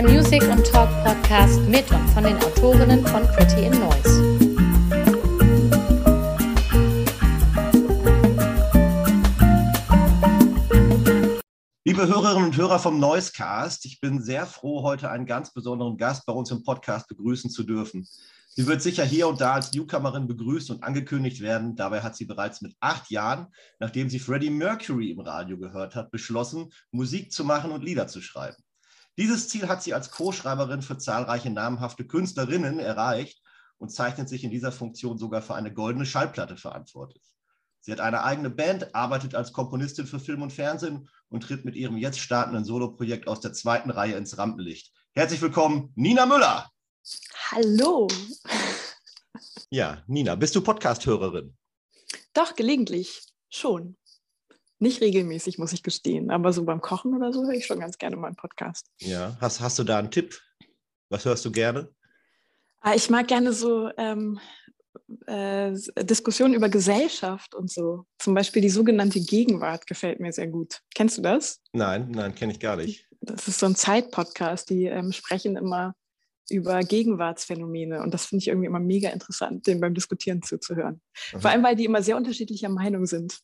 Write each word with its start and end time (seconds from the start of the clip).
der 0.00 0.10
Music 0.10 0.42
und 0.48 0.64
Talk 0.66 0.88
Podcast 1.04 1.60
mit 1.68 1.90
und 1.90 2.08
von 2.10 2.24
den 2.24 2.36
Autorinnen 2.36 3.06
von 3.06 3.22
Pretty 3.22 3.66
in 3.66 3.72
Noise. 3.72 4.38
Liebe 11.84 12.06
Hörerinnen 12.06 12.44
und 12.44 12.56
Hörer 12.56 12.78
vom 12.78 12.98
Noisecast, 12.98 13.84
ich 13.84 14.00
bin 14.00 14.22
sehr 14.22 14.46
froh, 14.46 14.82
heute 14.82 15.10
einen 15.10 15.26
ganz 15.26 15.52
besonderen 15.52 15.98
Gast 15.98 16.24
bei 16.24 16.32
uns 16.32 16.50
im 16.50 16.62
Podcast 16.62 17.08
begrüßen 17.08 17.50
zu 17.50 17.64
dürfen. 17.64 18.08
Sie 18.48 18.66
wird 18.66 18.80
sicher 18.80 19.04
hier 19.04 19.28
und 19.28 19.40
da 19.40 19.54
als 19.54 19.72
Newcomerin 19.74 20.26
begrüßt 20.26 20.70
und 20.70 20.82
angekündigt 20.82 21.40
werden. 21.42 21.76
Dabei 21.76 22.00
hat 22.00 22.16
sie 22.16 22.24
bereits 22.24 22.62
mit 22.62 22.74
acht 22.80 23.10
Jahren, 23.10 23.48
nachdem 23.78 24.08
sie 24.08 24.18
Freddie 24.18 24.50
Mercury 24.50 25.10
im 25.10 25.20
Radio 25.20 25.58
gehört 25.58 25.94
hat, 25.94 26.10
beschlossen, 26.10 26.72
Musik 26.90 27.32
zu 27.32 27.44
machen 27.44 27.70
und 27.70 27.84
Lieder 27.84 28.06
zu 28.06 28.22
schreiben. 28.22 28.56
Dieses 29.18 29.48
Ziel 29.48 29.68
hat 29.68 29.82
sie 29.82 29.94
als 29.94 30.10
Co-Schreiberin 30.10 30.82
für 30.82 30.98
zahlreiche 30.98 31.50
namhafte 31.50 32.06
Künstlerinnen 32.06 32.78
erreicht 32.78 33.42
und 33.78 33.90
zeichnet 33.90 34.28
sich 34.28 34.44
in 34.44 34.50
dieser 34.50 34.72
Funktion 34.72 35.18
sogar 35.18 35.42
für 35.42 35.54
eine 35.54 35.72
goldene 35.72 36.06
Schallplatte 36.06 36.56
verantwortlich. 36.56 37.22
Sie 37.80 37.92
hat 37.92 38.00
eine 38.00 38.24
eigene 38.24 38.50
Band, 38.50 38.94
arbeitet 38.94 39.34
als 39.34 39.52
Komponistin 39.52 40.06
für 40.06 40.20
Film 40.20 40.42
und 40.42 40.52
Fernsehen 40.52 41.08
und 41.30 41.42
tritt 41.42 41.64
mit 41.64 41.76
ihrem 41.76 41.96
jetzt 41.96 42.20
startenden 42.20 42.64
Soloprojekt 42.64 43.26
aus 43.26 43.40
der 43.40 43.54
zweiten 43.54 43.90
Reihe 43.90 44.16
ins 44.16 44.36
Rampenlicht. 44.36 44.92
Herzlich 45.12 45.40
willkommen, 45.40 45.92
Nina 45.96 46.26
Müller. 46.26 46.70
Hallo. 47.50 48.06
Ja, 49.70 50.02
Nina, 50.06 50.34
bist 50.34 50.54
du 50.54 50.60
Podcast-Hörerin? 50.60 51.56
Doch, 52.34 52.54
gelegentlich. 52.54 53.22
Schon. 53.48 53.96
Nicht 54.80 55.02
regelmäßig, 55.02 55.58
muss 55.58 55.74
ich 55.74 55.82
gestehen, 55.82 56.30
aber 56.30 56.54
so 56.54 56.64
beim 56.64 56.80
Kochen 56.80 57.14
oder 57.14 57.32
so 57.32 57.44
höre 57.44 57.52
ich 57.52 57.66
schon 57.66 57.80
ganz 57.80 57.98
gerne 57.98 58.16
mal 58.16 58.28
einen 58.28 58.36
Podcast. 58.36 58.86
Ja, 58.98 59.36
hast, 59.38 59.60
hast 59.60 59.78
du 59.78 59.84
da 59.84 59.98
einen 59.98 60.10
Tipp? 60.10 60.40
Was 61.10 61.26
hörst 61.26 61.44
du 61.44 61.52
gerne? 61.52 61.90
Ah, 62.80 62.94
ich 62.94 63.10
mag 63.10 63.28
gerne 63.28 63.52
so 63.52 63.90
ähm, 63.98 64.40
äh, 65.26 65.72
Diskussionen 66.02 66.54
über 66.54 66.70
Gesellschaft 66.70 67.54
und 67.54 67.70
so. 67.70 68.06
Zum 68.18 68.34
Beispiel 68.34 68.62
die 68.62 68.70
sogenannte 68.70 69.20
Gegenwart 69.20 69.86
gefällt 69.86 70.18
mir 70.18 70.32
sehr 70.32 70.46
gut. 70.46 70.80
Kennst 70.94 71.18
du 71.18 71.22
das? 71.22 71.60
Nein, 71.72 72.10
nein, 72.10 72.34
kenne 72.34 72.52
ich 72.52 72.60
gar 72.60 72.76
nicht. 72.76 73.06
Das 73.20 73.48
ist 73.48 73.58
so 73.58 73.66
ein 73.66 73.76
Zeitpodcast, 73.76 74.70
die 74.70 74.86
ähm, 74.86 75.12
sprechen 75.12 75.56
immer 75.56 75.94
über 76.50 76.80
Gegenwartsphänomene. 76.80 78.02
Und 78.02 78.14
das 78.14 78.26
finde 78.26 78.42
ich 78.42 78.48
irgendwie 78.48 78.66
immer 78.66 78.80
mega 78.80 79.10
interessant, 79.10 79.66
denen 79.66 79.80
beim 79.80 79.94
Diskutieren 79.94 80.42
zuzuhören. 80.42 81.00
Mhm. 81.32 81.40
Vor 81.40 81.50
allem, 81.50 81.62
weil 81.62 81.76
die 81.76 81.84
immer 81.84 82.02
sehr 82.02 82.16
unterschiedlicher 82.16 82.68
Meinung 82.68 83.06
sind. 83.06 83.40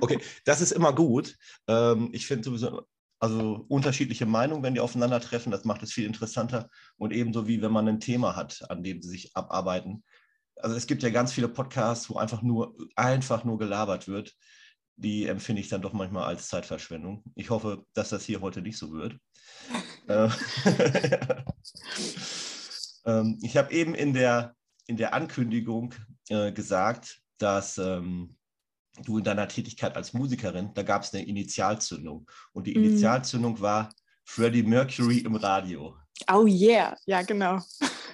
Okay, 0.00 0.18
das 0.44 0.60
ist 0.60 0.72
immer 0.72 0.92
gut. 0.92 1.36
Ähm, 1.68 2.10
ich 2.12 2.26
finde 2.26 2.44
sowieso, 2.44 2.86
also 3.20 3.66
unterschiedliche 3.68 4.24
Meinungen, 4.24 4.62
wenn 4.62 4.74
die 4.74 4.80
aufeinandertreffen, 4.80 5.52
das 5.52 5.64
macht 5.64 5.82
es 5.82 5.92
viel 5.92 6.06
interessanter. 6.06 6.70
Und 6.96 7.12
ebenso 7.12 7.46
wie 7.46 7.60
wenn 7.60 7.70
man 7.70 7.86
ein 7.86 8.00
Thema 8.00 8.34
hat, 8.34 8.64
an 8.70 8.82
dem 8.82 9.02
sie 9.02 9.10
sich 9.10 9.36
abarbeiten. 9.36 10.02
Also 10.56 10.74
es 10.74 10.86
gibt 10.86 11.02
ja 11.02 11.10
ganz 11.10 11.32
viele 11.32 11.48
Podcasts, 11.48 12.08
wo 12.08 12.16
einfach 12.16 12.40
nur, 12.42 12.74
einfach 12.96 13.44
nur 13.44 13.58
gelabert 13.58 14.08
wird. 14.08 14.34
Die 14.96 15.26
empfinde 15.26 15.60
ich 15.60 15.68
dann 15.68 15.82
doch 15.82 15.92
manchmal 15.92 16.24
als 16.24 16.48
Zeitverschwendung. 16.48 17.22
Ich 17.34 17.50
hoffe, 17.50 17.84
dass 17.92 18.08
das 18.08 18.24
hier 18.24 18.40
heute 18.40 18.62
nicht 18.62 18.78
so 18.78 18.92
wird. 18.92 19.16
Äh, 20.08 20.28
ähm, 23.04 23.38
ich 23.42 23.56
habe 23.56 23.72
eben 23.72 23.94
in 23.94 24.12
der, 24.12 24.56
in 24.86 24.96
der 24.96 25.14
Ankündigung 25.14 25.94
äh, 26.30 26.50
gesagt, 26.50 27.20
dass 27.38 27.78
ähm, 27.78 28.36
du 29.02 29.18
in 29.18 29.24
deiner 29.24 29.48
Tätigkeit 29.48 29.96
als 29.96 30.12
Musikerin, 30.12 30.72
da 30.74 30.82
gab 30.82 31.02
es 31.02 31.12
eine 31.12 31.24
Initialzündung. 31.24 32.28
Und 32.52 32.66
die 32.66 32.76
mhm. 32.76 32.84
Initialzündung 32.84 33.54
mm. 33.54 33.60
war 33.60 33.88
Freddie 34.24 34.62
Mercury 34.62 35.18
im 35.18 35.34
Radio. 35.36 35.96
Oh 36.30 36.46
yeah, 36.46 36.96
ja, 37.06 37.22
genau. 37.22 37.60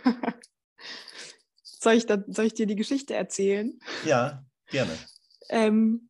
soll, 1.62 1.94
ich 1.94 2.06
da, 2.06 2.19
soll 2.27 2.47
ich 2.47 2.55
dir 2.55 2.66
die 2.66 2.77
Geschichte 2.77 3.15
erzählen? 3.15 3.78
Ja, 4.05 4.44
gerne. 4.71 4.97
Ähm, 5.49 6.09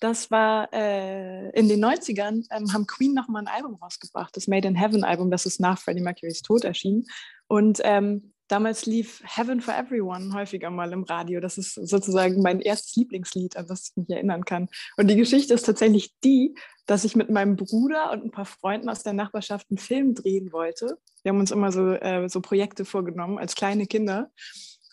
das 0.00 0.30
war 0.30 0.68
äh, 0.72 1.48
in 1.58 1.68
den 1.68 1.82
90ern, 1.82 2.44
ähm, 2.50 2.72
haben 2.74 2.86
Queen 2.86 3.14
nochmal 3.14 3.42
ein 3.42 3.48
Album 3.48 3.76
rausgebracht, 3.76 4.36
das 4.36 4.48
Made 4.48 4.68
in 4.68 4.74
Heaven 4.74 5.02
Album, 5.02 5.30
das 5.30 5.46
ist 5.46 5.60
nach 5.60 5.78
Freddie 5.78 6.02
Mercurys 6.02 6.42
Tod 6.42 6.64
erschienen. 6.64 7.06
Und 7.46 7.80
ähm, 7.84 8.33
damals 8.48 8.86
lief 8.86 9.22
Heaven 9.24 9.60
for 9.60 9.74
Everyone 9.74 10.32
häufiger 10.34 10.70
mal 10.70 10.92
im 10.92 11.04
Radio. 11.04 11.40
Das 11.40 11.58
ist 11.58 11.74
sozusagen 11.74 12.42
mein 12.42 12.60
erstes 12.60 12.96
Lieblingslied, 12.96 13.56
an 13.56 13.66
das 13.66 13.90
ich 13.90 13.96
mich 13.96 14.10
erinnern 14.10 14.44
kann. 14.44 14.68
Und 14.96 15.08
die 15.08 15.16
Geschichte 15.16 15.54
ist 15.54 15.64
tatsächlich 15.64 16.14
die, 16.22 16.54
dass 16.86 17.04
ich 17.04 17.16
mit 17.16 17.30
meinem 17.30 17.56
Bruder 17.56 18.12
und 18.12 18.24
ein 18.24 18.30
paar 18.30 18.44
Freunden 18.44 18.88
aus 18.88 19.02
der 19.02 19.14
Nachbarschaft 19.14 19.66
einen 19.70 19.78
Film 19.78 20.14
drehen 20.14 20.52
wollte. 20.52 20.98
Wir 21.22 21.30
haben 21.30 21.40
uns 21.40 21.50
immer 21.50 21.72
so, 21.72 21.92
äh, 21.92 22.28
so 22.28 22.40
Projekte 22.40 22.84
vorgenommen 22.84 23.38
als 23.38 23.54
kleine 23.54 23.86
Kinder. 23.86 24.30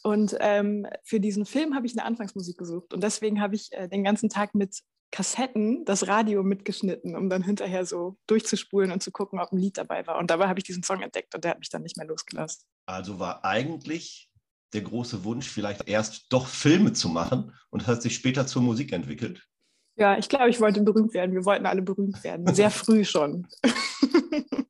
Und 0.04 0.36
ähm, 0.40 0.88
für 1.04 1.20
diesen 1.20 1.46
Film 1.46 1.76
habe 1.76 1.86
ich 1.86 1.94
eine 1.94 2.06
Anfangsmusik 2.06 2.58
gesucht. 2.58 2.94
Und 2.94 3.04
deswegen 3.04 3.42
habe 3.42 3.56
ich 3.56 3.72
äh, 3.72 3.88
den 3.88 4.04
ganzen 4.04 4.30
Tag 4.30 4.56
mit 4.56 4.82
Kassetten 5.12 5.84
das 5.84 6.08
Radio 6.08 6.42
mitgeschnitten, 6.42 7.16
um 7.16 7.30
dann 7.30 7.44
hinterher 7.44 7.86
so 7.86 8.18
durchzuspulen 8.28 8.92
und 8.92 9.04
zu 9.04 9.12
gucken, 9.12 9.40
ob 9.40 9.52
ein 9.52 9.58
Lied 9.58 9.78
dabei 9.78 10.08
war. 10.08 10.18
Und 10.18 10.32
dabei 10.32 10.48
habe 10.48 10.60
ich 10.60 10.64
diesen 10.64 10.84
Song 10.84 11.02
entdeckt 11.02 11.36
und 11.36 11.44
der 11.44 11.52
hat 11.52 11.60
mich 11.60 11.70
dann 11.70 11.84
nicht 11.84 11.98
mehr 11.98 12.08
losgelassen. 12.08 12.64
Also 12.92 13.20
war 13.20 13.44
eigentlich 13.46 14.30
der 14.74 14.82
große 14.82 15.24
Wunsch, 15.24 15.50
vielleicht 15.50 15.88
erst 15.88 16.32
doch 16.32 16.48
Filme 16.48 16.94
zu 16.94 17.10
machen 17.10 17.54
und 17.70 17.88
hat 17.88 18.02
sich 18.02 18.16
später 18.16 18.48
zur 18.48 18.62
Musik 18.62 18.94
entwickelt? 18.94 19.48
Ja, 19.96 20.18
ich 20.18 20.30
glaube, 20.30 20.50
ich 20.50 20.60
wollte 20.60 20.82
berühmt 20.82 21.14
werden. 21.14 21.34
Wir 21.34 21.46
wollten 21.46 21.66
alle 21.66 21.82
berühmt 21.82 22.24
werden. 22.24 22.54
Sehr 22.54 22.72
früh 22.72 23.04
schon. 23.04 23.48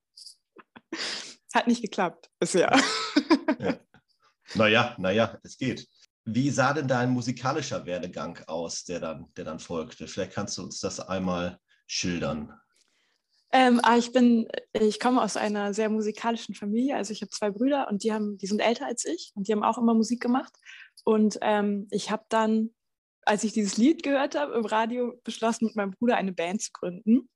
hat 1.53 1.67
nicht 1.67 1.81
geklappt 1.81 2.29
bisher. 2.39 2.71
Ja. 3.59 3.77
Naja, 4.55 4.95
naja, 4.97 5.37
es 5.43 5.55
geht. 5.55 5.87
Wie 6.25 6.49
sah 6.49 6.73
denn 6.73 6.87
dein 6.87 7.11
musikalischer 7.11 7.85
Werdegang 7.85 8.39
aus, 8.47 8.85
der 8.85 8.99
dann, 8.99 9.27
der 9.37 9.45
dann 9.45 9.59
folgte? 9.59 10.07
Vielleicht 10.07 10.33
kannst 10.33 10.57
du 10.57 10.63
uns 10.63 10.79
das 10.79 10.99
einmal 10.99 11.59
schildern. 11.85 12.51
Ähm, 13.53 13.81
ah, 13.83 13.97
ich 13.97 14.13
bin, 14.13 14.47
ich 14.71 14.99
komme 14.99 15.21
aus 15.21 15.35
einer 15.35 15.73
sehr 15.73 15.89
musikalischen 15.89 16.55
Familie. 16.55 16.95
Also 16.95 17.11
ich 17.11 17.21
habe 17.21 17.31
zwei 17.31 17.51
Brüder 17.51 17.89
und 17.89 18.03
die 18.03 18.13
haben, 18.13 18.37
die 18.37 18.47
sind 18.47 18.61
älter 18.61 18.85
als 18.85 19.05
ich 19.05 19.31
und 19.35 19.47
die 19.47 19.51
haben 19.51 19.63
auch 19.63 19.77
immer 19.77 19.93
Musik 19.93 20.21
gemacht. 20.21 20.53
Und 21.03 21.37
ähm, 21.41 21.87
ich 21.91 22.11
habe 22.11 22.23
dann, 22.29 22.69
als 23.23 23.43
ich 23.43 23.51
dieses 23.53 23.77
Lied 23.77 24.03
gehört 24.03 24.39
habe 24.39 24.53
im 24.53 24.65
Radio, 24.65 25.19
beschlossen, 25.23 25.65
mit 25.65 25.75
meinem 25.75 25.91
Bruder 25.91 26.15
eine 26.15 26.31
Band 26.31 26.61
zu 26.61 26.71
gründen. 26.71 27.29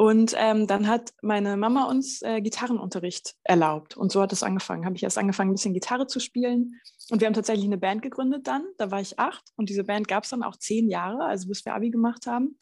Und 0.00 0.34
ähm, 0.38 0.66
dann 0.66 0.88
hat 0.88 1.12
meine 1.20 1.58
Mama 1.58 1.84
uns 1.84 2.22
äh, 2.22 2.40
Gitarrenunterricht 2.40 3.34
erlaubt. 3.42 3.98
Und 3.98 4.10
so 4.10 4.22
hat 4.22 4.32
es 4.32 4.42
angefangen. 4.42 4.86
Habe 4.86 4.96
ich 4.96 5.02
erst 5.02 5.18
angefangen, 5.18 5.50
ein 5.50 5.56
bisschen 5.56 5.74
Gitarre 5.74 6.06
zu 6.06 6.20
spielen. 6.20 6.80
Und 7.10 7.20
wir 7.20 7.26
haben 7.26 7.34
tatsächlich 7.34 7.66
eine 7.66 7.76
Band 7.76 8.00
gegründet 8.00 8.46
dann. 8.46 8.64
Da 8.78 8.90
war 8.90 9.02
ich 9.02 9.18
acht. 9.18 9.50
Und 9.56 9.68
diese 9.68 9.84
Band 9.84 10.08
gab 10.08 10.24
es 10.24 10.30
dann 10.30 10.42
auch 10.42 10.56
zehn 10.56 10.88
Jahre, 10.88 11.24
also 11.24 11.48
bis 11.48 11.66
wir 11.66 11.74
Abi 11.74 11.90
gemacht 11.90 12.26
haben. 12.26 12.56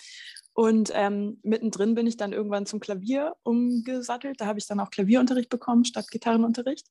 Und 0.59 0.91
ähm, 0.93 1.39
mittendrin 1.45 1.95
bin 1.95 2.09
ich 2.09 2.17
dann 2.17 2.33
irgendwann 2.33 2.67
zum 2.67 2.81
Klavier 2.81 3.37
umgesattelt. 3.45 4.41
Da 4.41 4.47
habe 4.47 4.59
ich 4.59 4.67
dann 4.67 4.81
auch 4.81 4.91
Klavierunterricht 4.91 5.51
bekommen 5.51 5.85
statt 5.85 6.11
Gitarrenunterricht. 6.11 6.89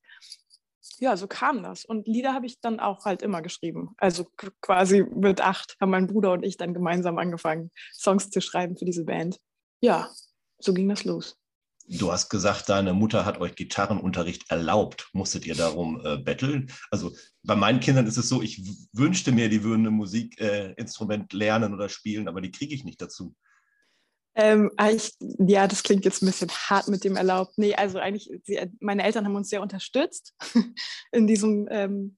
Ja, 1.00 1.18
so 1.18 1.28
kam 1.28 1.64
das. 1.64 1.84
Und 1.84 2.08
Lieder 2.08 2.34
habe 2.34 2.46
ich 2.46 2.62
dann 2.62 2.80
auch 2.80 3.04
halt 3.04 3.22
immer 3.22 3.42
geschrieben. 3.42 3.90
Also 3.98 4.26
quasi 4.62 5.04
mit 5.14 5.42
acht 5.42 5.76
haben 5.82 5.90
mein 5.90 6.08
Bruder 6.08 6.32
und 6.32 6.44
ich 6.44 6.56
dann 6.56 6.74
gemeinsam 6.74 7.18
angefangen, 7.18 7.70
Songs 7.94 8.30
zu 8.30 8.40
schreiben 8.40 8.78
für 8.78 8.86
diese 8.86 9.04
Band. 9.04 9.38
Ja, 9.82 10.14
so 10.60 10.74
ging 10.74 10.88
das 10.88 11.04
los. 11.04 11.36
Du 11.90 12.10
hast 12.10 12.30
gesagt, 12.30 12.70
deine 12.70 12.94
Mutter 12.94 13.26
hat 13.26 13.42
euch 13.42 13.56
Gitarrenunterricht 13.56 14.50
erlaubt. 14.50 15.10
Musstet 15.12 15.46
ihr 15.46 15.56
darum 15.56 16.00
äh, 16.06 16.16
betteln? 16.16 16.72
Also 16.90 17.14
bei 17.44 17.58
meinen 17.58 17.82
Kindern 17.82 18.08
ist 18.08 18.16
es 18.16 18.30
so, 18.30 18.42
ich 18.42 18.62
wünschte 18.94 19.34
mir, 19.34 19.50
die 19.50 19.66
würden 19.66 19.88
ein 19.88 19.94
Musikinstrument 19.94 21.34
äh, 21.34 21.38
lernen 21.38 21.74
oder 21.74 21.90
spielen, 21.90 22.30
aber 22.30 22.40
die 22.40 22.52
kriege 22.52 22.74
ich 22.74 22.86
nicht 22.86 23.02
dazu. 23.02 23.36
Ähm, 24.40 24.70
ich, 24.92 25.14
ja, 25.20 25.68
das 25.68 25.82
klingt 25.82 26.06
jetzt 26.06 26.22
ein 26.22 26.28
bisschen 26.28 26.50
hart 26.50 26.88
mit 26.90 27.04
dem 27.04 27.16
erlaubt. 27.16 27.58
Nee, 27.58 27.74
also 27.74 27.98
eigentlich, 27.98 28.30
sie, 28.44 28.60
meine 28.80 29.04
Eltern 29.04 29.26
haben 29.26 29.36
uns 29.36 29.50
sehr 29.50 29.64
unterstützt 29.64 30.36
in 31.12 31.26
diesem 31.26 31.68
ähm, 31.72 32.18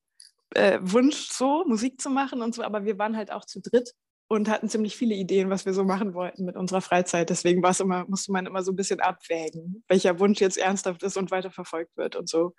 äh, 0.54 0.80
Wunsch, 0.82 1.30
so 1.30 1.64
Musik 1.66 2.02
zu 2.02 2.10
machen 2.10 2.42
und 2.42 2.54
so, 2.54 2.62
aber 2.62 2.84
wir 2.84 2.98
waren 2.98 3.16
halt 3.16 3.32
auch 3.32 3.46
zu 3.46 3.62
dritt 3.62 3.94
und 4.28 4.50
hatten 4.50 4.68
ziemlich 4.68 4.98
viele 4.98 5.16
Ideen, 5.16 5.50
was 5.50 5.66
wir 5.66 5.74
so 5.74 5.86
machen 5.86 6.14
wollten 6.14 6.44
mit 6.44 6.58
unserer 6.58 6.82
Freizeit. 6.82 7.30
Deswegen 7.30 7.64
war 7.64 7.72
es 7.72 7.80
immer, 7.80 8.06
musste 8.10 8.34
man 8.34 8.46
immer 8.46 8.64
so 8.64 8.74
ein 8.74 8.76
bisschen 8.76 9.00
abwägen, 9.00 9.86
welcher 9.88 10.20
Wunsch 10.20 10.42
jetzt 10.42 10.58
ernsthaft 10.58 11.02
ist 11.04 11.16
und 11.16 11.32
weiterverfolgt 11.32 11.96
wird 11.96 12.18
und 12.18 12.28
so. 12.28 12.54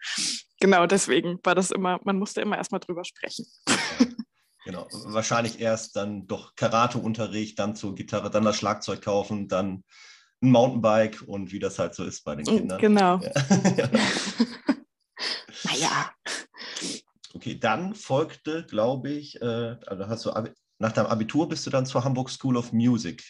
Genau, 0.59 0.87
deswegen 0.87 1.39
war 1.45 1.55
das 1.55 1.71
immer, 1.71 2.01
man 2.05 2.19
musste 2.19 2.41
immer 2.41 2.57
erstmal 2.57 2.81
drüber 2.81 3.05
sprechen. 3.05 3.45
Genau, 4.65 4.87
wahrscheinlich 4.91 5.61
erst 5.61 5.97
dann 5.97 6.27
doch 6.27 6.55
Karateunterricht, 6.55 7.59
dann 7.59 7.77
zur 7.77 7.95
Gitarre, 7.95 8.31
dann 8.31 8.45
das 8.45 8.57
Schlagzeug 8.57 9.03
kaufen, 9.03 9.49
dann 9.49 9.85
ein 10.43 10.51
Mountainbike 10.51 11.23
und 11.27 11.53
wie 11.53 11.59
das 11.59 11.79
halt 11.79 11.95
so 11.95 12.05
ist 12.05 12.25
bei 12.25 12.35
den 12.35 12.45
Kindern. 12.45 12.81
Genau. 12.81 13.19
Ja. 13.19 13.31
naja. 15.65 16.11
Okay, 17.33 17.59
dann 17.59 17.95
folgte, 17.95 18.67
glaube 18.67 19.11
ich, 19.11 19.41
äh, 19.41 19.77
also 19.87 20.09
hast 20.09 20.27
du 20.27 20.33
nach 20.79 20.93
deinem 20.93 21.07
Abitur 21.07 21.49
bist 21.49 21.67
du 21.67 21.71
dann 21.71 21.87
zur 21.87 22.05
Hamburg 22.05 22.31
School 22.31 22.57
of 22.57 22.73
Music 22.73 23.23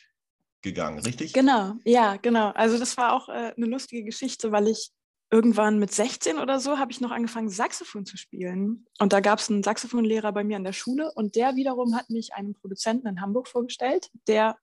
gegangen, 0.62 0.98
richtig? 1.00 1.32
Genau, 1.32 1.74
ja, 1.84 2.16
genau. 2.16 2.50
Also 2.50 2.78
das 2.78 2.96
war 2.96 3.12
auch 3.12 3.28
äh, 3.28 3.52
eine 3.56 3.66
lustige 3.66 4.04
Geschichte, 4.04 4.52
weil 4.52 4.68
ich 4.68 4.90
irgendwann 5.30 5.78
mit 5.78 5.92
16 5.92 6.38
oder 6.38 6.58
so 6.58 6.78
habe 6.78 6.90
ich 6.90 7.00
noch 7.00 7.12
angefangen, 7.12 7.50
Saxophon 7.50 8.04
zu 8.04 8.16
spielen. 8.16 8.86
Und 8.98 9.12
da 9.12 9.20
gab 9.20 9.38
es 9.38 9.48
einen 9.48 9.62
Saxophonlehrer 9.62 10.32
bei 10.32 10.42
mir 10.42 10.56
an 10.56 10.64
der 10.64 10.72
Schule 10.72 11.12
und 11.14 11.36
der 11.36 11.54
wiederum 11.54 11.94
hat 11.94 12.10
mich 12.10 12.34
einem 12.34 12.54
Produzenten 12.54 13.06
in 13.06 13.20
Hamburg 13.20 13.46
vorgestellt, 13.46 14.10
der 14.26 14.56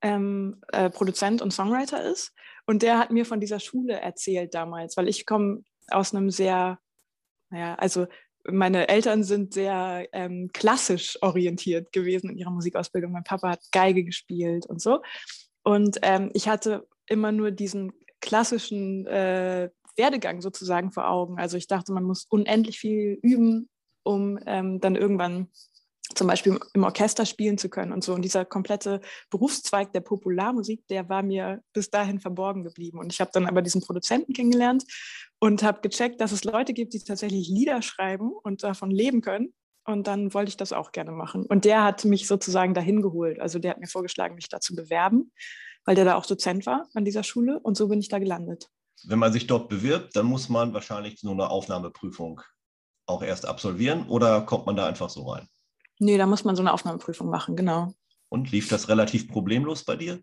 ähm, 0.00 0.62
äh, 0.72 0.88
Produzent 0.90 1.42
und 1.42 1.52
Songwriter 1.52 2.02
ist. 2.02 2.32
Und 2.66 2.82
der 2.82 2.98
hat 2.98 3.10
mir 3.10 3.26
von 3.26 3.40
dieser 3.40 3.60
Schule 3.60 4.00
erzählt 4.00 4.54
damals, 4.54 4.96
weil 4.96 5.08
ich 5.08 5.26
komme 5.26 5.62
aus 5.88 6.14
einem 6.14 6.30
sehr, 6.30 6.78
naja, 7.50 7.74
also 7.74 8.06
meine 8.46 8.88
Eltern 8.88 9.22
sind 9.22 9.54
sehr 9.54 10.06
ähm, 10.12 10.50
klassisch 10.52 11.18
orientiert 11.22 11.92
gewesen 11.92 12.30
in 12.30 12.36
ihrer 12.36 12.50
Musikausbildung. 12.50 13.12
Mein 13.12 13.24
Papa 13.24 13.50
hat 13.50 13.60
Geige 13.72 14.04
gespielt 14.04 14.66
und 14.66 14.80
so. 14.80 15.02
Und 15.62 15.98
ähm, 16.02 16.30
ich 16.34 16.48
hatte 16.48 16.86
immer 17.06 17.32
nur 17.32 17.50
diesen 17.50 17.92
klassischen 18.24 19.06
äh, 19.06 19.68
Werdegang 19.96 20.40
sozusagen 20.40 20.90
vor 20.90 21.08
Augen. 21.08 21.38
Also 21.38 21.56
ich 21.56 21.68
dachte, 21.68 21.92
man 21.92 22.04
muss 22.04 22.24
unendlich 22.24 22.78
viel 22.78 23.18
üben, 23.22 23.68
um 24.02 24.38
ähm, 24.46 24.80
dann 24.80 24.96
irgendwann 24.96 25.48
zum 26.14 26.26
Beispiel 26.26 26.58
im 26.72 26.84
Orchester 26.84 27.26
spielen 27.26 27.58
zu 27.58 27.68
können 27.68 27.92
und 27.92 28.02
so. 28.02 28.14
Und 28.14 28.22
dieser 28.22 28.44
komplette 28.44 29.00
Berufszweig 29.30 29.92
der 29.92 30.00
Popularmusik, 30.00 30.86
der 30.88 31.08
war 31.08 31.22
mir 31.22 31.62
bis 31.72 31.90
dahin 31.90 32.20
verborgen 32.20 32.62
geblieben. 32.62 32.98
Und 32.98 33.12
ich 33.12 33.20
habe 33.20 33.30
dann 33.32 33.46
aber 33.46 33.62
diesen 33.62 33.82
Produzenten 33.82 34.32
kennengelernt 34.32 34.84
und 35.38 35.62
habe 35.62 35.80
gecheckt, 35.80 36.20
dass 36.20 36.32
es 36.32 36.44
Leute 36.44 36.72
gibt, 36.72 36.94
die 36.94 37.00
tatsächlich 37.00 37.48
Lieder 37.48 37.82
schreiben 37.82 38.32
und 38.42 38.62
davon 38.62 38.90
leben 38.90 39.20
können. 39.20 39.54
Und 39.86 40.06
dann 40.06 40.32
wollte 40.32 40.48
ich 40.48 40.56
das 40.56 40.72
auch 40.72 40.92
gerne 40.92 41.12
machen. 41.12 41.44
Und 41.46 41.66
der 41.66 41.84
hat 41.84 42.04
mich 42.06 42.26
sozusagen 42.26 42.72
dahin 42.72 43.02
geholt. 43.02 43.38
Also 43.38 43.58
der 43.58 43.72
hat 43.72 43.80
mir 43.80 43.86
vorgeschlagen, 43.86 44.34
mich 44.34 44.48
da 44.48 44.60
zu 44.60 44.74
bewerben, 44.74 45.30
weil 45.84 45.94
der 45.94 46.04
da 46.04 46.14
auch 46.16 46.26
Dozent 46.26 46.66
war 46.66 46.88
an 46.94 47.04
dieser 47.04 47.22
Schule. 47.22 47.60
Und 47.60 47.76
so 47.76 47.88
bin 47.88 48.00
ich 48.00 48.08
da 48.08 48.18
gelandet. 48.18 48.70
Wenn 49.04 49.18
man 49.18 49.32
sich 49.32 49.46
dort 49.46 49.68
bewirbt, 49.68 50.16
dann 50.16 50.26
muss 50.26 50.48
man 50.48 50.72
wahrscheinlich 50.72 51.20
so 51.20 51.30
eine 51.30 51.50
Aufnahmeprüfung 51.50 52.40
auch 53.06 53.22
erst 53.22 53.46
absolvieren 53.46 54.08
oder 54.08 54.40
kommt 54.42 54.66
man 54.66 54.76
da 54.76 54.86
einfach 54.86 55.10
so 55.10 55.28
rein? 55.28 55.48
Nee, 55.98 56.16
da 56.16 56.26
muss 56.26 56.44
man 56.44 56.56
so 56.56 56.62
eine 56.62 56.72
Aufnahmeprüfung 56.72 57.28
machen, 57.28 57.56
genau. 57.56 57.92
Und 58.28 58.50
lief 58.50 58.68
das 58.68 58.88
relativ 58.88 59.28
problemlos 59.28 59.84
bei 59.84 59.96
dir? 59.96 60.20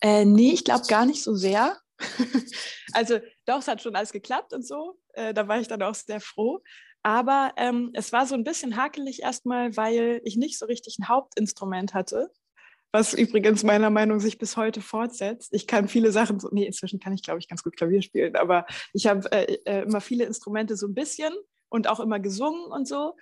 Äh, 0.00 0.24
nee, 0.24 0.52
ich 0.52 0.64
glaube 0.64 0.86
gar 0.86 1.06
nicht 1.06 1.22
so 1.22 1.34
sehr. 1.34 1.76
also 2.92 3.18
doch, 3.46 3.58
es 3.58 3.68
hat 3.68 3.82
schon 3.82 3.96
alles 3.96 4.12
geklappt 4.12 4.52
und 4.52 4.66
so. 4.66 4.98
Äh, 5.14 5.34
da 5.34 5.48
war 5.48 5.60
ich 5.60 5.68
dann 5.68 5.82
auch 5.82 5.94
sehr 5.94 6.20
froh. 6.20 6.60
Aber 7.02 7.52
ähm, 7.56 7.90
es 7.94 8.12
war 8.12 8.26
so 8.26 8.34
ein 8.34 8.44
bisschen 8.44 8.76
hakelig 8.76 9.22
erstmal, 9.22 9.76
weil 9.76 10.20
ich 10.24 10.36
nicht 10.36 10.58
so 10.58 10.66
richtig 10.66 10.98
ein 10.98 11.08
Hauptinstrument 11.08 11.94
hatte, 11.94 12.30
was 12.92 13.14
übrigens 13.14 13.62
meiner 13.62 13.90
Meinung 13.90 14.16
nach 14.18 14.22
sich 14.22 14.38
bis 14.38 14.56
heute 14.56 14.80
fortsetzt. 14.80 15.54
Ich 15.54 15.66
kann 15.66 15.88
viele 15.88 16.12
Sachen, 16.12 16.40
so, 16.40 16.48
nee, 16.50 16.66
inzwischen 16.66 17.00
kann 17.00 17.12
ich, 17.12 17.22
glaube 17.22 17.38
ich, 17.38 17.48
ganz 17.48 17.62
gut 17.62 17.76
Klavier 17.76 18.02
spielen, 18.02 18.36
aber 18.36 18.66
ich 18.92 19.06
habe 19.06 19.30
äh, 19.32 19.58
äh, 19.64 19.82
immer 19.82 20.00
viele 20.00 20.24
Instrumente 20.24 20.76
so 20.76 20.86
ein 20.86 20.94
bisschen 20.94 21.32
und 21.68 21.88
auch 21.88 22.00
immer 22.00 22.18
gesungen 22.20 22.70
und 22.72 22.88
so. 22.88 23.14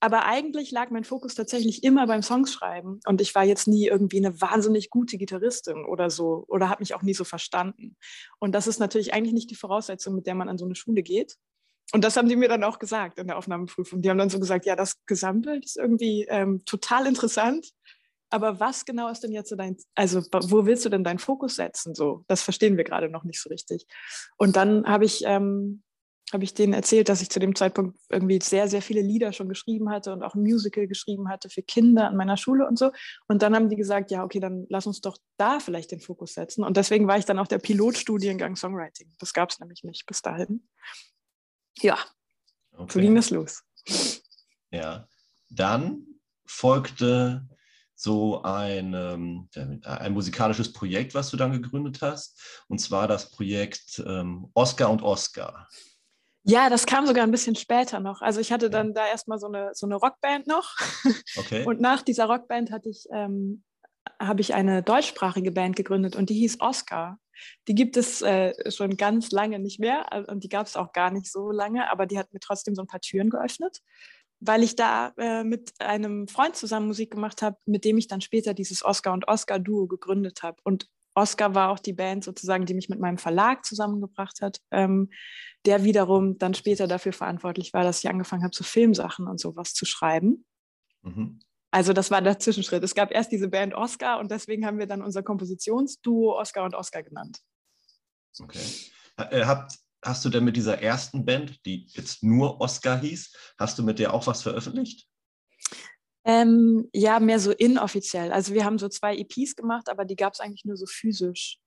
Aber 0.00 0.24
eigentlich 0.24 0.72
lag 0.72 0.90
mein 0.90 1.04
Fokus 1.04 1.36
tatsächlich 1.36 1.84
immer 1.84 2.08
beim 2.08 2.22
Songschreiben. 2.22 2.98
Und 3.06 3.20
ich 3.20 3.36
war 3.36 3.44
jetzt 3.44 3.68
nie 3.68 3.86
irgendwie 3.86 4.16
eine 4.16 4.40
wahnsinnig 4.40 4.90
gute 4.90 5.16
Gitarristin 5.16 5.84
oder 5.84 6.10
so 6.10 6.44
oder 6.48 6.68
habe 6.68 6.80
mich 6.82 6.96
auch 6.96 7.02
nie 7.02 7.14
so 7.14 7.22
verstanden. 7.22 7.96
Und 8.40 8.52
das 8.52 8.66
ist 8.66 8.80
natürlich 8.80 9.14
eigentlich 9.14 9.32
nicht 9.32 9.50
die 9.50 9.54
Voraussetzung, 9.54 10.16
mit 10.16 10.26
der 10.26 10.34
man 10.34 10.48
an 10.48 10.58
so 10.58 10.64
eine 10.64 10.74
Schule 10.74 11.04
geht. 11.04 11.36
Und 11.94 12.02
das 12.02 12.16
haben 12.16 12.28
die 12.28 12.34
mir 12.34 12.48
dann 12.48 12.64
auch 12.64 12.80
gesagt 12.80 13.20
in 13.20 13.28
der 13.28 13.38
Aufnahmeprüfung. 13.38 14.02
Die 14.02 14.10
haben 14.10 14.18
dann 14.18 14.30
so 14.30 14.40
gesagt, 14.40 14.66
ja, 14.66 14.74
das 14.74 14.96
Gesamtbild 15.06 15.64
ist 15.64 15.76
irgendwie 15.76 16.26
ähm, 16.28 16.64
total 16.64 17.06
interessant. 17.06 17.70
Aber 18.32 18.60
was 18.60 18.84
genau 18.84 19.08
ist 19.08 19.22
denn 19.22 19.32
jetzt 19.32 19.50
so 19.50 19.56
dein, 19.56 19.76
also 19.94 20.22
wo 20.32 20.66
willst 20.66 20.84
du 20.84 20.88
denn 20.88 21.04
deinen 21.04 21.18
Fokus 21.18 21.56
setzen? 21.56 21.94
So, 21.94 22.24
das 22.28 22.42
verstehen 22.42 22.76
wir 22.76 22.84
gerade 22.84 23.08
noch 23.08 23.24
nicht 23.24 23.40
so 23.40 23.48
richtig. 23.48 23.86
Und 24.36 24.56
dann 24.56 24.86
habe 24.86 25.04
ich 25.04 25.22
ähm, 25.24 25.82
habe 26.32 26.44
ich 26.44 26.54
denen 26.54 26.72
erzählt, 26.72 27.08
dass 27.08 27.20
ich 27.20 27.30
zu 27.30 27.40
dem 27.40 27.54
Zeitpunkt 27.54 27.98
irgendwie 28.08 28.40
sehr, 28.42 28.68
sehr 28.68 28.80
viele 28.80 29.02
Lieder 29.02 29.32
schon 29.32 29.48
geschrieben 29.48 29.90
hatte 29.90 30.12
und 30.12 30.22
auch 30.22 30.34
ein 30.34 30.42
Musical 30.42 30.86
geschrieben 30.86 31.28
hatte 31.28 31.50
für 31.50 31.62
Kinder 31.62 32.08
an 32.08 32.16
meiner 32.16 32.36
Schule 32.36 32.66
und 32.66 32.78
so. 32.78 32.90
Und 33.28 33.42
dann 33.42 33.54
haben 33.54 33.68
die 33.68 33.76
gesagt, 33.76 34.10
ja, 34.10 34.24
okay, 34.24 34.40
dann 34.40 34.66
lass 34.68 34.86
uns 34.86 35.00
doch 35.00 35.18
da 35.36 35.60
vielleicht 35.60 35.90
den 35.90 36.00
Fokus 36.00 36.34
setzen. 36.34 36.64
Und 36.64 36.76
deswegen 36.76 37.06
war 37.06 37.18
ich 37.18 37.26
dann 37.26 37.38
auch 37.38 37.46
der 37.46 37.58
Pilotstudiengang 37.58 38.56
Songwriting. 38.56 39.12
Das 39.18 39.34
gab 39.34 39.50
es 39.50 39.60
nämlich 39.60 39.84
nicht 39.84 40.06
bis 40.06 40.22
dahin. 40.22 40.66
Ja, 41.78 41.98
okay. 42.72 42.92
so 42.92 43.00
ging 43.00 43.14
das 43.14 43.30
los. 43.30 43.62
Ja, 44.70 45.06
dann 45.50 46.06
folgte 46.46 47.46
so 48.02 48.42
ein, 48.42 48.94
ähm, 48.94 49.48
ein 49.84 50.12
musikalisches 50.12 50.72
Projekt, 50.72 51.14
was 51.14 51.30
du 51.30 51.36
dann 51.36 51.52
gegründet 51.52 52.02
hast, 52.02 52.64
und 52.68 52.80
zwar 52.80 53.06
das 53.06 53.30
Projekt 53.30 54.02
ähm, 54.04 54.50
Oscar 54.54 54.90
und 54.90 55.02
Oscar. 55.02 55.68
Ja, 56.44 56.68
das 56.68 56.86
kam 56.86 57.06
sogar 57.06 57.22
ein 57.22 57.30
bisschen 57.30 57.54
später 57.54 58.00
noch. 58.00 58.20
Also 58.20 58.40
ich 58.40 58.50
hatte 58.50 58.68
dann 58.68 58.94
da 58.94 59.06
erstmal 59.06 59.38
so 59.38 59.46
eine, 59.46 59.70
so 59.74 59.86
eine 59.86 59.96
Rockband 59.96 60.46
noch. 60.46 60.76
Okay. 61.36 61.64
Und 61.64 61.80
nach 61.80 62.02
dieser 62.02 62.26
Rockband 62.26 62.70
hatte 62.70 62.90
ich, 62.90 63.06
ähm, 63.10 63.62
habe 64.20 64.40
ich 64.40 64.52
eine 64.52 64.82
deutschsprachige 64.82 65.52
Band 65.52 65.76
gegründet 65.76 66.14
und 66.16 66.28
die 66.28 66.34
hieß 66.34 66.60
Oscar. 66.60 67.18
Die 67.68 67.74
gibt 67.74 67.96
es 67.96 68.20
äh, 68.22 68.70
schon 68.70 68.96
ganz 68.96 69.30
lange 69.30 69.58
nicht 69.58 69.80
mehr 69.80 70.06
und 70.28 70.44
die 70.44 70.48
gab 70.48 70.66
es 70.66 70.76
auch 70.76 70.92
gar 70.92 71.10
nicht 71.10 71.30
so 71.30 71.50
lange, 71.50 71.90
aber 71.90 72.06
die 72.06 72.18
hat 72.18 72.32
mir 72.32 72.40
trotzdem 72.40 72.74
so 72.74 72.82
ein 72.82 72.86
paar 72.86 73.00
Türen 73.00 73.30
geöffnet, 73.30 73.78
weil 74.44 74.64
ich 74.64 74.74
da 74.74 75.12
äh, 75.18 75.44
mit 75.44 75.72
einem 75.78 76.26
Freund 76.26 76.56
zusammen 76.56 76.88
Musik 76.88 77.12
gemacht 77.12 77.42
habe, 77.42 77.56
mit 77.64 77.84
dem 77.84 77.96
ich 77.96 78.08
dann 78.08 78.20
später 78.20 78.54
dieses 78.54 78.84
Oscar 78.84 79.12
und 79.12 79.28
Oscar 79.28 79.60
Duo 79.60 79.86
gegründet 79.86 80.42
habe. 80.42 80.58
Und 80.64 80.88
Oscar 81.14 81.54
war 81.54 81.70
auch 81.70 81.78
die 81.78 81.92
Band 81.92 82.24
sozusagen, 82.24 82.66
die 82.66 82.74
mich 82.74 82.88
mit 82.88 82.98
meinem 82.98 83.18
Verlag 83.18 83.64
zusammengebracht 83.64 84.40
hat, 84.40 84.58
ähm, 84.72 85.10
der 85.64 85.84
wiederum 85.84 86.38
dann 86.38 86.54
später 86.54 86.88
dafür 86.88 87.12
verantwortlich 87.12 87.72
war, 87.72 87.84
dass 87.84 88.00
ich 88.02 88.10
angefangen 88.10 88.42
habe, 88.42 88.50
zu 88.50 88.64
Filmsachen 88.64 89.28
und 89.28 89.38
sowas 89.38 89.74
zu 89.74 89.84
schreiben. 89.84 90.44
Mhm. 91.02 91.38
Also 91.70 91.92
das 91.92 92.10
war 92.10 92.20
der 92.20 92.38
Zwischenschritt. 92.38 92.82
Es 92.82 92.96
gab 92.96 93.12
erst 93.12 93.30
diese 93.30 93.48
Band 93.48 93.74
Oscar 93.74 94.18
und 94.18 94.30
deswegen 94.30 94.66
haben 94.66 94.78
wir 94.78 94.86
dann 94.86 95.02
unser 95.02 95.22
Kompositionsduo 95.22 96.36
Oscar 96.36 96.64
und 96.64 96.74
Oscar 96.74 97.04
genannt. 97.04 97.38
Okay. 98.40 98.66
Äh, 99.18 99.44
habt, 99.44 99.78
hast 100.02 100.24
du 100.24 100.28
denn 100.28 100.44
mit 100.44 100.56
dieser 100.56 100.80
ersten 100.82 101.24
Band, 101.24 101.64
die 101.64 101.86
jetzt 101.88 102.22
nur 102.22 102.60
Oscar 102.60 103.00
hieß, 103.00 103.32
hast 103.58 103.78
du 103.78 103.82
mit 103.82 103.98
der 103.98 104.12
auch 104.12 104.26
was 104.26 104.42
veröffentlicht? 104.42 105.06
Ähm, 106.24 106.88
ja, 106.92 107.18
mehr 107.18 107.40
so 107.40 107.50
inoffiziell. 107.50 108.32
Also 108.32 108.54
wir 108.54 108.64
haben 108.64 108.78
so 108.78 108.88
zwei 108.88 109.16
EPs 109.16 109.56
gemacht, 109.56 109.88
aber 109.88 110.04
die 110.04 110.16
gab 110.16 110.34
es 110.34 110.40
eigentlich 110.40 110.64
nur 110.64 110.76
so 110.76 110.86
physisch. 110.86 111.58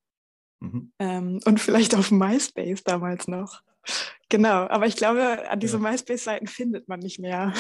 Mhm. 0.62 0.94
Ähm, 1.00 1.40
und 1.46 1.60
vielleicht 1.60 1.96
auf 1.96 2.12
MySpace 2.12 2.84
damals 2.84 3.28
noch. 3.28 3.62
Genau, 4.30 4.68
aber 4.68 4.88
ich 4.88 4.96
glaube, 4.96 5.50
an 5.50 5.60
diese 5.60 5.78
ja. 5.78 5.92
MySpace-Seiten 5.92 6.48
findet 6.48 6.88
man 6.88 7.00
nicht 7.00 7.20
mehr. 7.20 7.54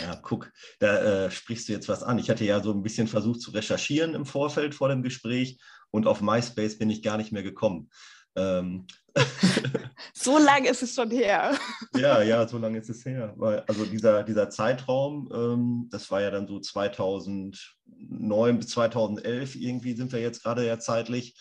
Ja, 0.00 0.16
guck, 0.16 0.52
da 0.78 1.26
äh, 1.26 1.30
sprichst 1.30 1.68
du 1.68 1.72
jetzt 1.72 1.88
was 1.88 2.02
an. 2.02 2.18
Ich 2.18 2.30
hatte 2.30 2.44
ja 2.44 2.62
so 2.62 2.72
ein 2.72 2.82
bisschen 2.82 3.06
versucht 3.06 3.40
zu 3.40 3.50
recherchieren 3.50 4.14
im 4.14 4.26
Vorfeld 4.26 4.74
vor 4.74 4.88
dem 4.88 5.02
Gespräch 5.02 5.58
und 5.90 6.06
auf 6.06 6.20
MySpace 6.20 6.78
bin 6.78 6.90
ich 6.90 7.02
gar 7.02 7.16
nicht 7.16 7.32
mehr 7.32 7.42
gekommen. 7.42 7.90
Ähm, 8.36 8.86
so 10.14 10.38
lange 10.38 10.68
ist 10.68 10.82
es 10.82 10.94
schon 10.94 11.10
her. 11.10 11.58
ja, 11.96 12.22
ja, 12.22 12.46
so 12.46 12.58
lange 12.58 12.78
ist 12.78 12.90
es 12.90 13.04
her. 13.04 13.34
Weil, 13.36 13.60
also 13.60 13.84
dieser, 13.84 14.22
dieser 14.22 14.50
Zeitraum, 14.50 15.30
ähm, 15.32 15.88
das 15.90 16.10
war 16.10 16.20
ja 16.20 16.30
dann 16.30 16.46
so 16.46 16.60
2009 16.60 18.58
bis 18.58 18.68
2011, 18.68 19.56
irgendwie 19.56 19.94
sind 19.94 20.12
wir 20.12 20.20
jetzt 20.20 20.42
gerade 20.42 20.66
ja 20.66 20.78
zeitlich. 20.78 21.36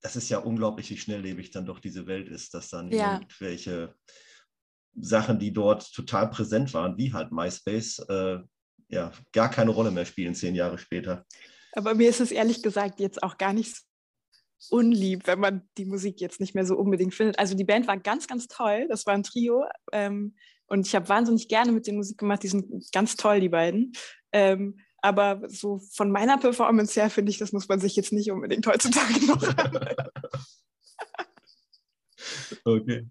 Das 0.00 0.16
ist 0.16 0.28
ja 0.28 0.38
unglaublich, 0.38 0.90
wie 0.90 0.98
schnelllebig 0.98 1.50
dann 1.50 1.66
doch 1.66 1.78
diese 1.78 2.06
Welt 2.06 2.28
ist, 2.28 2.54
dass 2.54 2.70
dann 2.70 2.90
ja. 2.90 3.14
irgendwelche 3.14 3.94
Sachen, 4.94 5.38
die 5.38 5.52
dort 5.52 5.92
total 5.92 6.28
präsent 6.28 6.74
waren, 6.74 6.96
wie 6.96 7.12
halt 7.12 7.32
MySpace, 7.32 8.00
äh, 8.08 8.38
ja, 8.88 9.12
gar 9.32 9.50
keine 9.50 9.70
Rolle 9.70 9.90
mehr 9.90 10.04
spielen, 10.04 10.34
zehn 10.34 10.54
Jahre 10.54 10.78
später. 10.78 11.24
Aber 11.74 11.94
mir 11.94 12.10
ist 12.10 12.20
es 12.20 12.30
ehrlich 12.30 12.62
gesagt 12.62 13.00
jetzt 13.00 13.22
auch 13.22 13.38
gar 13.38 13.52
nicht 13.52 13.76
unlieb, 14.70 15.26
wenn 15.26 15.40
man 15.40 15.62
die 15.78 15.84
Musik 15.84 16.20
jetzt 16.20 16.40
nicht 16.40 16.54
mehr 16.54 16.64
so 16.64 16.76
unbedingt 16.76 17.14
findet. 17.14 17.38
Also 17.38 17.54
die 17.54 17.64
Band 17.64 17.86
war 17.86 17.98
ganz, 17.98 18.26
ganz 18.26 18.48
toll. 18.48 18.86
Das 18.88 19.06
war 19.06 19.14
ein 19.14 19.22
Trio. 19.22 19.64
Ähm, 19.92 20.34
und 20.66 20.86
ich 20.86 20.94
habe 20.94 21.08
wahnsinnig 21.08 21.48
gerne 21.48 21.72
mit 21.72 21.86
den 21.86 21.96
Musik 21.96 22.18
gemacht. 22.18 22.42
Die 22.42 22.48
sind 22.48 22.90
ganz 22.92 23.16
toll, 23.16 23.40
die 23.40 23.48
beiden. 23.48 23.92
Ähm, 24.32 24.78
aber 25.02 25.42
so 25.48 25.80
von 25.90 26.10
meiner 26.10 26.38
Performance 26.38 26.98
her 26.98 27.10
finde 27.10 27.30
ich, 27.30 27.38
das 27.38 27.52
muss 27.52 27.68
man 27.68 27.80
sich 27.80 27.96
jetzt 27.96 28.12
nicht 28.12 28.30
unbedingt 28.30 28.66
heutzutage 28.66 29.26
noch 29.26 29.42
Okay. 32.64 33.08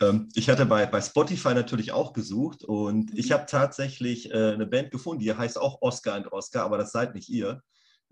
Ähm, 0.00 0.28
ich 0.34 0.48
hatte 0.48 0.66
bei, 0.66 0.86
bei 0.86 1.00
Spotify 1.00 1.54
natürlich 1.54 1.90
auch 1.90 2.12
gesucht 2.12 2.62
und 2.62 3.12
ich 3.18 3.30
mhm. 3.30 3.34
habe 3.34 3.46
tatsächlich 3.46 4.30
äh, 4.30 4.52
eine 4.52 4.66
Band 4.66 4.92
gefunden, 4.92 5.20
die 5.20 5.34
heißt 5.34 5.58
auch 5.58 5.82
Oscar 5.82 6.16
und 6.16 6.32
Oscar, 6.32 6.64
aber 6.64 6.78
das 6.78 6.92
seid 6.92 7.14
nicht 7.14 7.28
ihr. 7.28 7.60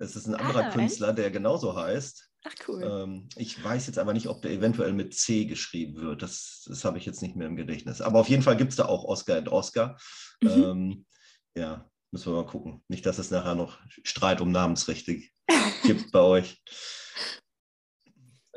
Es 0.03 0.17
ist 0.17 0.27
ein 0.27 0.35
anderer 0.35 0.67
ah, 0.67 0.71
Künstler, 0.71 1.13
der 1.13 1.31
genauso 1.31 1.77
heißt. 1.77 2.29
Ach 2.45 2.55
cool. 2.67 2.83
Ähm, 2.83 3.29
ich 3.37 3.63
weiß 3.63 3.87
jetzt 3.87 3.99
aber 3.99 4.13
nicht, 4.13 4.27
ob 4.27 4.43
der 4.43 4.51
eventuell 4.51 4.93
mit 4.93 5.15
C 5.15 5.45
geschrieben 5.45 5.95
wird. 5.95 6.23
Das, 6.23 6.65
das 6.67 6.85
habe 6.85 6.99
ich 6.99 7.07
jetzt 7.07 7.23
nicht 7.23 7.37
mehr 7.37 7.47
im 7.47 7.55
Gedächtnis. 7.55 8.01
Aber 8.01 8.19
auf 8.19 8.29
jeden 8.29 8.43
Fall 8.43 8.57
gibt 8.57 8.71
es 8.71 8.77
da 8.77 8.87
auch 8.87 9.05
Oscar 9.05 9.39
und 9.39 9.49
Oscar. 9.49 9.97
Mhm. 10.43 10.51
Ähm, 10.51 11.07
ja, 11.55 11.89
müssen 12.11 12.33
wir 12.33 12.43
mal 12.43 12.51
gucken. 12.51 12.83
Nicht, 12.89 13.07
dass 13.07 13.19
es 13.19 13.31
nachher 13.31 13.55
noch 13.55 13.79
Streit 14.03 14.41
um 14.41 14.51
Namensrechte 14.51 15.21
gibt 15.85 16.11
bei 16.11 16.21
euch. 16.21 16.61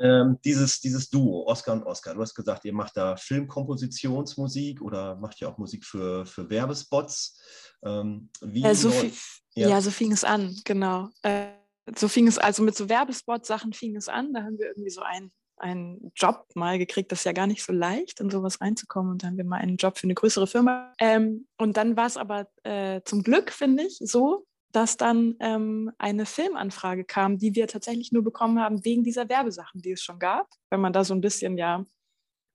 ähm, 0.00 0.38
dieses, 0.44 0.80
dieses 0.80 1.08
Duo, 1.10 1.46
Oscar 1.46 1.74
und 1.74 1.84
Oscar. 1.84 2.14
Du 2.14 2.22
hast 2.22 2.34
gesagt, 2.34 2.64
ihr 2.64 2.74
macht 2.74 2.96
da 2.96 3.16
Filmkompositionsmusik 3.16 4.82
oder 4.82 5.14
macht 5.14 5.38
ja 5.38 5.48
auch 5.48 5.58
Musik 5.58 5.84
für, 5.84 6.26
für 6.26 6.50
Werbespots. 6.50 7.40
Ähm, 7.84 8.30
wie 8.40 8.64
äh, 8.64 8.74
so 8.74 8.90
viel, 8.90 9.12
ja. 9.56 9.68
ja. 9.68 9.80
so 9.80 9.90
fing 9.90 10.12
es 10.12 10.24
an, 10.24 10.56
genau. 10.64 11.08
Äh, 11.22 11.46
so 11.94 12.08
fing 12.08 12.26
es, 12.26 12.38
also 12.38 12.62
mit 12.62 12.76
so 12.76 12.88
Werbespot-Sachen 12.88 13.72
fing 13.72 13.96
es 13.96 14.08
an. 14.08 14.32
Da 14.32 14.42
haben 14.42 14.58
wir 14.58 14.66
irgendwie 14.66 14.90
so 14.90 15.02
einen, 15.02 15.30
einen 15.56 16.12
Job 16.16 16.46
mal 16.54 16.78
gekriegt. 16.78 17.12
Das 17.12 17.20
ist 17.20 17.24
ja 17.24 17.32
gar 17.32 17.46
nicht 17.46 17.62
so 17.62 17.72
leicht, 17.72 18.20
in 18.20 18.30
sowas 18.30 18.60
reinzukommen. 18.60 19.12
Und 19.12 19.22
dann 19.22 19.30
haben 19.30 19.38
wir 19.38 19.44
mal 19.44 19.60
einen 19.60 19.76
Job 19.76 19.98
für 19.98 20.04
eine 20.04 20.14
größere 20.14 20.46
Firma. 20.46 20.92
Ähm, 20.98 21.46
und 21.58 21.76
dann 21.76 21.96
war 21.96 22.06
es 22.06 22.16
aber 22.16 22.48
äh, 22.64 23.02
zum 23.04 23.22
Glück, 23.22 23.52
finde 23.52 23.84
ich, 23.84 23.98
so, 24.00 24.46
dass 24.72 24.96
dann 24.96 25.36
ähm, 25.40 25.92
eine 25.98 26.26
Filmanfrage 26.26 27.04
kam, 27.04 27.38
die 27.38 27.54
wir 27.54 27.68
tatsächlich 27.68 28.12
nur 28.12 28.24
bekommen 28.24 28.60
haben 28.60 28.84
wegen 28.84 29.04
dieser 29.04 29.28
Werbesachen, 29.28 29.80
die 29.80 29.92
es 29.92 30.02
schon 30.02 30.18
gab. 30.18 30.48
Wenn 30.70 30.80
man 30.80 30.92
da 30.92 31.04
so 31.04 31.14
ein 31.14 31.20
bisschen 31.20 31.56
ja 31.56 31.84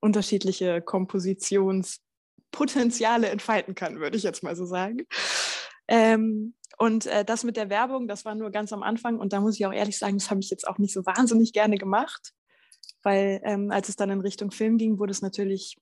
unterschiedliche 0.01 0.81
Kompositionspotenziale 0.81 3.29
entfalten 3.29 3.75
kann, 3.75 3.99
würde 3.99 4.17
ich 4.17 4.23
jetzt 4.23 4.43
mal 4.43 4.55
so 4.55 4.65
sagen. 4.65 5.05
Ähm, 5.87 6.55
und 6.81 7.05
äh, 7.05 7.23
das 7.23 7.43
mit 7.43 7.57
der 7.57 7.69
Werbung, 7.69 8.07
das 8.07 8.25
war 8.25 8.33
nur 8.33 8.49
ganz 8.49 8.73
am 8.73 8.81
Anfang. 8.81 9.19
Und 9.19 9.33
da 9.33 9.39
muss 9.39 9.53
ich 9.59 9.67
auch 9.67 9.71
ehrlich 9.71 9.99
sagen, 9.99 10.17
das 10.17 10.31
habe 10.31 10.39
ich 10.39 10.49
jetzt 10.49 10.67
auch 10.67 10.79
nicht 10.79 10.91
so 10.91 11.05
wahnsinnig 11.05 11.53
gerne 11.53 11.77
gemacht, 11.77 12.33
weil 13.03 13.39
ähm, 13.43 13.69
als 13.69 13.87
es 13.87 13.97
dann 13.97 14.09
in 14.09 14.19
Richtung 14.19 14.49
Film 14.49 14.79
ging, 14.79 14.97
wurde 14.97 15.11
es 15.11 15.21
natürlich 15.21 15.77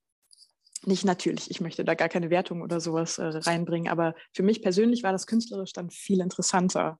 nicht 0.83 1.05
natürlich, 1.05 1.49
ich 1.51 1.61
möchte 1.61 1.85
da 1.85 1.93
gar 1.93 2.09
keine 2.09 2.29
Wertung 2.29 2.61
oder 2.61 2.81
sowas 2.81 3.17
äh, 3.17 3.27
reinbringen, 3.27 3.89
aber 3.89 4.13
für 4.33 4.43
mich 4.43 4.61
persönlich 4.61 5.01
war 5.03 5.13
das 5.13 5.25
künstlerisch 5.25 5.71
dann 5.71 5.89
viel 5.89 6.19
interessanter, 6.19 6.99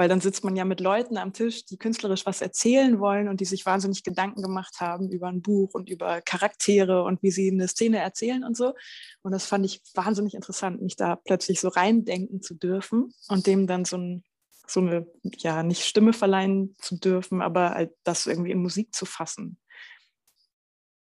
weil 0.00 0.08
dann 0.08 0.22
sitzt 0.22 0.44
man 0.44 0.56
ja 0.56 0.64
mit 0.64 0.80
Leuten 0.80 1.18
am 1.18 1.34
Tisch, 1.34 1.66
die 1.66 1.76
künstlerisch 1.76 2.24
was 2.24 2.40
erzählen 2.40 3.00
wollen 3.00 3.28
und 3.28 3.38
die 3.38 3.44
sich 3.44 3.66
wahnsinnig 3.66 4.02
Gedanken 4.02 4.40
gemacht 4.40 4.80
haben 4.80 5.10
über 5.10 5.28
ein 5.28 5.42
Buch 5.42 5.74
und 5.74 5.90
über 5.90 6.22
Charaktere 6.22 7.02
und 7.02 7.22
wie 7.22 7.30
sie 7.30 7.50
eine 7.50 7.68
Szene 7.68 7.98
erzählen 7.98 8.42
und 8.42 8.56
so. 8.56 8.72
Und 9.20 9.32
das 9.32 9.44
fand 9.44 9.66
ich 9.66 9.82
wahnsinnig 9.92 10.32
interessant, 10.32 10.80
mich 10.80 10.96
da 10.96 11.16
plötzlich 11.16 11.60
so 11.60 11.68
reindenken 11.68 12.40
zu 12.40 12.54
dürfen 12.54 13.12
und 13.28 13.46
dem 13.46 13.66
dann 13.66 13.84
so, 13.84 13.98
ein, 13.98 14.24
so 14.66 14.80
eine, 14.80 15.06
ja, 15.36 15.62
nicht 15.62 15.84
Stimme 15.84 16.14
verleihen 16.14 16.76
zu 16.78 16.96
dürfen, 16.96 17.42
aber 17.42 17.72
halt 17.72 17.92
das 18.02 18.26
irgendwie 18.26 18.52
in 18.52 18.62
Musik 18.62 18.94
zu 18.94 19.04
fassen. 19.04 19.58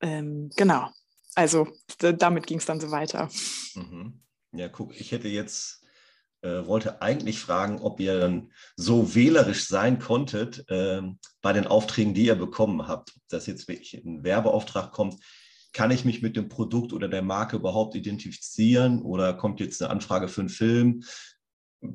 Ähm, 0.01 0.51
genau. 0.57 0.91
Also 1.37 1.69
damit 2.01 2.49
ging 2.49 2.59
es 2.59 2.67
dann 2.67 2.81
so 2.81 2.91
weiter. 2.91 3.31
Mhm. 3.77 4.21
Ja, 4.51 4.69
guck, 4.69 5.01
ich 5.01 5.13
hätte 5.13 5.29
jetzt 5.29 5.80
äh, 6.43 6.67
wollte 6.67 7.03
eigentlich 7.03 7.39
fragen, 7.41 7.81
ob 7.81 8.01
ihr 8.01 8.19
dann 8.19 8.51
so 8.77 9.15
wählerisch 9.15 9.67
sein 9.67 9.99
konntet 9.99 10.69
äh, 10.69 11.03
bei 11.43 11.53
den 11.53 11.67
Aufträgen, 11.67 12.15
die 12.15 12.27
ihr 12.27 12.35
bekommen 12.35 12.89
habt. 12.89 13.13
Ob 13.17 13.23
das 13.29 13.47
jetzt 13.47 13.69
wirklich 13.69 13.95
ein 13.95 14.25
Werbeauftrag 14.25 14.93
kommt, 14.93 15.17
kann 15.73 15.91
ich 15.91 16.05
mich 16.05 16.23
mit 16.23 16.37
dem 16.37 16.49
Produkt 16.49 16.93
oder 16.93 17.09
der 17.09 17.23
Marke 17.23 17.57
überhaupt 17.57 17.95
identifizieren 17.95 19.03
oder 19.03 19.35
kommt 19.35 19.61
jetzt 19.61 19.83
eine 19.83 19.91
Anfrage 19.91 20.29
für 20.29 20.41
einen 20.41 20.49
Film? 20.49 21.03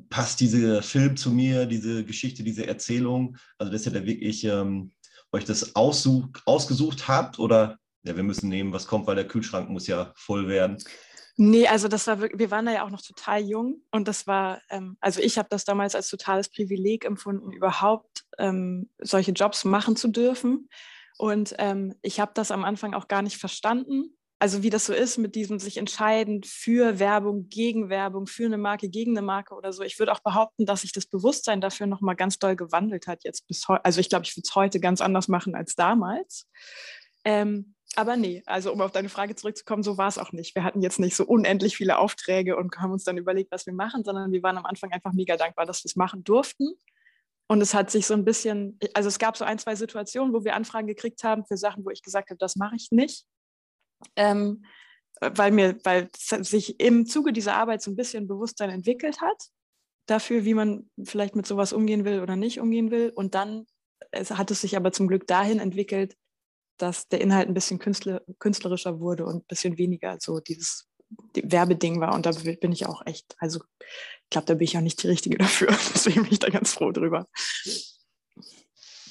Passt 0.09 0.39
dieser 0.39 0.81
Film 0.81 1.17
zu 1.17 1.31
mir, 1.31 1.65
diese 1.65 2.05
Geschichte, 2.05 2.43
diese 2.43 2.67
Erzählung? 2.67 3.37
Also, 3.57 3.71
dass 3.71 3.85
ihr 3.85 3.91
da 3.91 4.05
wirklich 4.05 4.43
ähm, 4.45 4.91
euch 5.31 5.45
das 5.45 5.75
aussuch, 5.75 6.27
ausgesucht 6.45 7.07
habt 7.07 7.39
oder 7.39 7.77
ja, 8.03 8.15
wir 8.15 8.23
müssen 8.23 8.49
nehmen, 8.49 8.71
was 8.71 8.87
kommt, 8.87 9.07
weil 9.07 9.15
der 9.15 9.27
Kühlschrank 9.27 9.69
muss 9.69 9.87
ja 9.87 10.13
voll 10.15 10.47
werden. 10.47 10.77
Nee, 11.37 11.67
also 11.67 11.89
das 11.89 12.07
war 12.07 12.21
wirklich, 12.21 12.39
wir 12.39 12.51
waren 12.51 12.65
da 12.65 12.71
ja 12.71 12.85
auch 12.85 12.89
noch 12.89 13.01
total 13.01 13.41
jung 13.41 13.81
und 13.91 14.07
das 14.07 14.25
war, 14.25 14.61
ähm, 14.69 14.97
also 15.01 15.21
ich 15.21 15.37
habe 15.37 15.49
das 15.49 15.65
damals 15.65 15.93
als 15.93 16.09
totales 16.09 16.49
Privileg 16.49 17.03
empfunden, 17.03 17.51
überhaupt 17.51 18.23
ähm, 18.37 18.89
solche 18.99 19.31
Jobs 19.31 19.65
machen 19.65 19.97
zu 19.97 20.07
dürfen. 20.07 20.69
Und 21.17 21.55
ähm, 21.59 21.95
ich 22.01 22.19
habe 22.19 22.31
das 22.33 22.51
am 22.51 22.63
Anfang 22.63 22.93
auch 22.93 23.07
gar 23.07 23.21
nicht 23.21 23.37
verstanden. 23.37 24.17
Also 24.39 24.63
wie 24.63 24.69
das 24.69 24.85
so 24.85 24.93
ist 24.93 25.17
mit 25.17 25.35
diesem 25.35 25.59
sich 25.59 25.77
entscheiden 25.77 26.41
für 26.43 26.99
Werbung, 26.99 27.47
gegen 27.49 27.89
Werbung, 27.89 28.27
für 28.27 28.45
eine 28.45 28.57
Marke, 28.57 28.89
gegen 28.89 29.17
eine 29.17 29.25
Marke 29.25 29.55
oder 29.55 29.71
so. 29.71 29.83
Ich 29.83 29.97
würde 29.97 30.11
auch 30.11 30.19
behaupten, 30.19 30.65
dass 30.65 30.81
sich 30.81 30.91
das 30.91 31.05
Bewusstsein 31.05 31.61
dafür 31.61 31.87
nochmal 31.87 32.15
ganz 32.15 32.37
doll 32.37 32.55
gewandelt 32.55 33.07
hat 33.07 33.23
jetzt 33.23 33.47
bis 33.47 33.67
heute. 33.67 33.83
Also 33.85 34.01
ich 34.01 34.09
glaube, 34.09 34.25
ich 34.25 34.35
würde 34.35 34.45
es 34.45 34.55
heute 34.55 34.79
ganz 34.79 34.99
anders 35.01 35.29
machen 35.29 35.55
als 35.55 35.75
damals. 35.75 36.49
Ähm, 37.23 37.74
aber 37.95 38.17
nee, 38.17 38.43
also 38.45 38.71
um 38.71 38.81
auf 38.81 38.91
deine 38.91 39.09
Frage 39.09 39.35
zurückzukommen, 39.35 39.83
so 39.83 39.97
war 39.97 40.07
es 40.07 40.17
auch 40.17 40.31
nicht. 40.31 40.55
Wir 40.55 40.63
hatten 40.63 40.81
jetzt 40.81 40.99
nicht 40.99 41.15
so 41.15 41.25
unendlich 41.25 41.77
viele 41.77 41.97
Aufträge 41.97 42.57
und 42.57 42.75
haben 42.77 42.91
uns 42.91 43.03
dann 43.03 43.17
überlegt, 43.17 43.51
was 43.51 43.65
wir 43.65 43.73
machen, 43.73 44.03
sondern 44.03 44.31
wir 44.31 44.43
waren 44.43 44.57
am 44.57 44.65
Anfang 44.65 44.91
einfach 44.91 45.13
mega 45.13 45.37
dankbar, 45.37 45.65
dass 45.65 45.83
wir 45.83 45.89
es 45.89 45.95
machen 45.95 46.23
durften. 46.23 46.73
Und 47.47 47.61
es 47.61 47.73
hat 47.73 47.91
sich 47.91 48.07
so 48.07 48.13
ein 48.13 48.25
bisschen, 48.25 48.79
also 48.93 49.07
es 49.07 49.19
gab 49.19 49.37
so 49.37 49.45
ein, 49.45 49.59
zwei 49.59 49.75
Situationen, 49.75 50.33
wo 50.33 50.43
wir 50.43 50.55
Anfragen 50.55 50.87
gekriegt 50.87 51.23
haben 51.23 51.45
für 51.45 51.57
Sachen, 51.57 51.85
wo 51.85 51.89
ich 51.89 52.01
gesagt 52.01 52.29
habe, 52.29 52.37
das 52.37 52.55
mache 52.55 52.75
ich 52.75 52.91
nicht. 52.91 53.25
Ähm, 54.15 54.65
weil 55.21 55.51
mir, 55.51 55.77
weil 55.83 56.09
sich 56.17 56.79
im 56.79 57.05
Zuge 57.05 57.31
dieser 57.31 57.55
Arbeit 57.55 57.81
so 57.81 57.91
ein 57.91 57.95
bisschen 57.95 58.27
Bewusstsein 58.27 58.69
entwickelt 58.69 59.21
hat 59.21 59.49
dafür, 60.07 60.43
wie 60.43 60.53
man 60.53 60.89
vielleicht 61.03 61.35
mit 61.35 61.45
sowas 61.45 61.71
umgehen 61.71 62.03
will 62.03 62.19
oder 62.19 62.35
nicht 62.35 62.59
umgehen 62.59 62.91
will. 62.91 63.11
Und 63.15 63.35
dann 63.35 63.65
es 64.11 64.31
hat 64.31 64.51
es 64.51 64.61
sich 64.61 64.75
aber 64.75 64.91
zum 64.91 65.07
Glück 65.07 65.27
dahin 65.27 65.59
entwickelt, 65.59 66.15
dass 66.77 67.07
der 67.07 67.21
Inhalt 67.21 67.47
ein 67.47 67.53
bisschen 67.53 67.79
künstler, 67.79 68.21
künstlerischer 68.39 68.99
wurde 68.99 69.25
und 69.25 69.37
ein 69.37 69.47
bisschen 69.47 69.77
weniger 69.77 70.17
so 70.19 70.39
dieses 70.39 70.87
die 71.35 71.51
Werbeding 71.51 71.99
war. 71.99 72.13
Und 72.13 72.25
da 72.25 72.31
bin 72.31 72.71
ich 72.71 72.87
auch 72.87 73.05
echt, 73.05 73.35
also 73.37 73.59
ich 73.79 74.29
glaube, 74.29 74.47
da 74.47 74.55
bin 74.55 74.65
ich 74.65 74.77
auch 74.77 74.81
nicht 74.81 75.03
die 75.03 75.07
Richtige 75.07 75.37
dafür. 75.37 75.67
Deswegen 75.93 76.23
bin 76.23 76.33
ich 76.33 76.39
da 76.39 76.49
ganz 76.49 76.73
froh 76.73 76.91
drüber. 76.91 77.27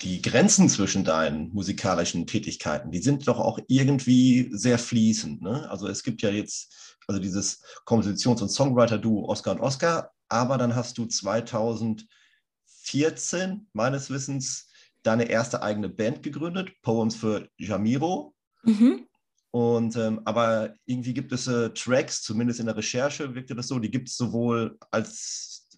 Die 0.02 0.20
Grenzen 0.20 0.68
zwischen 0.68 1.04
deinen 1.04 1.50
musikalischen 1.52 2.26
Tätigkeiten, 2.26 2.90
die 2.90 3.00
sind 3.00 3.26
doch 3.26 3.38
auch 3.38 3.58
irgendwie 3.68 4.50
sehr 4.52 4.78
fließend. 4.78 5.40
Ne? 5.40 5.70
Also 5.70 5.88
es 5.88 6.02
gibt 6.02 6.20
ja 6.22 6.30
jetzt 6.30 6.98
also 7.06 7.20
dieses 7.20 7.62
Kompositions- 7.86 8.42
und 8.42 8.50
Songwriter-Duo 8.50 9.26
Oscar 9.28 9.52
und 9.52 9.60
Oscar, 9.60 10.10
aber 10.28 10.58
dann 10.58 10.74
hast 10.74 10.98
du 10.98 11.06
2014 11.06 13.68
meines 13.72 14.10
Wissens 14.10 14.68
deine 15.04 15.28
erste 15.28 15.62
eigene 15.62 15.88
Band 15.88 16.22
gegründet, 16.22 16.72
Poems 16.82 17.14
für 17.14 17.48
Jamiro. 17.56 18.34
Mhm. 18.64 19.06
Und 19.52 19.94
ähm, 19.96 20.20
aber 20.24 20.74
irgendwie 20.84 21.14
gibt 21.14 21.30
es 21.30 21.46
äh, 21.46 21.70
Tracks, 21.70 22.22
zumindest 22.22 22.58
in 22.58 22.66
der 22.66 22.76
Recherche 22.76 23.36
wirkte 23.36 23.54
das 23.54 23.68
so, 23.68 23.78
die 23.78 23.90
gibt 23.90 24.08
es 24.08 24.16
sowohl 24.16 24.76
als 24.90 25.68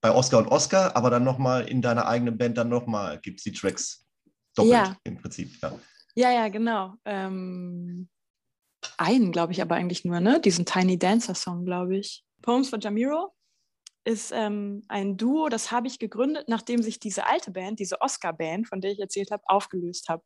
bei 0.00 0.10
Oscar 0.10 0.38
und 0.38 0.48
Oscar, 0.48 0.96
aber 0.96 1.10
dann 1.10 1.24
nochmal 1.24 1.68
in 1.68 1.82
deiner 1.82 2.06
eigenen 2.06 2.38
Band 2.38 2.56
dann 2.56 2.70
nochmal 2.70 3.20
gibt 3.20 3.40
es 3.40 3.44
die 3.44 3.52
Tracks 3.52 4.06
doppelt 4.54 4.72
ja. 4.72 4.96
im 5.04 5.18
Prinzip. 5.18 5.52
Ja, 5.60 5.72
ja, 6.14 6.30
ja 6.32 6.48
genau. 6.48 6.94
Ähm, 7.04 8.08
einen, 8.96 9.32
glaube 9.32 9.52
ich, 9.52 9.60
aber 9.60 9.74
eigentlich 9.74 10.04
nur, 10.04 10.20
ne? 10.20 10.40
Diesen 10.40 10.64
Tiny 10.64 10.98
Dancer 10.98 11.34
Song, 11.34 11.64
glaube 11.64 11.98
ich. 11.98 12.24
Poems 12.40 12.70
for 12.70 12.78
Jamiro 12.78 13.35
ist 14.06 14.32
ähm, 14.32 14.84
ein 14.88 15.16
Duo, 15.16 15.48
das 15.48 15.72
habe 15.72 15.88
ich 15.88 15.98
gegründet, 15.98 16.48
nachdem 16.48 16.82
sich 16.82 17.00
diese 17.00 17.26
alte 17.26 17.50
Band, 17.50 17.80
diese 17.80 18.00
Oscar-Band, 18.00 18.68
von 18.68 18.80
der 18.80 18.92
ich 18.92 19.00
erzählt 19.00 19.32
habe, 19.32 19.42
aufgelöst 19.46 20.08
hab, 20.08 20.22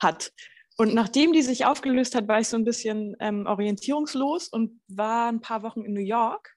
hat. 0.00 0.32
Und 0.78 0.94
nachdem 0.94 1.32
die 1.32 1.42
sich 1.42 1.66
aufgelöst 1.66 2.14
hat, 2.14 2.26
war 2.26 2.40
ich 2.40 2.48
so 2.48 2.56
ein 2.56 2.64
bisschen 2.64 3.16
ähm, 3.20 3.46
orientierungslos 3.46 4.48
und 4.48 4.80
war 4.88 5.28
ein 5.28 5.40
paar 5.40 5.62
Wochen 5.62 5.82
in 5.82 5.92
New 5.92 6.00
York 6.00 6.54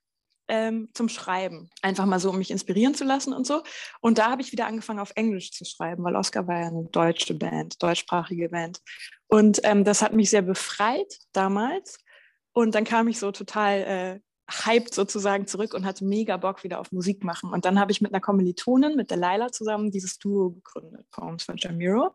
ähm, 0.47 0.89
zum 0.93 1.09
Schreiben. 1.09 1.69
Einfach 1.81 2.05
mal 2.05 2.19
so, 2.19 2.29
um 2.29 2.37
mich 2.37 2.51
inspirieren 2.51 2.93
zu 2.93 3.03
lassen 3.03 3.33
und 3.33 3.45
so. 3.45 3.63
Und 3.99 4.17
da 4.17 4.29
habe 4.29 4.41
ich 4.41 4.51
wieder 4.51 4.67
angefangen, 4.67 4.99
auf 4.99 5.11
Englisch 5.15 5.51
zu 5.51 5.65
schreiben, 5.65 6.03
weil 6.03 6.15
Oscar 6.15 6.47
war 6.47 6.59
ja 6.59 6.67
eine 6.67 6.85
deutsche 6.85 7.33
Band, 7.33 7.81
deutschsprachige 7.83 8.49
Band. 8.49 8.79
Und 9.27 9.59
ähm, 9.63 9.83
das 9.83 10.01
hat 10.01 10.13
mich 10.13 10.29
sehr 10.29 10.41
befreit 10.43 11.17
damals. 11.33 11.97
Und 12.53 12.75
dann 12.75 12.83
kam 12.85 13.07
ich 13.07 13.19
so 13.19 13.31
total 13.31 13.79
äh, 13.79 14.19
hyped 14.51 14.93
sozusagen 14.93 15.47
zurück 15.47 15.73
und 15.73 15.85
hatte 15.85 16.05
mega 16.05 16.37
Bock 16.37 16.63
wieder 16.63 16.79
auf 16.79 16.91
Musik 16.91 17.23
machen. 17.23 17.51
Und 17.51 17.65
dann 17.65 17.79
habe 17.79 17.91
ich 17.91 18.01
mit 18.01 18.13
einer 18.13 18.21
Kommilitonin, 18.21 18.95
mit 18.95 19.09
der 19.09 19.17
Laila 19.17 19.51
zusammen, 19.51 19.91
dieses 19.91 20.19
Duo 20.19 20.51
gegründet, 20.51 21.05
Poems 21.11 21.43
von 21.43 21.57
Jamiro. 21.57 22.13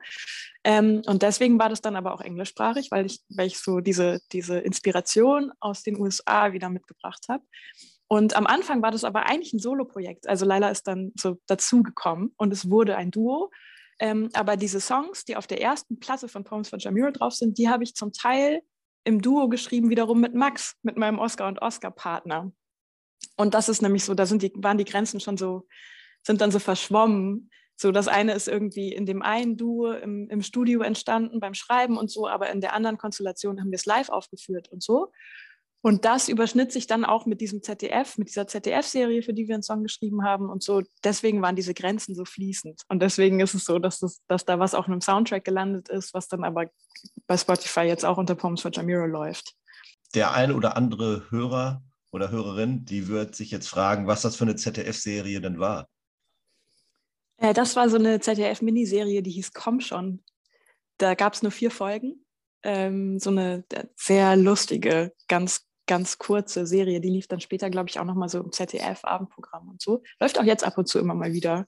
Ähm, 0.64 1.02
und 1.07 1.23
deswegen 1.23 1.59
war 1.59 1.69
das 1.69 1.81
dann 1.81 1.97
aber 1.97 2.14
auch 2.14 2.21
englischsprachig, 2.21 2.90
weil 2.90 3.07
ich, 3.07 3.21
weil 3.28 3.47
ich 3.47 3.59
so 3.59 3.81
diese, 3.81 4.21
diese 4.33 4.59
Inspiration 4.59 5.52
aus 5.61 5.83
den 5.83 5.99
USA 5.99 6.52
wieder 6.52 6.69
mitgebracht 6.69 7.26
habe. 7.28 7.43
Und 8.09 8.37
am 8.37 8.47
Anfang 8.47 8.83
war 8.83 8.90
das 8.90 9.05
aber 9.05 9.26
eigentlich 9.26 9.52
ein 9.52 9.59
Solo-Projekt. 9.59 10.28
Also 10.28 10.47
Laila 10.47 10.69
ist 10.69 10.87
dann 10.87 11.12
so 11.16 11.38
dazugekommen 11.47 12.33
und 12.37 12.52
es 12.52 12.71
wurde 12.71 12.97
ein 12.97 13.11
Duo. 13.11 13.50
Ähm, 13.99 14.28
aber 14.35 14.57
diese 14.57 14.81
Songs, 14.81 15.25
die 15.25 15.37
auf 15.37 15.47
der 15.47 15.61
ersten 15.61 15.99
Platte 15.99 16.28
von 16.28 16.45
Poems 16.45 16.69
von 16.69 16.78
Jamiro 16.78 17.11
drauf 17.11 17.35
sind, 17.35 17.59
die 17.59 17.69
habe 17.69 17.83
ich 17.83 17.95
zum 17.95 18.12
Teil 18.12 18.61
im 19.06 19.22
Duo 19.22 19.48
geschrieben, 19.48 19.88
wiederum 19.88 20.20
mit 20.20 20.34
Max, 20.34 20.76
mit 20.82 20.96
meinem 20.96 21.18
Oscar 21.18 21.46
und 21.46 21.62
Oscar-Partner. 21.62 22.52
Und 23.36 23.54
das 23.54 23.68
ist 23.68 23.80
nämlich 23.80 24.04
so, 24.04 24.14
da 24.14 24.26
sind 24.26 24.42
die, 24.42 24.52
waren 24.56 24.78
die 24.78 24.84
Grenzen 24.84 25.20
schon 25.20 25.36
so, 25.36 25.66
sind 26.22 26.40
dann 26.40 26.50
so 26.50 26.58
verschwommen. 26.58 27.50
So, 27.76 27.92
das 27.92 28.08
eine 28.08 28.32
ist 28.32 28.48
irgendwie 28.48 28.92
in 28.92 29.06
dem 29.06 29.22
einen 29.22 29.56
Duo 29.56 29.92
im, 29.92 30.28
im 30.28 30.42
Studio 30.42 30.80
entstanden 30.80 31.40
beim 31.40 31.54
Schreiben 31.54 31.96
und 31.96 32.10
so, 32.10 32.26
aber 32.26 32.50
in 32.50 32.60
der 32.60 32.72
anderen 32.72 32.98
Konstellation 32.98 33.60
haben 33.60 33.70
wir 33.70 33.76
es 33.76 33.86
live 33.86 34.08
aufgeführt 34.08 34.68
und 34.72 34.82
so. 34.82 35.12
Und 35.83 36.04
das 36.04 36.28
überschnitt 36.28 36.73
sich 36.73 36.87
dann 36.87 37.04
auch 37.04 37.26
mit 37.26 37.40
diesem 37.40 37.62
ZDF, 37.62 38.18
mit 38.18 38.28
dieser 38.28 38.49
ZDF-Serie, 38.49 39.23
für 39.23 39.33
die 39.33 39.47
wir 39.47 39.54
einen 39.54 39.62
Song 39.62 39.83
geschrieben 39.83 40.25
haben 40.25 40.49
und 40.49 40.62
so. 40.62 40.83
Deswegen 41.04 41.42
waren 41.42 41.54
diese 41.54 41.75
Grenzen 41.75 42.14
so 42.14 42.25
fließend. 42.25 42.83
Und 42.88 43.00
deswegen 43.00 43.38
ist 43.40 43.54
es 43.54 43.64
so, 43.64 43.78
dass, 43.78 44.00
das, 44.00 44.21
dass 44.26 44.45
da 44.45 44.59
was 44.59 44.75
auch 44.75 44.87
in 44.87 44.92
einem 44.92 45.00
Soundtrack 45.00 45.45
gelandet 45.45 45.88
ist, 45.88 46.12
was 46.12 46.28
dann 46.28 46.42
aber 46.42 46.66
bei 47.26 47.37
Spotify 47.37 47.83
jetzt 47.83 48.04
auch 48.04 48.18
unter 48.18 48.35
Poems 48.35 48.62
for 48.62 48.73
Jamiro 48.73 49.06
läuft. 49.06 49.54
Der 50.14 50.33
ein 50.33 50.50
oder 50.50 50.76
andere 50.76 51.30
Hörer 51.30 51.83
oder 52.11 52.30
Hörerin, 52.30 52.85
die 52.85 53.09
wird 53.09 53.37
sich 53.37 53.50
jetzt 53.50 53.68
fragen, 53.68 54.06
was 54.06 54.23
das 54.23 54.37
für 54.37 54.45
eine 54.45 54.56
ZDF-Serie 54.56 55.40
denn 55.40 55.61
war. 55.61 55.88
Äh, 57.37 57.54
das 57.54 57.76
war 57.76 57.88
so 57.88 57.97
eine 57.97 58.21
ZDF-Miniserie, 58.21 59.23
die 59.23 59.30
hieß 59.30 59.52
Komm 59.52 59.80
schon. 59.80 60.23
Da 60.99 61.14
gab 61.14 61.35
es 61.35 61.42
nur 61.42 61.52
vier 61.52 61.71
Folgen. 61.71 62.25
Ähm, 62.68 63.20
so 63.20 63.30
eine 63.30 63.64
sehr 63.96 64.35
lustige, 64.37 65.12
ganz 65.28 65.66
ganz 65.87 66.18
kurze 66.18 66.66
Serie, 66.66 67.00
die 67.00 67.11
lief 67.11 67.28
dann 67.28 67.40
später, 67.40 67.70
glaube 67.70 67.88
ich, 67.88 67.99
auch 67.99 68.04
nochmal 68.04 68.28
so 68.28 68.40
im 68.40 68.52
ZDF-Abendprogramm 68.52 69.68
und 69.68 69.80
so. 69.80 70.02
Läuft 70.20 70.38
auch 70.38 70.44
jetzt 70.44 70.64
ab 70.64 70.76
und 70.76 70.88
zu 70.88 70.99
immer 70.99 71.14
mal 71.14 71.32
wieder. 71.32 71.66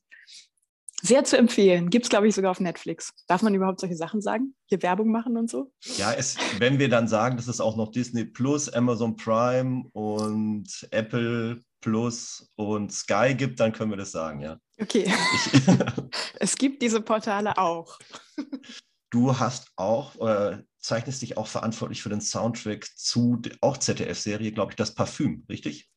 Sehr 1.00 1.22
zu 1.22 1.38
empfehlen. 1.38 1.90
Gibt 1.90 2.06
es, 2.06 2.10
glaube 2.10 2.26
ich, 2.26 2.34
sogar 2.34 2.50
auf 2.50 2.58
Netflix. 2.58 3.12
Darf 3.28 3.42
man 3.42 3.54
überhaupt 3.54 3.78
solche 3.78 3.94
Sachen 3.94 4.20
sagen? 4.20 4.56
Hier 4.66 4.82
Werbung 4.82 5.12
machen 5.12 5.36
und 5.36 5.48
so? 5.48 5.70
Ja, 5.96 6.12
es, 6.12 6.36
wenn 6.58 6.80
wir 6.80 6.88
dann 6.88 7.06
sagen, 7.06 7.36
dass 7.36 7.46
es 7.46 7.60
auch 7.60 7.76
noch 7.76 7.92
Disney 7.92 8.24
Plus, 8.24 8.68
Amazon 8.68 9.14
Prime 9.14 9.84
und 9.92 10.88
Apple 10.90 11.62
Plus 11.80 12.50
und 12.56 12.92
Sky 12.92 13.36
gibt, 13.36 13.60
dann 13.60 13.72
können 13.72 13.90
wir 13.90 13.96
das 13.96 14.10
sagen, 14.10 14.40
ja. 14.40 14.58
Okay. 14.80 15.12
es 16.40 16.56
gibt 16.56 16.82
diese 16.82 17.00
Portale 17.00 17.56
auch. 17.56 18.00
Du 19.10 19.38
hast 19.38 19.70
auch, 19.76 20.16
äh, 20.16 20.58
zeichnest 20.88 21.22
dich 21.22 21.36
auch 21.36 21.46
verantwortlich 21.46 22.02
für 22.02 22.08
den 22.08 22.20
Soundtrack 22.20 22.86
zu 22.96 23.40
auch 23.60 23.76
ZDF-Serie, 23.76 24.52
glaube 24.52 24.72
ich, 24.72 24.76
das 24.76 24.94
Parfüm, 24.94 25.44
richtig? 25.48 25.88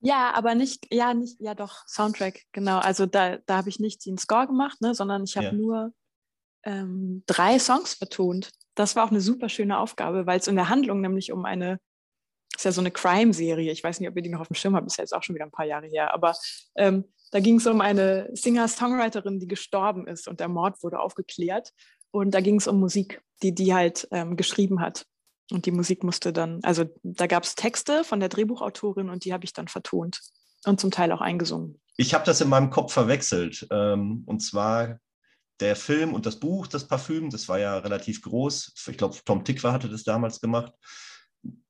Ja, 0.00 0.34
aber 0.34 0.54
nicht, 0.54 0.86
ja, 0.92 1.14
nicht, 1.14 1.40
ja 1.40 1.54
doch, 1.54 1.86
Soundtrack, 1.88 2.42
genau. 2.52 2.78
Also 2.78 3.06
da, 3.06 3.38
da 3.46 3.56
habe 3.56 3.70
ich 3.70 3.80
nicht 3.80 4.04
den 4.04 4.18
Score 4.18 4.46
gemacht, 4.46 4.80
ne, 4.82 4.94
sondern 4.94 5.24
ich 5.24 5.36
habe 5.36 5.46
ja. 5.46 5.52
nur 5.52 5.94
ähm, 6.64 7.22
drei 7.26 7.58
Songs 7.58 7.94
vertont. 7.94 8.50
Das 8.74 8.96
war 8.96 9.06
auch 9.06 9.10
eine 9.10 9.22
super 9.22 9.48
schöne 9.48 9.78
Aufgabe, 9.78 10.26
weil 10.26 10.38
es 10.38 10.46
in 10.46 10.56
der 10.56 10.68
Handlung 10.68 11.00
nämlich 11.00 11.32
um 11.32 11.46
eine, 11.46 11.80
ist 12.54 12.66
ja 12.66 12.72
so 12.72 12.82
eine 12.82 12.90
Crime-Serie, 12.90 13.72
ich 13.72 13.82
weiß 13.82 13.98
nicht, 13.98 14.08
ob 14.10 14.16
ihr 14.16 14.22
die 14.22 14.28
noch 14.28 14.40
auf 14.40 14.48
dem 14.48 14.56
Schirm 14.56 14.76
habt, 14.76 14.86
ist 14.86 14.98
ja 14.98 15.04
jetzt 15.04 15.14
auch 15.14 15.22
schon 15.22 15.34
wieder 15.34 15.46
ein 15.46 15.50
paar 15.50 15.64
Jahre 15.64 15.86
her, 15.86 16.12
aber 16.12 16.34
ähm, 16.76 17.04
da 17.30 17.40
ging 17.40 17.56
es 17.56 17.66
um 17.66 17.80
eine 17.80 18.28
Singer-Songwriterin, 18.34 19.40
die 19.40 19.48
gestorben 19.48 20.06
ist 20.06 20.28
und 20.28 20.38
der 20.38 20.48
Mord 20.48 20.82
wurde 20.82 21.00
aufgeklärt. 21.00 21.72
Und 22.14 22.30
da 22.30 22.40
ging 22.40 22.58
es 22.58 22.68
um 22.68 22.78
Musik, 22.78 23.20
die 23.42 23.52
die 23.52 23.74
halt 23.74 24.06
ähm, 24.12 24.36
geschrieben 24.36 24.80
hat. 24.80 25.04
Und 25.50 25.66
die 25.66 25.72
Musik 25.72 26.04
musste 26.04 26.32
dann, 26.32 26.60
also 26.62 26.84
da 27.02 27.26
gab 27.26 27.42
es 27.42 27.56
Texte 27.56 28.04
von 28.04 28.20
der 28.20 28.28
Drehbuchautorin 28.28 29.10
und 29.10 29.24
die 29.24 29.32
habe 29.32 29.44
ich 29.44 29.52
dann 29.52 29.66
vertont 29.66 30.20
und 30.64 30.78
zum 30.78 30.92
Teil 30.92 31.10
auch 31.10 31.20
eingesungen. 31.20 31.80
Ich 31.96 32.14
habe 32.14 32.24
das 32.24 32.40
in 32.40 32.48
meinem 32.48 32.70
Kopf 32.70 32.92
verwechselt. 32.92 33.66
Ähm, 33.72 34.22
und 34.26 34.38
zwar 34.44 35.00
der 35.58 35.74
Film 35.74 36.14
und 36.14 36.24
das 36.24 36.38
Buch, 36.38 36.68
das 36.68 36.86
Parfüm, 36.86 37.30
das 37.30 37.48
war 37.48 37.58
ja 37.58 37.78
relativ 37.78 38.22
groß. 38.22 38.74
Ich 38.88 38.96
glaube, 38.96 39.16
Tom 39.24 39.44
Tickwer 39.44 39.72
hatte 39.72 39.88
das 39.88 40.04
damals 40.04 40.40
gemacht. 40.40 40.72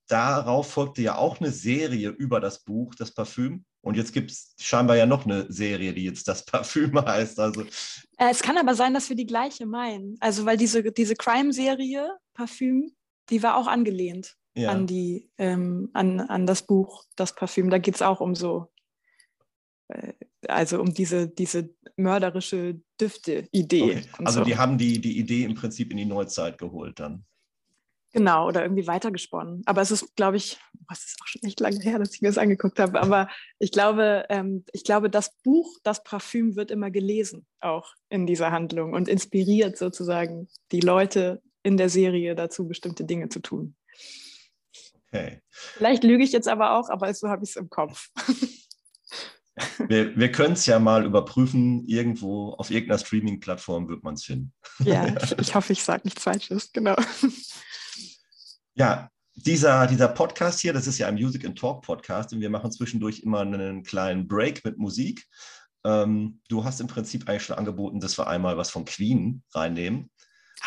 Darauf 0.08 0.70
folgte 0.70 1.00
ja 1.00 1.16
auch 1.16 1.40
eine 1.40 1.52
Serie 1.52 2.10
über 2.10 2.38
das 2.38 2.62
Buch, 2.62 2.94
das 2.94 3.14
Parfüm. 3.14 3.64
Und 3.84 3.96
jetzt 3.96 4.12
gibt 4.12 4.30
es 4.30 4.54
scheinbar 4.58 4.96
ja 4.96 5.04
noch 5.04 5.26
eine 5.26 5.50
Serie, 5.52 5.92
die 5.92 6.04
jetzt 6.04 6.26
das 6.26 6.44
Parfüm 6.46 6.98
heißt. 6.98 7.38
Also. 7.38 7.62
Äh, 7.62 8.30
es 8.30 8.42
kann 8.42 8.58
aber 8.58 8.74
sein, 8.74 8.94
dass 8.94 9.08
wir 9.08 9.16
die 9.16 9.26
gleiche 9.26 9.66
meinen. 9.66 10.16
Also, 10.20 10.46
weil 10.46 10.56
diese, 10.56 10.82
diese 10.82 11.14
Crime-Serie, 11.14 12.16
Parfüm, 12.32 12.92
die 13.30 13.42
war 13.42 13.56
auch 13.56 13.66
angelehnt 13.66 14.36
ja. 14.54 14.70
an, 14.70 14.86
die, 14.86 15.30
ähm, 15.38 15.90
an, 15.92 16.20
an 16.20 16.46
das 16.46 16.66
Buch, 16.66 17.04
das 17.16 17.34
Parfüm. 17.34 17.70
Da 17.70 17.78
geht 17.78 17.96
es 17.96 18.02
auch 18.02 18.20
um 18.20 18.34
so, 18.34 18.72
äh, 19.88 20.14
also 20.48 20.80
um 20.80 20.94
diese, 20.94 21.28
diese 21.28 21.70
mörderische 21.96 22.80
Düfte-Idee. 23.00 23.82
Okay. 23.82 24.02
Also, 24.24 24.40
so. 24.40 24.44
die 24.44 24.56
haben 24.56 24.78
die, 24.78 25.00
die 25.00 25.18
Idee 25.18 25.44
im 25.44 25.54
Prinzip 25.54 25.90
in 25.90 25.98
die 25.98 26.06
Neuzeit 26.06 26.56
geholt 26.56 27.00
dann. 27.00 27.24
Genau, 28.14 28.46
oder 28.46 28.62
irgendwie 28.62 28.86
weitergesponnen. 28.86 29.62
Aber 29.66 29.82
es 29.82 29.90
ist, 29.90 30.14
glaube 30.14 30.36
ich, 30.36 30.56
was 30.88 31.04
ist 31.04 31.18
auch 31.22 31.26
schon 31.26 31.42
echt 31.42 31.60
lange 31.60 31.80
her, 31.80 31.98
dass 31.98 32.14
ich 32.14 32.22
mir 32.22 32.28
das 32.28 32.38
angeguckt 32.38 32.78
habe. 32.78 33.00
Aber 33.00 33.28
ich 33.58 33.72
glaube, 33.72 34.24
ähm, 34.28 34.64
ich 34.72 34.84
glaube, 34.84 35.10
das 35.10 35.34
Buch, 35.42 35.78
das 35.82 36.02
Parfüm 36.02 36.56
wird 36.56 36.70
immer 36.70 36.90
gelesen, 36.90 37.46
auch 37.60 37.94
in 38.08 38.26
dieser 38.26 38.50
Handlung 38.50 38.92
und 38.92 39.08
inspiriert 39.08 39.76
sozusagen 39.76 40.48
die 40.72 40.80
Leute 40.80 41.42
in 41.62 41.76
der 41.76 41.88
Serie 41.88 42.34
dazu, 42.34 42.68
bestimmte 42.68 43.04
Dinge 43.04 43.28
zu 43.28 43.40
tun. 43.40 43.76
Okay. 45.08 45.40
Vielleicht 45.50 46.04
lüge 46.04 46.24
ich 46.24 46.32
jetzt 46.32 46.48
aber 46.48 46.78
auch, 46.78 46.88
aber 46.90 47.12
so 47.14 47.28
habe 47.28 47.44
ich 47.44 47.50
es 47.50 47.56
im 47.56 47.70
Kopf. 47.70 48.10
Wir, 49.86 50.16
wir 50.16 50.32
können 50.32 50.54
es 50.54 50.66
ja 50.66 50.80
mal 50.80 51.04
überprüfen. 51.04 51.86
Irgendwo 51.86 52.54
auf 52.54 52.72
irgendeiner 52.72 52.98
Streaming-Plattform 52.98 53.88
wird 53.88 54.02
man 54.02 54.14
es 54.14 54.24
finden. 54.24 54.52
Ja, 54.80 55.06
ich 55.40 55.54
hoffe, 55.54 55.72
ich 55.72 55.84
sage 55.84 56.02
nichts 56.04 56.24
Falsches, 56.24 56.72
genau. 56.72 56.96
Ja, 58.74 59.10
dieser, 59.34 59.86
dieser 59.86 60.08
Podcast 60.08 60.60
hier, 60.60 60.72
das 60.72 60.86
ist 60.86 60.98
ja 60.98 61.08
ein 61.08 61.14
Music 61.14 61.44
and 61.44 61.58
Talk 61.58 61.82
Podcast 61.82 62.32
und 62.32 62.40
wir 62.40 62.50
machen 62.50 62.70
zwischendurch 62.70 63.20
immer 63.20 63.40
einen 63.40 63.82
kleinen 63.82 64.28
Break 64.28 64.64
mit 64.64 64.78
Musik. 64.78 65.26
Ähm, 65.84 66.40
du 66.48 66.64
hast 66.64 66.80
im 66.80 66.86
Prinzip 66.86 67.28
eigentlich 67.28 67.44
schon 67.44 67.56
angeboten, 67.56 68.00
dass 68.00 68.18
wir 68.18 68.26
einmal 68.26 68.56
was 68.56 68.70
von 68.70 68.84
Queen 68.84 69.42
reinnehmen. 69.52 70.10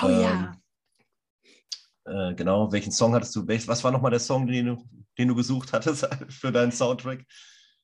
Oh 0.02 0.08
ähm, 0.08 0.22
ja. 0.22 2.30
Äh, 2.30 2.36
genau, 2.36 2.72
welchen 2.72 2.92
Song 2.92 3.14
hattest 3.16 3.36
du? 3.36 3.48
Was 3.48 3.84
war 3.84 3.92
nochmal 3.92 4.12
der 4.12 4.20
Song, 4.20 4.48
den 4.48 4.68
du, 4.68 4.84
den 5.18 5.28
du 5.28 5.36
gesucht 5.36 5.74
hattest 5.74 6.08
für 6.30 6.52
deinen 6.52 6.72
Soundtrack? 6.72 7.26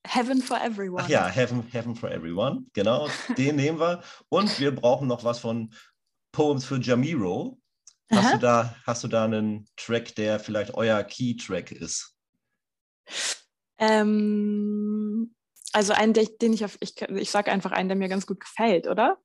Heaven 0.06 0.42
for 0.42 0.62
Everyone. 0.62 1.04
Ach 1.04 1.10
ja, 1.10 1.28
Heaven, 1.28 1.64
Heaven 1.72 1.96
for 1.96 2.12
Everyone, 2.12 2.66
genau, 2.74 3.08
den 3.38 3.56
nehmen 3.56 3.80
wir. 3.80 4.04
Und 4.30 4.60
wir 4.60 4.76
brauchen 4.76 5.08
noch 5.08 5.24
was 5.24 5.40
von 5.40 5.74
Poems 6.34 6.66
für 6.66 6.80
Jamiro. 6.80 7.58
Hast 8.12 8.34
du, 8.36 8.38
da, 8.38 8.76
hast 8.86 9.04
du 9.04 9.08
da 9.08 9.26
einen 9.26 9.68
Track, 9.76 10.16
der 10.16 10.40
vielleicht 10.40 10.74
euer 10.74 11.04
Key-Track 11.04 11.72
ist? 11.72 12.16
Ähm, 13.80 15.34
also 15.72 15.94
einen, 15.94 16.14
den 16.14 16.54
ich 16.54 16.64
auf, 16.64 16.78
ich, 16.80 17.02
ich 17.02 17.32
sage 17.32 17.52
einfach 17.52 17.72
einen, 17.72 17.90
der 17.90 17.98
mir 17.98 18.10
ganz 18.10 18.28
gut 18.28 18.40
gefällt, 18.40 18.88
oder? 18.88 19.18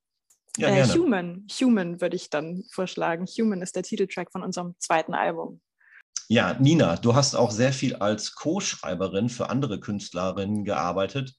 Ja, 0.56 0.68
äh, 0.68 0.84
Human, 0.86 1.46
Human 1.60 2.00
würde 2.00 2.16
ich 2.16 2.30
dann 2.30 2.64
vorschlagen. 2.72 3.26
Human 3.26 3.62
ist 3.62 3.76
der 3.76 3.82
Titeltrack 3.84 4.32
von 4.32 4.42
unserem 4.42 4.74
zweiten 4.78 5.14
Album. 5.14 5.60
Ja, 6.28 6.54
Nina, 6.58 6.96
du 6.96 7.14
hast 7.14 7.34
auch 7.34 7.50
sehr 7.50 7.72
viel 7.72 7.96
als 7.96 8.34
Co-Schreiberin 8.34 9.28
für 9.28 9.50
andere 9.50 9.80
Künstlerinnen 9.80 10.64
gearbeitet. 10.64 11.34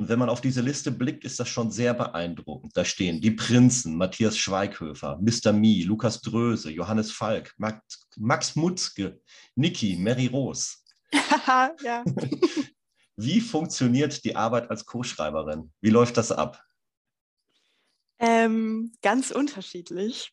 Und 0.00 0.08
wenn 0.08 0.18
man 0.18 0.30
auf 0.30 0.40
diese 0.40 0.62
Liste 0.62 0.90
blickt, 0.90 1.26
ist 1.26 1.38
das 1.40 1.50
schon 1.50 1.70
sehr 1.70 1.92
beeindruckend. 1.92 2.74
Da 2.74 2.86
stehen 2.86 3.20
die 3.20 3.32
Prinzen, 3.32 3.98
Matthias 3.98 4.38
Schweighöfer, 4.38 5.18
Mr. 5.20 5.52
Mie, 5.52 5.82
Lukas 5.82 6.22
Dröse, 6.22 6.70
Johannes 6.70 7.12
Falk, 7.12 7.52
Max, 7.58 8.08
Max 8.16 8.56
Mutzke, 8.56 9.20
Niki, 9.56 9.98
Mary 9.98 10.28
Rose. 10.28 10.78
ja. 11.84 12.02
Wie 13.16 13.42
funktioniert 13.42 14.24
die 14.24 14.36
Arbeit 14.36 14.70
als 14.70 14.86
Co-Schreiberin? 14.86 15.70
Wie 15.82 15.90
läuft 15.90 16.16
das 16.16 16.32
ab? 16.32 16.64
Ähm, 18.18 18.92
ganz 19.02 19.30
unterschiedlich 19.30 20.32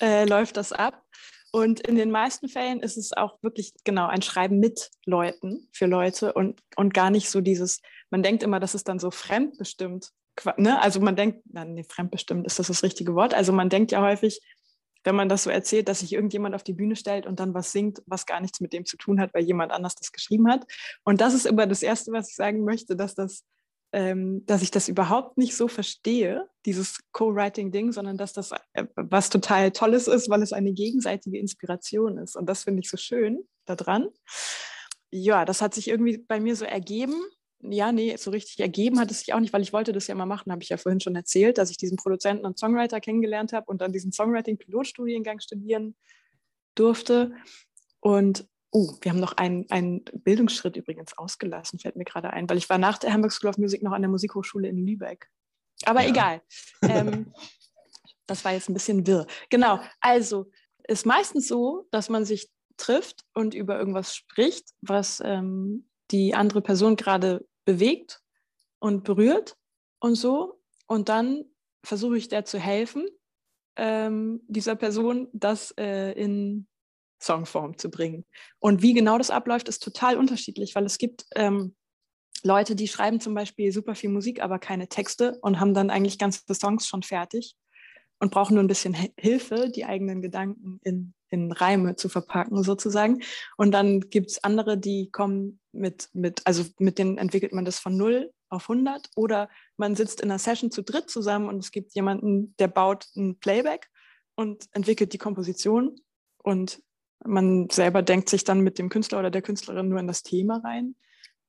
äh, 0.00 0.24
läuft 0.24 0.56
das 0.56 0.72
ab. 0.72 1.06
Und 1.52 1.80
in 1.80 1.94
den 1.94 2.10
meisten 2.10 2.48
Fällen 2.48 2.80
ist 2.80 2.96
es 2.96 3.12
auch 3.12 3.40
wirklich 3.42 3.74
genau 3.84 4.08
ein 4.08 4.22
Schreiben 4.22 4.58
mit 4.58 4.90
Leuten 5.04 5.68
für 5.72 5.86
Leute 5.86 6.32
und, 6.32 6.60
und 6.74 6.94
gar 6.94 7.10
nicht 7.10 7.30
so 7.30 7.40
dieses, 7.40 7.80
man 8.10 8.22
denkt 8.22 8.42
immer, 8.42 8.60
das 8.60 8.74
ist 8.74 8.88
dann 8.88 8.98
so 8.98 9.10
fremdbestimmt. 9.10 10.10
Ne? 10.56 10.80
Also 10.80 11.00
man 11.00 11.16
denkt, 11.16 11.42
nein, 11.50 11.74
nee, 11.74 11.84
fremdbestimmt 11.84 12.46
ist 12.46 12.58
das 12.58 12.68
das 12.68 12.82
richtige 12.82 13.14
Wort. 13.14 13.34
Also 13.34 13.52
man 13.52 13.68
denkt 13.68 13.92
ja 13.92 14.02
häufig, 14.02 14.40
wenn 15.04 15.14
man 15.14 15.28
das 15.28 15.44
so 15.44 15.50
erzählt, 15.50 15.88
dass 15.88 16.00
sich 16.00 16.12
irgendjemand 16.12 16.54
auf 16.54 16.62
die 16.62 16.74
Bühne 16.74 16.94
stellt 16.94 17.26
und 17.26 17.40
dann 17.40 17.54
was 17.54 17.72
singt, 17.72 18.02
was 18.06 18.26
gar 18.26 18.40
nichts 18.40 18.60
mit 18.60 18.72
dem 18.72 18.84
zu 18.84 18.96
tun 18.96 19.20
hat, 19.20 19.32
weil 19.32 19.44
jemand 19.44 19.72
anders 19.72 19.94
das 19.94 20.12
geschrieben 20.12 20.50
hat. 20.50 20.66
Und 21.04 21.20
das 21.20 21.34
ist 21.34 21.46
immer 21.46 21.66
das 21.66 21.82
Erste, 21.82 22.12
was 22.12 22.28
ich 22.28 22.36
sagen 22.36 22.64
möchte, 22.64 22.96
dass 22.96 23.14
das 23.14 23.44
ähm, 23.92 24.44
dass 24.46 24.62
ich 24.62 24.70
das 24.70 24.88
überhaupt 24.88 25.36
nicht 25.36 25.56
so 25.56 25.66
verstehe, 25.66 26.48
dieses 26.64 27.00
Co-Writing-Ding, 27.12 27.92
sondern 27.92 28.16
dass 28.16 28.32
das 28.32 28.52
äh, 28.72 28.84
was 28.94 29.30
total 29.30 29.72
Tolles 29.72 30.06
ist, 30.06 30.30
weil 30.30 30.42
es 30.42 30.52
eine 30.52 30.72
gegenseitige 30.72 31.38
Inspiration 31.38 32.18
ist. 32.18 32.36
Und 32.36 32.46
das 32.46 32.64
finde 32.64 32.80
ich 32.80 32.90
so 32.90 32.96
schön 32.96 33.40
daran. 33.66 34.08
Ja, 35.10 35.44
das 35.44 35.60
hat 35.60 35.74
sich 35.74 35.88
irgendwie 35.88 36.18
bei 36.18 36.38
mir 36.38 36.54
so 36.54 36.64
ergeben 36.64 37.20
ja, 37.62 37.92
nee, 37.92 38.16
so 38.16 38.30
richtig 38.30 38.60
ergeben 38.60 38.98
hat 38.98 39.10
es 39.10 39.20
sich 39.20 39.34
auch 39.34 39.40
nicht, 39.40 39.52
weil 39.52 39.62
ich 39.62 39.72
wollte 39.72 39.92
das 39.92 40.06
ja 40.06 40.14
mal 40.14 40.26
machen, 40.26 40.50
habe 40.50 40.62
ich 40.62 40.70
ja 40.70 40.76
vorhin 40.76 41.00
schon 41.00 41.14
erzählt, 41.14 41.58
dass 41.58 41.70
ich 41.70 41.76
diesen 41.76 41.96
Produzenten 41.96 42.46
und 42.46 42.58
Songwriter 42.58 43.00
kennengelernt 43.00 43.52
habe 43.52 43.66
und 43.66 43.80
dann 43.80 43.92
diesen 43.92 44.12
Songwriting-Pilotstudiengang 44.12 45.40
studieren 45.40 45.94
durfte. 46.74 47.32
Und 48.00 48.46
oh, 48.70 48.94
wir 49.02 49.12
haben 49.12 49.20
noch 49.20 49.36
einen, 49.36 49.66
einen 49.70 50.04
Bildungsschritt 50.12 50.76
übrigens 50.76 51.16
ausgelassen, 51.18 51.78
fällt 51.78 51.96
mir 51.96 52.04
gerade 52.04 52.30
ein, 52.30 52.48
weil 52.48 52.56
ich 52.56 52.70
war 52.70 52.78
nach 52.78 52.98
der 52.98 53.12
Hamburg 53.12 53.32
School 53.32 53.50
of 53.50 53.58
Music 53.58 53.82
noch 53.82 53.92
an 53.92 54.02
der 54.02 54.10
Musikhochschule 54.10 54.68
in 54.68 54.86
Lübeck. 54.86 55.28
Aber 55.84 56.02
ja. 56.02 56.08
egal. 56.08 56.42
ähm, 56.82 57.32
das 58.26 58.44
war 58.44 58.52
jetzt 58.52 58.70
ein 58.70 58.74
bisschen 58.74 59.06
wirr. 59.06 59.26
Genau, 59.50 59.80
also 60.00 60.50
ist 60.84 61.04
meistens 61.04 61.46
so, 61.46 61.86
dass 61.90 62.08
man 62.08 62.24
sich 62.24 62.48
trifft 62.76 63.24
und 63.34 63.54
über 63.54 63.78
irgendwas 63.78 64.16
spricht, 64.16 64.70
was 64.80 65.20
ähm, 65.24 65.86
die 66.10 66.34
andere 66.34 66.62
Person 66.62 66.96
gerade 66.96 67.46
bewegt 67.64 68.22
und 68.78 69.04
berührt 69.04 69.56
und 70.00 70.14
so. 70.14 70.60
Und 70.86 71.08
dann 71.08 71.44
versuche 71.84 72.16
ich 72.16 72.28
der 72.28 72.44
zu 72.44 72.58
helfen, 72.58 73.06
ähm, 73.76 74.42
dieser 74.48 74.76
Person 74.76 75.28
das 75.32 75.72
äh, 75.78 76.12
in 76.12 76.66
Songform 77.22 77.78
zu 77.78 77.90
bringen. 77.90 78.24
Und 78.58 78.82
wie 78.82 78.94
genau 78.94 79.18
das 79.18 79.30
abläuft, 79.30 79.68
ist 79.68 79.82
total 79.82 80.16
unterschiedlich, 80.16 80.74
weil 80.74 80.84
es 80.84 80.98
gibt 80.98 81.26
ähm, 81.34 81.76
Leute, 82.42 82.74
die 82.74 82.88
schreiben 82.88 83.20
zum 83.20 83.34
Beispiel 83.34 83.72
super 83.72 83.94
viel 83.94 84.10
Musik, 84.10 84.42
aber 84.42 84.58
keine 84.58 84.88
Texte 84.88 85.38
und 85.42 85.60
haben 85.60 85.74
dann 85.74 85.90
eigentlich 85.90 86.18
ganze 86.18 86.42
Songs 86.54 86.86
schon 86.86 87.02
fertig 87.02 87.54
und 88.18 88.30
brauchen 88.30 88.54
nur 88.54 88.64
ein 88.64 88.68
bisschen 88.68 88.96
Hilfe, 89.18 89.70
die 89.70 89.84
eigenen 89.84 90.22
Gedanken 90.22 90.80
in, 90.82 91.14
in 91.30 91.52
Reime 91.52 91.96
zu 91.96 92.08
verpacken, 92.08 92.62
sozusagen. 92.62 93.22
Und 93.56 93.72
dann 93.72 94.00
gibt 94.00 94.30
es 94.30 94.44
andere, 94.44 94.76
die 94.76 95.10
kommen 95.10 95.60
mit, 95.72 96.08
mit, 96.12 96.42
also 96.44 96.64
mit 96.78 96.98
denen 96.98 97.18
entwickelt 97.18 97.52
man 97.52 97.64
das 97.64 97.78
von 97.78 97.96
0 97.96 98.30
auf 98.48 98.68
100 98.68 99.10
oder 99.14 99.48
man 99.76 99.94
sitzt 99.94 100.20
in 100.20 100.30
einer 100.30 100.38
Session 100.38 100.70
zu 100.70 100.82
dritt 100.82 101.08
zusammen 101.08 101.48
und 101.48 101.58
es 101.58 101.70
gibt 101.70 101.94
jemanden, 101.94 102.54
der 102.58 102.68
baut 102.68 103.06
ein 103.16 103.38
Playback 103.38 103.88
und 104.34 104.64
entwickelt 104.72 105.12
die 105.12 105.18
Komposition 105.18 105.96
und 106.38 106.82
man 107.24 107.68
selber 107.70 108.02
denkt 108.02 108.28
sich 108.28 108.44
dann 108.44 108.60
mit 108.60 108.78
dem 108.78 108.88
Künstler 108.88 109.18
oder 109.18 109.30
der 109.30 109.42
Künstlerin 109.42 109.88
nur 109.88 110.00
in 110.00 110.06
das 110.06 110.22
Thema 110.22 110.60
rein 110.64 110.96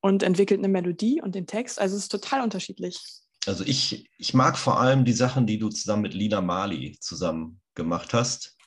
und 0.02 0.24
entwickelt 0.24 0.60
eine 0.60 0.68
Melodie 0.68 1.22
und 1.22 1.34
den 1.34 1.48
Text. 1.48 1.80
Also 1.80 1.96
es 1.96 2.04
ist 2.04 2.12
total 2.12 2.42
unterschiedlich. 2.42 3.00
Also 3.48 3.64
ich, 3.66 4.10
ich 4.18 4.34
mag 4.34 4.58
vor 4.58 4.80
allem 4.80 5.06
die 5.06 5.14
Sachen, 5.14 5.48
die 5.48 5.58
du 5.58 5.70
zusammen 5.70 6.04
mit 6.04 6.14
Lina 6.14 6.42
Mali 6.42 6.98
zusammen 7.00 7.62
gemacht 7.74 8.14
hast. 8.14 8.58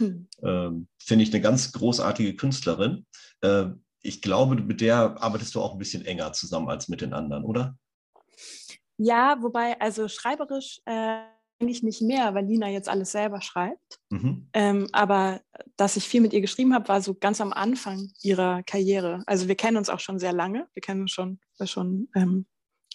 Hm. 0.00 0.28
Ähm, 0.42 0.88
Finde 0.98 1.22
ich 1.22 1.32
eine 1.32 1.42
ganz 1.42 1.72
großartige 1.72 2.34
Künstlerin. 2.34 3.06
Äh, 3.42 3.66
ich 4.02 4.22
glaube, 4.22 4.56
mit 4.56 4.80
der 4.80 5.22
arbeitest 5.22 5.54
du 5.54 5.60
auch 5.60 5.72
ein 5.72 5.78
bisschen 5.78 6.04
enger 6.04 6.32
zusammen 6.32 6.68
als 6.68 6.88
mit 6.88 7.02
den 7.02 7.12
anderen, 7.12 7.44
oder? 7.44 7.76
Ja, 8.96 9.38
wobei, 9.40 9.80
also 9.80 10.08
schreiberisch 10.08 10.80
äh, 10.86 11.20
eigentlich 11.60 11.82
nicht 11.82 12.00
mehr, 12.00 12.34
weil 12.34 12.46
Lina 12.46 12.68
jetzt 12.68 12.88
alles 12.88 13.12
selber 13.12 13.42
schreibt. 13.42 14.00
Mhm. 14.08 14.48
Ähm, 14.54 14.88
aber 14.92 15.42
dass 15.76 15.96
ich 15.96 16.08
viel 16.08 16.22
mit 16.22 16.32
ihr 16.32 16.40
geschrieben 16.40 16.74
habe, 16.74 16.88
war 16.88 17.02
so 17.02 17.14
ganz 17.14 17.40
am 17.40 17.52
Anfang 17.52 18.10
ihrer 18.22 18.62
Karriere. 18.62 19.22
Also 19.26 19.48
wir 19.48 19.56
kennen 19.56 19.76
uns 19.76 19.90
auch 19.90 20.00
schon 20.00 20.18
sehr 20.18 20.32
lange. 20.32 20.66
Wir 20.72 20.80
kennen 20.80 21.02
uns 21.02 21.12
schon, 21.12 21.38
äh, 21.58 21.66
schon 21.66 22.08
ähm, 22.14 22.46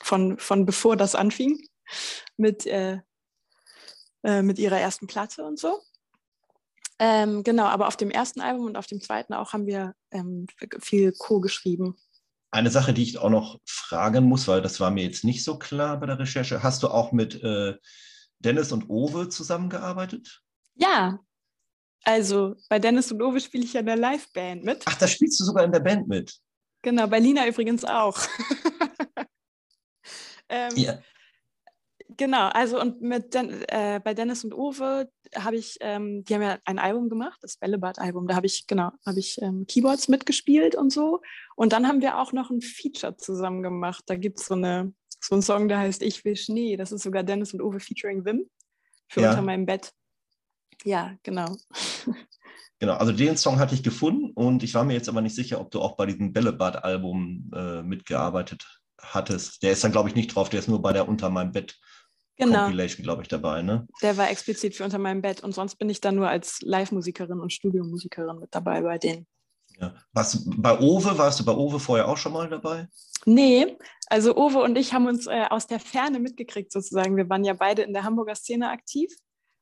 von, 0.01 0.37
von 0.39 0.65
bevor 0.65 0.97
das 0.97 1.13
anfing 1.13 1.59
mit, 2.37 2.65
äh, 2.65 2.99
äh, 4.23 4.41
mit 4.41 4.57
ihrer 4.57 4.79
ersten 4.79 5.05
Platte 5.05 5.45
und 5.45 5.59
so. 5.59 5.79
Ähm, 6.99 7.43
genau, 7.43 7.65
aber 7.65 7.87
auf 7.87 7.97
dem 7.97 8.09
ersten 8.09 8.41
Album 8.41 8.65
und 8.65 8.77
auf 8.77 8.87
dem 8.87 9.01
zweiten 9.01 9.33
auch 9.33 9.53
haben 9.53 9.65
wir 9.65 9.95
ähm, 10.11 10.47
viel 10.79 11.11
Co-geschrieben. 11.11 11.97
Eine 12.51 12.71
Sache, 12.71 12.93
die 12.93 13.03
ich 13.03 13.17
auch 13.17 13.29
noch 13.29 13.59
fragen 13.65 14.23
muss, 14.25 14.47
weil 14.47 14.61
das 14.61 14.79
war 14.79 14.91
mir 14.91 15.03
jetzt 15.03 15.25
nicht 15.25 15.43
so 15.43 15.59
klar 15.59 15.99
bei 15.99 16.05
der 16.05 16.19
Recherche. 16.19 16.63
Hast 16.63 16.83
du 16.83 16.87
auch 16.87 17.11
mit 17.11 17.43
äh, 17.43 17.75
Dennis 18.39 18.71
und 18.71 18.89
Owe 18.89 19.27
zusammengearbeitet? 19.27 20.41
Ja, 20.75 21.19
also 22.05 22.55
bei 22.69 22.79
Dennis 22.79 23.11
und 23.11 23.21
Owe 23.21 23.41
spiele 23.41 23.65
ich 23.65 23.73
ja 23.73 23.81
in 23.81 23.87
der 23.87 23.97
Liveband 23.97 24.63
mit. 24.63 24.83
Ach, 24.85 24.95
da 24.95 25.07
spielst 25.07 25.39
du 25.39 25.43
sogar 25.43 25.65
in 25.65 25.71
der 25.71 25.81
Band 25.81 26.07
mit. 26.07 26.39
Genau, 26.81 27.07
bei 27.07 27.19
Lina 27.19 27.47
übrigens 27.47 27.83
auch. 27.83 28.17
ähm, 30.49 30.71
ja. 30.75 30.99
Genau, 32.17 32.47
also 32.49 32.79
und 32.79 33.01
mit 33.01 33.33
Den 33.33 33.63
äh, 33.67 33.99
bei 34.03 34.13
Dennis 34.13 34.43
und 34.43 34.53
Owe 34.53 35.09
habe 35.35 35.55
ich, 35.57 35.77
ähm, 35.81 36.23
die 36.23 36.35
haben 36.35 36.41
ja 36.41 36.57
ein 36.65 36.79
Album 36.79 37.09
gemacht, 37.09 37.37
das 37.41 37.57
Bällebad-Album. 37.57 38.27
Da 38.27 38.35
habe 38.35 38.45
ich, 38.45 38.67
genau, 38.67 38.91
habe 39.05 39.19
ich 39.19 39.41
ähm, 39.41 39.65
Keyboards 39.67 40.07
mitgespielt 40.07 40.75
und 40.75 40.91
so. 40.91 41.21
Und 41.55 41.73
dann 41.73 41.87
haben 41.87 42.01
wir 42.01 42.19
auch 42.19 42.31
noch 42.31 42.51
ein 42.51 42.61
Feature 42.61 43.17
zusammen 43.17 43.63
gemacht. 43.63 44.03
Da 44.07 44.15
gibt 44.15 44.39
es 44.39 44.45
so 44.45 44.53
eine 44.53 44.93
so 45.19 45.35
ein 45.35 45.41
Song, 45.41 45.67
der 45.67 45.79
heißt 45.79 46.01
Ich 46.03 46.23
will 46.23 46.35
Schnee. 46.35 46.77
Das 46.77 46.91
ist 46.91 47.03
sogar 47.03 47.23
Dennis 47.23 47.53
und 47.53 47.61
Uwe 47.61 47.79
featuring 47.79 48.25
Wim 48.25 48.49
für 49.07 49.21
ja. 49.21 49.31
Unter 49.31 49.41
meinem 49.41 49.65
Bett. 49.65 49.91
Ja, 50.83 51.15
genau. 51.23 51.55
Genau, 52.79 52.95
also 52.95 53.13
den 53.13 53.37
Song 53.37 53.57
hatte 53.57 53.73
ich 53.73 53.83
gefunden 53.83 54.31
und 54.35 54.61
ich 54.61 54.73
war 54.73 54.83
mir 54.83 54.95
jetzt 54.95 55.07
aber 55.07 55.21
nicht 55.21 55.33
sicher, 55.33 55.61
ob 55.61 55.71
du 55.71 55.79
auch 55.79 55.95
bei 55.95 56.05
diesem 56.05 56.33
Bällebad-Album 56.33 57.49
äh, 57.55 57.81
mitgearbeitet 57.83 58.81
hattest. 59.01 59.63
Der 59.63 59.71
ist 59.71 59.83
dann, 59.85 59.93
glaube 59.93 60.09
ich, 60.09 60.15
nicht 60.15 60.35
drauf, 60.35 60.49
der 60.49 60.59
ist 60.59 60.67
nur 60.67 60.81
bei 60.81 60.91
der 60.91 61.07
Unter 61.07 61.29
meinem 61.29 61.53
Bett 61.53 61.79
genau. 62.37 62.63
Compilation, 62.63 63.03
glaube 63.03 63.21
ich, 63.21 63.27
dabei, 63.27 63.61
ne? 63.61 63.87
Der 64.01 64.17
war 64.17 64.29
explizit 64.29 64.75
für 64.75 64.83
Unter 64.83 64.99
meinem 64.99 65.21
Bett 65.21 65.43
und 65.43 65.53
sonst 65.53 65.75
bin 65.75 65.89
ich 65.89 66.01
dann 66.01 66.15
nur 66.15 66.29
als 66.29 66.61
Live-Musikerin 66.61 67.39
und 67.39 67.53
Studiomusikerin 67.53 68.39
mit 68.39 68.53
dabei 68.53 68.81
bei 68.81 68.97
denen. 68.97 69.27
Ja. 69.79 69.93
Was, 70.13 70.43
bei 70.45 70.79
Owe, 70.79 71.17
warst 71.17 71.39
du 71.39 71.45
bei 71.45 71.51
Owe 71.51 71.79
vorher 71.79 72.07
auch 72.07 72.17
schon 72.17 72.31
mal 72.31 72.47
dabei? 72.47 72.87
Nee, 73.25 73.77
also 74.07 74.35
Owe 74.37 74.59
und 74.59 74.77
ich 74.77 74.93
haben 74.93 75.07
uns 75.07 75.27
äh, 75.27 75.45
aus 75.49 75.67
der 75.67 75.79
Ferne 75.79 76.19
mitgekriegt 76.19 76.71
sozusagen. 76.71 77.17
Wir 77.17 77.29
waren 77.29 77.43
ja 77.43 77.53
beide 77.53 77.81
in 77.81 77.93
der 77.93 78.03
Hamburger 78.03 78.35
Szene 78.35 78.69
aktiv 78.69 79.13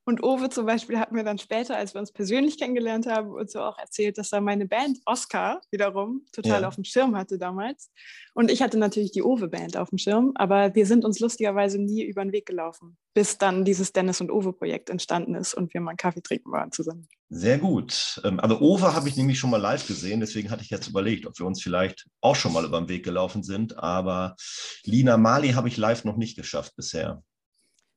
und 0.05 0.21
Owe 0.21 0.49
zum 0.49 0.65
Beispiel 0.65 0.99
hat 0.99 1.11
mir 1.13 1.23
dann 1.23 1.37
später, 1.37 1.77
als 1.77 1.93
wir 1.93 2.01
uns 2.01 2.11
persönlich 2.11 2.57
kennengelernt 2.59 3.07
haben, 3.07 3.31
und 3.31 3.49
so 3.49 3.61
auch 3.61 3.77
erzählt, 3.77 4.17
dass 4.17 4.33
er 4.33 4.41
meine 4.41 4.65
Band 4.65 4.99
Oscar 5.05 5.61
wiederum 5.71 6.25
total 6.33 6.63
ja. 6.63 6.67
auf 6.67 6.75
dem 6.75 6.83
Schirm 6.83 7.15
hatte 7.15 7.37
damals. 7.37 7.89
Und 8.33 8.51
ich 8.51 8.61
hatte 8.61 8.77
natürlich 8.77 9.11
die 9.11 9.23
Owe-Band 9.23 9.77
auf 9.77 9.89
dem 9.89 9.97
Schirm, 9.97 10.33
aber 10.35 10.75
wir 10.75 10.85
sind 10.85 11.05
uns 11.05 11.19
lustigerweise 11.19 11.79
nie 11.79 12.03
über 12.03 12.23
den 12.23 12.33
Weg 12.33 12.45
gelaufen, 12.45 12.97
bis 13.13 13.37
dann 13.37 13.63
dieses 13.63 13.93
Dennis 13.93 14.19
und 14.19 14.29
Owe-Projekt 14.29 14.89
entstanden 14.89 15.35
ist 15.35 15.53
und 15.53 15.73
wir 15.73 15.79
mal 15.79 15.91
einen 15.91 15.97
Kaffee 15.97 16.21
trinken 16.21 16.51
waren 16.51 16.71
zusammen. 16.71 17.07
Sehr 17.29 17.57
gut. 17.57 18.21
Ähm, 18.25 18.39
also 18.41 18.59
Owe 18.59 18.93
habe 18.93 19.07
ich 19.07 19.15
nämlich 19.15 19.39
schon 19.39 19.49
mal 19.49 19.61
live 19.61 19.87
gesehen, 19.87 20.19
deswegen 20.19 20.51
hatte 20.51 20.63
ich 20.63 20.69
jetzt 20.69 20.87
überlegt, 20.87 21.25
ob 21.25 21.39
wir 21.39 21.45
uns 21.45 21.61
vielleicht 21.61 22.07
auch 22.21 22.35
schon 22.35 22.51
mal 22.51 22.65
über 22.65 22.79
den 22.79 22.89
Weg 22.89 23.05
gelaufen 23.05 23.41
sind. 23.41 23.77
Aber 23.77 24.35
Lina 24.83 25.15
Mali 25.17 25.51
habe 25.51 25.69
ich 25.69 25.77
live 25.77 26.03
noch 26.03 26.17
nicht 26.17 26.35
geschafft 26.35 26.75
bisher. 26.75 27.23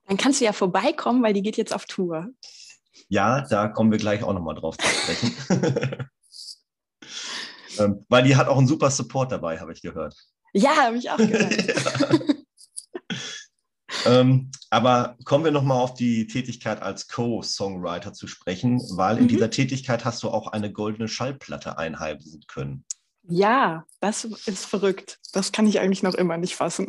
Dann 0.07 0.17
kannst 0.17 0.41
du 0.41 0.45
ja 0.45 0.53
vorbeikommen, 0.53 1.23
weil 1.23 1.33
die 1.33 1.43
geht 1.43 1.57
jetzt 1.57 1.75
auf 1.75 1.85
Tour. 1.85 2.29
Ja, 3.09 3.43
da 3.43 3.69
kommen 3.69 3.91
wir 3.91 3.99
gleich 3.99 4.23
auch 4.23 4.33
nochmal 4.33 4.55
drauf 4.55 4.77
zu 4.79 4.87
sprechen. 4.87 5.35
ähm, 7.79 8.07
weil 8.09 8.25
die 8.25 8.37
hat 8.37 8.49
auch 8.49 8.59
einen 8.59 8.69
super 8.69 8.91
Support 8.91 9.33
dabei, 9.33 9.59
habe 9.59 9.73
ich 9.73 9.83
gehört. 9.83 10.17
Ja, 10.53 10.77
habe 10.77 10.97
ich 10.97 11.11
auch 11.11 11.19
gehört. 11.19 12.37
ähm, 14.07 14.51
aber 14.71 15.17
kommen 15.25 15.45
wir 15.45 15.53
nochmal 15.53 15.81
auf 15.81 15.95
die 15.95 16.27
Tätigkeit 16.27 16.83
als 16.83 17.09
Co-Songwriter 17.09 18.13
zu 18.13 18.27
sprechen, 18.27 18.81
weil 18.97 19.19
in 19.19 19.25
mhm. 19.25 19.29
dieser 19.29 19.51
Tätigkeit 19.51 20.05
hast 20.05 20.23
du 20.23 20.31
auch 20.31 20.49
eine 20.49 20.73
goldene 20.73 21.09
Schallplatte 21.09 21.79
einheimsen 21.79 22.45
können. 22.47 22.85
Ja, 23.29 23.85
das 24.01 24.25
ist 24.25 24.67
verrückt. 24.67 25.19
Das 25.33 25.51
kann 25.51 25.67
ich 25.67 25.81
eigentlich 25.81 26.05
noch 26.05 26.15
immer 26.15 26.37
nicht 26.37 26.55
fassen. 26.55 26.87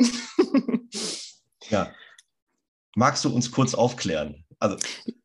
ja, 1.69 1.91
Magst 2.97 3.23
du 3.23 3.29
uns 3.29 3.51
kurz 3.51 3.75
aufklären? 3.75 4.43
Also, 4.57 4.75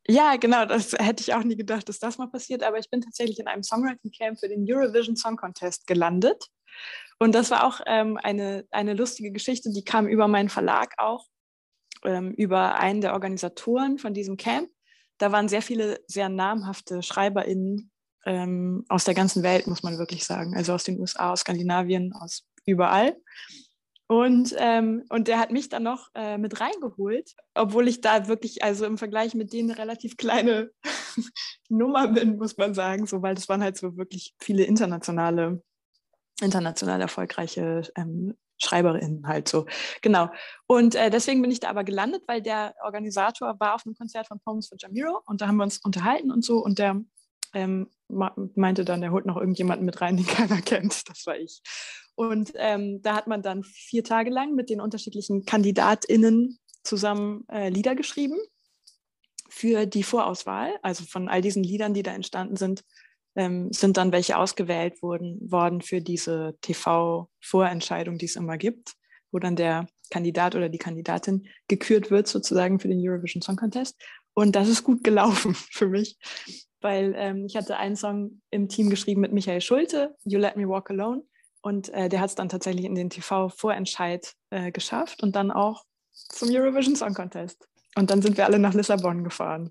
ja, 0.06 0.36
genau, 0.36 0.66
das 0.66 0.92
hätte 0.92 1.22
ich 1.22 1.32
auch 1.32 1.42
nie 1.42 1.56
gedacht, 1.56 1.88
dass 1.88 1.98
das 1.98 2.18
mal 2.18 2.26
passiert, 2.26 2.62
aber 2.62 2.78
ich 2.78 2.90
bin 2.90 3.00
tatsächlich 3.00 3.38
in 3.38 3.46
einem 3.46 3.62
Songwriting 3.62 4.10
Camp 4.10 4.38
für 4.38 4.48
den 4.48 4.66
Eurovision 4.68 5.16
Song 5.16 5.38
Contest 5.38 5.86
gelandet. 5.86 6.48
Und 7.18 7.34
das 7.34 7.50
war 7.50 7.66
auch 7.66 7.80
ähm, 7.86 8.18
eine, 8.22 8.66
eine 8.72 8.92
lustige 8.92 9.32
Geschichte, 9.32 9.70
die 9.72 9.84
kam 9.84 10.06
über 10.06 10.28
meinen 10.28 10.50
Verlag 10.50 10.92
auch, 10.98 11.24
ähm, 12.04 12.32
über 12.32 12.74
einen 12.74 13.00
der 13.00 13.14
Organisatoren 13.14 13.96
von 13.96 14.12
diesem 14.12 14.36
Camp. 14.36 14.68
Da 15.16 15.32
waren 15.32 15.48
sehr 15.48 15.62
viele 15.62 15.98
sehr 16.06 16.28
namhafte 16.28 17.02
SchreiberInnen 17.02 17.90
ähm, 18.26 18.84
aus 18.90 19.04
der 19.04 19.14
ganzen 19.14 19.42
Welt, 19.42 19.66
muss 19.66 19.82
man 19.82 19.96
wirklich 19.96 20.26
sagen. 20.26 20.54
Also 20.54 20.74
aus 20.74 20.84
den 20.84 21.00
USA, 21.00 21.32
aus 21.32 21.40
Skandinavien, 21.40 22.12
aus 22.12 22.44
überall. 22.66 23.16
Und, 24.12 24.54
ähm, 24.58 25.04
und 25.08 25.26
der 25.26 25.38
hat 25.38 25.52
mich 25.52 25.70
dann 25.70 25.84
noch 25.84 26.10
äh, 26.14 26.36
mit 26.36 26.60
reingeholt, 26.60 27.34
obwohl 27.54 27.88
ich 27.88 28.02
da 28.02 28.28
wirklich, 28.28 28.62
also 28.62 28.84
im 28.84 28.98
Vergleich 28.98 29.34
mit 29.34 29.54
denen 29.54 29.70
eine 29.70 29.78
relativ 29.78 30.18
kleine 30.18 30.70
Nummer 31.70 32.08
bin, 32.08 32.36
muss 32.36 32.58
man 32.58 32.74
sagen, 32.74 33.06
so, 33.06 33.22
weil 33.22 33.34
das 33.34 33.48
waren 33.48 33.62
halt 33.62 33.78
so 33.78 33.96
wirklich 33.96 34.34
viele 34.38 34.64
internationale, 34.64 35.62
international 36.42 37.00
erfolgreiche 37.00 37.90
ähm, 37.96 38.34
Schreiberinnen 38.58 39.26
halt 39.26 39.48
so. 39.48 39.64
Genau. 40.02 40.28
Und 40.66 40.94
äh, 40.94 41.08
deswegen 41.08 41.40
bin 41.40 41.50
ich 41.50 41.60
da 41.60 41.70
aber 41.70 41.82
gelandet, 41.82 42.24
weil 42.26 42.42
der 42.42 42.74
Organisator 42.84 43.58
war 43.60 43.76
auf 43.76 43.86
einem 43.86 43.94
Konzert 43.94 44.26
von 44.26 44.40
Poems 44.40 44.68
for 44.68 44.76
Jamiro 44.78 45.22
und 45.24 45.40
da 45.40 45.46
haben 45.46 45.56
wir 45.56 45.64
uns 45.64 45.78
unterhalten 45.78 46.30
und 46.30 46.44
so 46.44 46.58
und 46.58 46.78
der 46.78 47.00
ähm, 47.54 47.88
meinte 48.08 48.84
dann, 48.84 49.02
er 49.02 49.10
holt 49.10 49.24
noch 49.24 49.38
irgendjemanden 49.38 49.86
mit 49.86 50.02
rein, 50.02 50.18
den 50.18 50.26
keiner 50.26 50.60
kennt. 50.60 51.08
Das 51.08 51.26
war 51.26 51.38
ich. 51.38 51.62
Und 52.14 52.52
ähm, 52.56 53.00
da 53.02 53.14
hat 53.14 53.26
man 53.26 53.42
dann 53.42 53.64
vier 53.64 54.04
Tage 54.04 54.30
lang 54.30 54.54
mit 54.54 54.70
den 54.70 54.80
unterschiedlichen 54.80 55.44
KandidatInnen 55.44 56.58
zusammen 56.82 57.44
äh, 57.48 57.68
Lieder 57.68 57.94
geschrieben 57.94 58.36
für 59.48 59.86
die 59.86 60.02
Vorauswahl. 60.02 60.78
Also 60.82 61.04
von 61.04 61.28
all 61.28 61.40
diesen 61.40 61.62
Liedern, 61.62 61.94
die 61.94 62.02
da 62.02 62.12
entstanden 62.12 62.56
sind, 62.56 62.84
ähm, 63.34 63.72
sind 63.72 63.96
dann 63.96 64.12
welche 64.12 64.36
ausgewählt 64.36 65.02
worden, 65.02 65.38
worden 65.50 65.80
für 65.80 66.00
diese 66.00 66.56
TV-Vorentscheidung, 66.60 68.18
die 68.18 68.26
es 68.26 68.36
immer 68.36 68.58
gibt, 68.58 68.92
wo 69.30 69.38
dann 69.38 69.56
der 69.56 69.86
Kandidat 70.10 70.54
oder 70.54 70.68
die 70.68 70.78
Kandidatin 70.78 71.48
gekürt 71.68 72.10
wird, 72.10 72.28
sozusagen 72.28 72.78
für 72.78 72.88
den 72.88 73.00
Eurovision 73.00 73.40
Song 73.40 73.56
Contest. 73.56 74.00
Und 74.34 74.56
das 74.56 74.68
ist 74.68 74.84
gut 74.84 75.02
gelaufen 75.04 75.54
für 75.70 75.88
mich. 75.88 76.18
weil 76.80 77.14
ähm, 77.16 77.46
ich 77.46 77.56
hatte 77.56 77.76
einen 77.76 77.96
Song 77.96 78.42
im 78.50 78.68
Team 78.68 78.90
geschrieben 78.90 79.20
mit 79.20 79.32
Michael 79.32 79.60
Schulte, 79.60 80.16
You 80.24 80.38
Let 80.38 80.56
Me 80.56 80.68
Walk 80.68 80.90
Alone. 80.90 81.22
Und 81.62 81.88
äh, 81.90 82.08
der 82.08 82.20
hat 82.20 82.30
es 82.30 82.34
dann 82.34 82.48
tatsächlich 82.48 82.84
in 82.84 82.94
den 82.94 83.08
TV-Vorentscheid 83.08 84.34
äh, 84.50 84.72
geschafft 84.72 85.22
und 85.22 85.36
dann 85.36 85.50
auch 85.50 85.84
zum 86.12 86.48
Eurovision 86.50 86.96
Song 86.96 87.14
Contest. 87.14 87.68
Und 87.96 88.10
dann 88.10 88.20
sind 88.20 88.36
wir 88.36 88.46
alle 88.46 88.58
nach 88.58 88.74
Lissabon 88.74 89.22
gefahren 89.22 89.70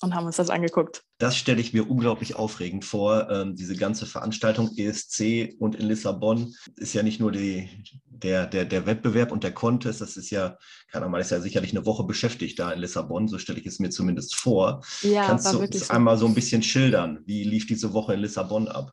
und 0.00 0.14
haben 0.14 0.26
uns 0.26 0.36
das 0.36 0.50
angeguckt. 0.50 1.04
Das 1.18 1.36
stelle 1.36 1.60
ich 1.60 1.72
mir 1.72 1.88
unglaublich 1.88 2.34
aufregend 2.36 2.84
vor. 2.84 3.30
Ähm, 3.30 3.54
diese 3.54 3.76
ganze 3.76 4.06
Veranstaltung 4.06 4.70
ESC 4.76 5.54
und 5.58 5.76
in 5.76 5.86
Lissabon 5.86 6.54
ist 6.76 6.92
ja 6.92 7.02
nicht 7.02 7.20
nur 7.20 7.32
die, 7.32 7.68
der, 8.04 8.46
der, 8.46 8.64
der 8.64 8.86
Wettbewerb 8.86 9.32
und 9.32 9.44
der 9.44 9.52
Contest, 9.52 10.00
das 10.00 10.16
ist 10.16 10.30
ja, 10.30 10.58
keine 10.90 11.04
Ahnung, 11.04 11.12
man 11.12 11.20
ist 11.20 11.30
ja 11.30 11.40
sicherlich 11.40 11.72
eine 11.72 11.86
Woche 11.86 12.04
beschäftigt 12.04 12.58
da 12.58 12.72
in 12.72 12.80
Lissabon, 12.80 13.28
so 13.28 13.38
stelle 13.38 13.60
ich 13.60 13.66
es 13.66 13.78
mir 13.78 13.90
zumindest 13.90 14.34
vor. 14.34 14.84
Ja, 15.02 15.26
Kannst 15.26 15.52
du 15.52 15.60
uns 15.60 15.86
so. 15.86 15.94
einmal 15.94 16.18
so 16.18 16.26
ein 16.26 16.34
bisschen 16.34 16.62
schildern, 16.62 17.20
wie 17.26 17.44
lief 17.44 17.66
diese 17.66 17.92
Woche 17.92 18.14
in 18.14 18.20
Lissabon 18.20 18.68
ab? 18.68 18.92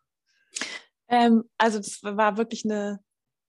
Ähm, 1.12 1.44
also 1.58 1.78
das 1.78 2.02
war 2.02 2.38
wirklich 2.38 2.66
eine 2.66 3.00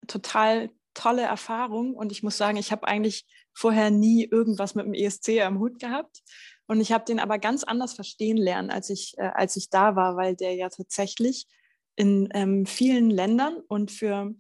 total 0.06 0.68
tolle 0.94 1.22
Erfahrung 1.22 1.94
und 1.94 2.12
ich 2.12 2.22
muss 2.22 2.36
sagen, 2.36 2.58
ich 2.58 2.70
habe 2.70 2.86
eigentlich 2.86 3.24
vorher 3.54 3.90
nie 3.90 4.24
irgendwas 4.30 4.74
mit 4.74 4.84
dem 4.84 4.94
ESC 4.94 5.40
am 5.40 5.58
Hut 5.58 5.78
gehabt 5.78 6.20
und 6.66 6.80
ich 6.80 6.92
habe 6.92 7.04
den 7.04 7.20
aber 7.20 7.38
ganz 7.38 7.64
anders 7.64 7.94
verstehen 7.94 8.36
lernen, 8.36 8.70
als 8.70 8.90
ich, 8.90 9.14
äh, 9.16 9.30
als 9.34 9.56
ich 9.56 9.70
da 9.70 9.96
war, 9.96 10.16
weil 10.16 10.36
der 10.36 10.54
ja 10.54 10.68
tatsächlich 10.68 11.46
in 11.96 12.28
ähm, 12.34 12.66
vielen 12.66 13.10
Ländern 13.10 13.56
und 13.68 13.90
für 13.90 14.34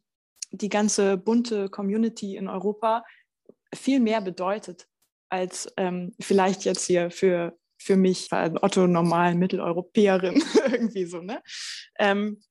die 0.50 0.68
ganze 0.68 1.16
bunte 1.16 1.68
Community 1.68 2.36
in 2.36 2.48
Europa 2.48 3.04
viel 3.74 4.00
mehr 4.00 4.20
bedeutet 4.20 4.86
als 5.30 5.72
ähm, 5.78 6.14
vielleicht 6.20 6.64
jetzt 6.64 6.84
hier 6.84 7.10
für, 7.10 7.56
für 7.78 7.96
mich, 7.96 8.28
Otto 8.32 8.86
normalen 8.86 9.38
Mitteleuropäerin, 9.38 10.42
irgendwie 10.70 11.06
so. 11.06 11.22
Ne? 11.22 11.42
Ähm, 11.98 12.42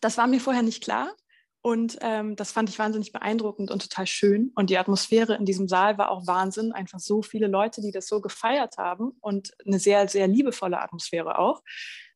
das 0.00 0.18
war 0.18 0.26
mir 0.26 0.40
vorher 0.40 0.62
nicht 0.62 0.82
klar. 0.82 1.14
Und 1.62 1.98
ähm, 2.00 2.36
das 2.36 2.52
fand 2.52 2.70
ich 2.70 2.78
wahnsinnig 2.78 3.12
beeindruckend 3.12 3.70
und 3.70 3.82
total 3.82 4.06
schön. 4.06 4.50
Und 4.54 4.70
die 4.70 4.78
Atmosphäre 4.78 5.34
in 5.34 5.44
diesem 5.44 5.68
Saal 5.68 5.98
war 5.98 6.10
auch 6.10 6.26
Wahnsinn. 6.26 6.72
Einfach 6.72 7.00
so 7.00 7.20
viele 7.20 7.48
Leute, 7.48 7.82
die 7.82 7.92
das 7.92 8.06
so 8.06 8.22
gefeiert 8.22 8.78
haben 8.78 9.12
und 9.20 9.52
eine 9.66 9.78
sehr, 9.78 10.08
sehr 10.08 10.26
liebevolle 10.26 10.80
Atmosphäre 10.80 11.38
auch. 11.38 11.62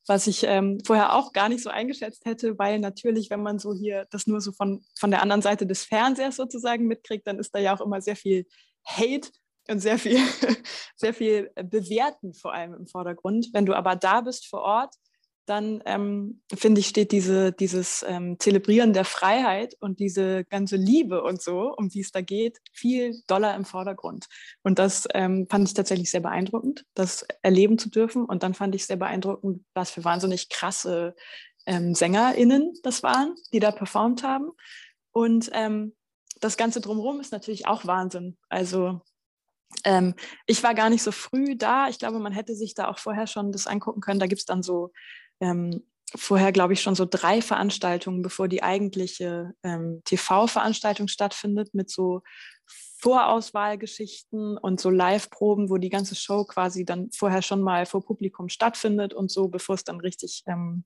Was 0.07 0.27
ich 0.27 0.45
ähm, 0.45 0.81
vorher 0.85 1.15
auch 1.15 1.33
gar 1.33 1.49
nicht 1.49 1.63
so 1.63 1.71
eingeschätzt 1.71 2.25
hätte, 2.25 2.59
weil 2.59 2.79
natürlich, 2.79 3.31
wenn 3.31 3.43
man 3.43 3.59
so 3.59 3.75
hier 3.75 4.07
das 4.11 4.27
nur 4.27 4.41
so 4.41 4.53
von, 4.53 4.85
von 4.99 5.11
der 5.11 5.23
anderen 5.23 5.43
Seite 5.43 5.67
des 5.67 5.85
Fernsehers 5.85 6.37
sozusagen 6.37 6.87
mitkriegt, 6.87 7.27
dann 7.27 7.39
ist 7.39 7.55
da 7.55 7.59
ja 7.59 7.75
auch 7.75 7.81
immer 7.81 8.01
sehr 8.01 8.17
viel 8.17 8.47
Hate 8.85 9.31
und 9.69 9.81
sehr 9.81 9.99
viel, 9.99 10.19
sehr 10.97 11.15
viel 11.15 11.51
Bewerten 11.55 12.35
vor 12.35 12.55
allem 12.55 12.75
im 12.75 12.87
Vordergrund. 12.87 13.49
Wenn 13.53 13.67
du 13.67 13.75
aber 13.75 13.97
da 13.97 14.23
bist 14.23 14.47
vor 14.47 14.63
Ort, 14.63 14.95
dann 15.47 15.83
ähm, 15.85 16.41
finde 16.55 16.81
ich, 16.81 16.89
steht 16.89 17.13
diese, 17.13 17.53
dieses 17.53 18.05
ähm, 18.09 18.39
Zelebrieren 18.39 18.93
der 18.93 19.05
Freiheit 19.05 19.77
und 19.81 20.01
diese 20.01 20.45
ganze 20.45 20.77
Liebe 20.77 21.23
und 21.23 21.43
so, 21.43 21.75
um 21.77 21.89
die 21.89 22.01
es 22.01 22.13
da 22.13 22.21
geht, 22.21 22.59
viel 22.73 23.21
doller 23.27 23.55
im 23.55 23.65
Vordergrund. 23.65 24.27
Und 24.63 24.79
das 24.79 25.07
ähm, 25.13 25.47
fand 25.51 25.69
ich 25.69 25.75
tatsächlich 25.75 26.11
sehr 26.11 26.21
beeindruckend, 26.21 26.85
das 26.95 27.27
erleben 27.43 27.79
zu 27.79 27.91
dürfen. 27.91 28.25
Und 28.25 28.43
dann 28.43 28.55
fand 28.55 28.75
ich 28.75 28.87
sehr 28.87 28.97
beeindruckend, 28.97 29.65
was 29.75 29.91
für 29.91 30.05
wahnsinnig 30.05 30.49
krasse 30.49 31.15
ähm, 31.67 31.95
SängerInnen 31.95 32.73
das 32.83 33.03
waren, 33.03 33.35
die 33.53 33.61
da 33.61 33.71
performt 33.71 34.23
haben. 34.23 34.51
Und 35.13 35.51
ähm, 35.53 35.95
das 36.41 36.57
Ganze 36.57 36.81
drumherum 36.81 37.21
ist 37.21 37.33
natürlich 37.33 37.67
auch 37.67 37.87
Wahnsinn. 37.87 38.37
Also 38.49 39.01
ähm, 39.85 40.15
ich 40.47 40.63
war 40.63 40.75
gar 40.75 40.91
nicht 40.91 41.03
so 41.03 41.13
früh 41.13 41.57
da. 41.57 41.89
Ich 41.89 41.99
glaube, 41.99 42.19
man 42.19 42.33
hätte 42.33 42.55
sich 42.55 42.75
da 42.75 42.89
auch 42.89 42.99
vorher 42.99 43.27
schon 43.27 43.53
das 43.53 43.67
angucken 43.67 44.01
können. 44.01 44.21
Da 44.21 44.27
gibt 44.27 44.41
es 44.41 44.47
dann 44.47 44.63
so 44.63 44.93
ähm, 45.41 45.83
vorher, 46.15 46.53
glaube 46.53 46.73
ich, 46.73 46.83
schon 46.83 46.95
so 46.95 47.07
drei 47.09 47.43
Veranstaltungen, 47.43 48.23
bevor 48.23 48.49
die 48.49 48.63
eigentliche 48.63 49.55
ähm, 49.63 50.03
TV-Veranstaltung 50.05 51.09
stattfindet, 51.09 51.75
mit 51.75 51.91
so 51.91 52.23
Vorauswahlgeschichten 52.99 54.57
und 54.57 54.81
so 54.81 54.91
Live-Proben, 54.91 55.69
wo 55.69 55.77
die 55.77 55.91
ganze 55.91 56.15
Show 56.15 56.45
quasi 56.45 56.85
dann 56.85 57.11
vorher 57.13 57.43
schon 57.43 57.61
mal 57.61 57.85
vor 57.85 58.05
Publikum 58.05 58.49
stattfindet 58.49 59.13
und 59.13 59.31
so, 59.31 59.49
bevor 59.49 59.75
es 59.75 59.85
dann 59.85 60.01
richtig, 60.01 60.43
ähm, 60.47 60.85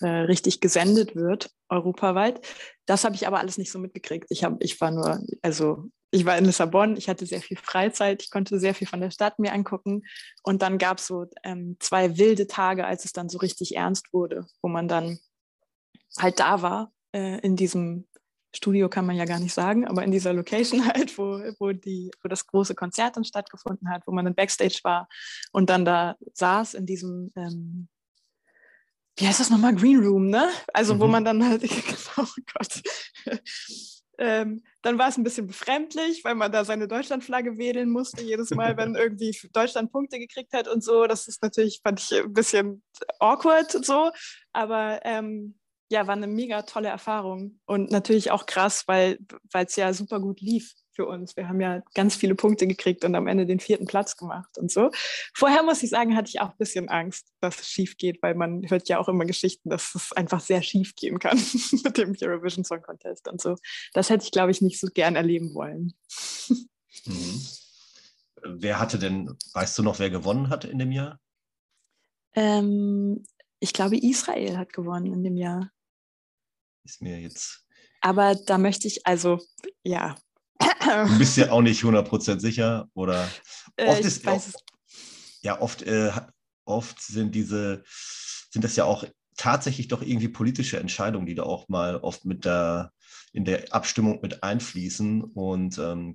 äh, 0.00 0.08
richtig 0.08 0.60
gesendet 0.60 1.14
wird, 1.14 1.50
europaweit. 1.68 2.46
Das 2.86 3.04
habe 3.04 3.14
ich 3.14 3.26
aber 3.26 3.38
alles 3.38 3.58
nicht 3.58 3.70
so 3.70 3.78
mitgekriegt. 3.78 4.26
Ich, 4.30 4.44
hab, 4.44 4.62
ich 4.62 4.80
war 4.80 4.90
nur, 4.90 5.20
also 5.42 5.84
ich 6.10 6.24
war 6.24 6.36
in 6.36 6.44
Lissabon, 6.44 6.96
ich 6.96 7.08
hatte 7.08 7.24
sehr 7.26 7.40
viel 7.40 7.56
Freizeit, 7.56 8.22
ich 8.22 8.30
konnte 8.30 8.58
sehr 8.58 8.74
viel 8.74 8.88
von 8.88 9.00
der 9.00 9.10
Stadt 9.10 9.38
mir 9.38 9.52
angucken. 9.52 10.02
Und 10.42 10.62
dann 10.62 10.78
gab 10.78 10.98
es 10.98 11.06
so 11.06 11.26
ähm, 11.44 11.76
zwei 11.78 12.18
wilde 12.18 12.46
Tage, 12.46 12.86
als 12.86 13.04
es 13.04 13.12
dann 13.12 13.28
so 13.28 13.38
richtig 13.38 13.76
ernst 13.76 14.12
wurde, 14.12 14.46
wo 14.62 14.68
man 14.68 14.88
dann 14.88 15.18
halt 16.18 16.40
da 16.40 16.62
war, 16.62 16.92
äh, 17.12 17.38
in 17.40 17.56
diesem 17.56 18.06
Studio 18.54 18.88
kann 18.88 19.06
man 19.06 19.16
ja 19.16 19.24
gar 19.24 19.38
nicht 19.38 19.54
sagen, 19.54 19.86
aber 19.86 20.02
in 20.02 20.10
dieser 20.10 20.32
Location 20.32 20.84
halt, 20.86 21.16
wo, 21.18 21.40
wo, 21.58 21.72
die, 21.72 22.10
wo 22.22 22.28
das 22.28 22.46
große 22.46 22.74
Konzert 22.74 23.16
dann 23.16 23.24
stattgefunden 23.24 23.88
hat, 23.90 24.06
wo 24.06 24.12
man 24.12 24.24
dann 24.24 24.34
Backstage 24.34 24.80
war 24.82 25.08
und 25.52 25.70
dann 25.70 25.84
da 25.84 26.16
saß 26.34 26.74
in 26.74 26.86
diesem, 26.86 27.32
ähm, 27.36 27.88
wie 29.20 29.26
heißt 29.26 29.40
das 29.40 29.50
nochmal, 29.50 29.74
Green 29.74 29.98
Room, 29.98 30.28
ne? 30.28 30.48
Also 30.72 30.94
mhm. 30.94 31.00
wo 31.00 31.06
man 31.06 31.24
dann 31.24 31.46
halt, 31.46 31.62
oh 32.16 32.24
Gott, 32.54 32.82
ähm, 34.18 34.62
dann 34.82 34.98
war 34.98 35.08
es 35.08 35.16
ein 35.16 35.24
bisschen 35.24 35.46
befremdlich, 35.46 36.24
weil 36.24 36.34
man 36.34 36.52
da 36.52 36.64
seine 36.64 36.88
Deutschlandflagge 36.88 37.58
wedeln 37.58 37.90
musste, 37.90 38.22
jedes 38.22 38.50
Mal, 38.50 38.76
wenn 38.76 38.94
irgendwie 38.96 39.36
Deutschland 39.52 39.92
Punkte 39.92 40.18
gekriegt 40.18 40.52
hat 40.52 40.68
und 40.68 40.82
so. 40.82 41.06
Das 41.06 41.28
ist 41.28 41.42
natürlich, 41.42 41.80
fand 41.82 42.00
ich 42.00 42.18
ein 42.18 42.32
bisschen 42.32 42.82
awkward 43.18 43.70
so. 43.84 44.10
Aber 44.52 45.00
ähm, 45.04 45.58
ja, 45.90 46.06
war 46.06 46.14
eine 46.14 46.26
mega 46.26 46.62
tolle 46.62 46.88
Erfahrung 46.88 47.58
und 47.66 47.90
natürlich 47.90 48.30
auch 48.30 48.46
krass, 48.46 48.84
weil 48.86 49.18
es 49.52 49.76
ja 49.76 49.92
super 49.92 50.20
gut 50.20 50.40
lief 50.40 50.74
für 51.00 51.06
uns. 51.06 51.34
Wir 51.34 51.48
haben 51.48 51.62
ja 51.62 51.82
ganz 51.94 52.14
viele 52.14 52.34
Punkte 52.34 52.66
gekriegt 52.66 53.06
und 53.06 53.14
am 53.14 53.26
Ende 53.26 53.46
den 53.46 53.58
vierten 53.58 53.86
Platz 53.86 54.18
gemacht 54.18 54.58
und 54.58 54.70
so. 54.70 54.90
Vorher 55.34 55.62
muss 55.62 55.82
ich 55.82 55.88
sagen, 55.88 56.14
hatte 56.14 56.28
ich 56.28 56.40
auch 56.42 56.50
ein 56.50 56.58
bisschen 56.58 56.90
Angst, 56.90 57.32
dass 57.40 57.58
es 57.58 57.68
schief 57.68 57.96
geht, 57.96 58.22
weil 58.22 58.34
man 58.34 58.68
hört 58.68 58.90
ja 58.90 58.98
auch 58.98 59.08
immer 59.08 59.24
Geschichten, 59.24 59.70
dass 59.70 59.94
es 59.94 60.12
einfach 60.12 60.40
sehr 60.40 60.60
schief 60.60 60.94
gehen 60.96 61.18
kann 61.18 61.38
mit 61.84 61.96
dem 61.96 62.14
Eurovision 62.20 62.64
Song 62.64 62.82
Contest 62.82 63.28
und 63.28 63.40
so. 63.40 63.56
Das 63.94 64.10
hätte 64.10 64.24
ich, 64.24 64.30
glaube 64.30 64.50
ich, 64.50 64.60
nicht 64.60 64.78
so 64.78 64.88
gern 64.88 65.16
erleben 65.16 65.54
wollen. 65.54 65.94
Mhm. 67.06 67.46
Wer 68.42 68.78
hatte 68.78 68.98
denn, 68.98 69.34
weißt 69.54 69.78
du 69.78 69.82
noch, 69.82 69.98
wer 70.00 70.10
gewonnen 70.10 70.50
hat 70.50 70.66
in 70.66 70.78
dem 70.78 70.92
Jahr? 70.92 71.18
Ähm, 72.34 73.24
ich 73.58 73.72
glaube, 73.72 73.96
Israel 73.96 74.58
hat 74.58 74.74
gewonnen 74.74 75.06
in 75.06 75.24
dem 75.24 75.38
Jahr. 75.38 75.70
Ist 76.84 77.00
mir 77.00 77.18
jetzt. 77.18 77.66
Aber 78.02 78.34
da 78.34 78.58
möchte 78.58 78.86
ich, 78.86 79.06
also, 79.06 79.38
ja, 79.82 80.14
Du 81.06 81.18
bist 81.18 81.36
ja 81.36 81.50
auch 81.50 81.62
nicht 81.62 81.82
100% 81.82 82.40
sicher 82.40 82.88
oder 82.94 83.28
äh, 83.76 83.86
oft 83.86 84.00
ist 84.00 84.26
oft, 84.26 84.64
ja 85.42 85.60
oft 85.60 85.82
äh, 85.82 86.12
oft 86.64 87.00
sind 87.00 87.34
diese 87.34 87.82
sind 88.50 88.64
das 88.64 88.76
ja 88.76 88.84
auch 88.84 89.04
tatsächlich 89.36 89.88
doch 89.88 90.02
irgendwie 90.02 90.28
politische 90.28 90.78
Entscheidungen, 90.78 91.26
die 91.26 91.34
da 91.34 91.44
auch 91.44 91.68
mal 91.68 91.96
oft 91.96 92.24
mit 92.24 92.44
der 92.44 92.92
in 93.32 93.44
der 93.44 93.72
Abstimmung 93.72 94.20
mit 94.22 94.42
einfließen 94.42 95.22
und 95.22 95.78
ähm, 95.78 96.14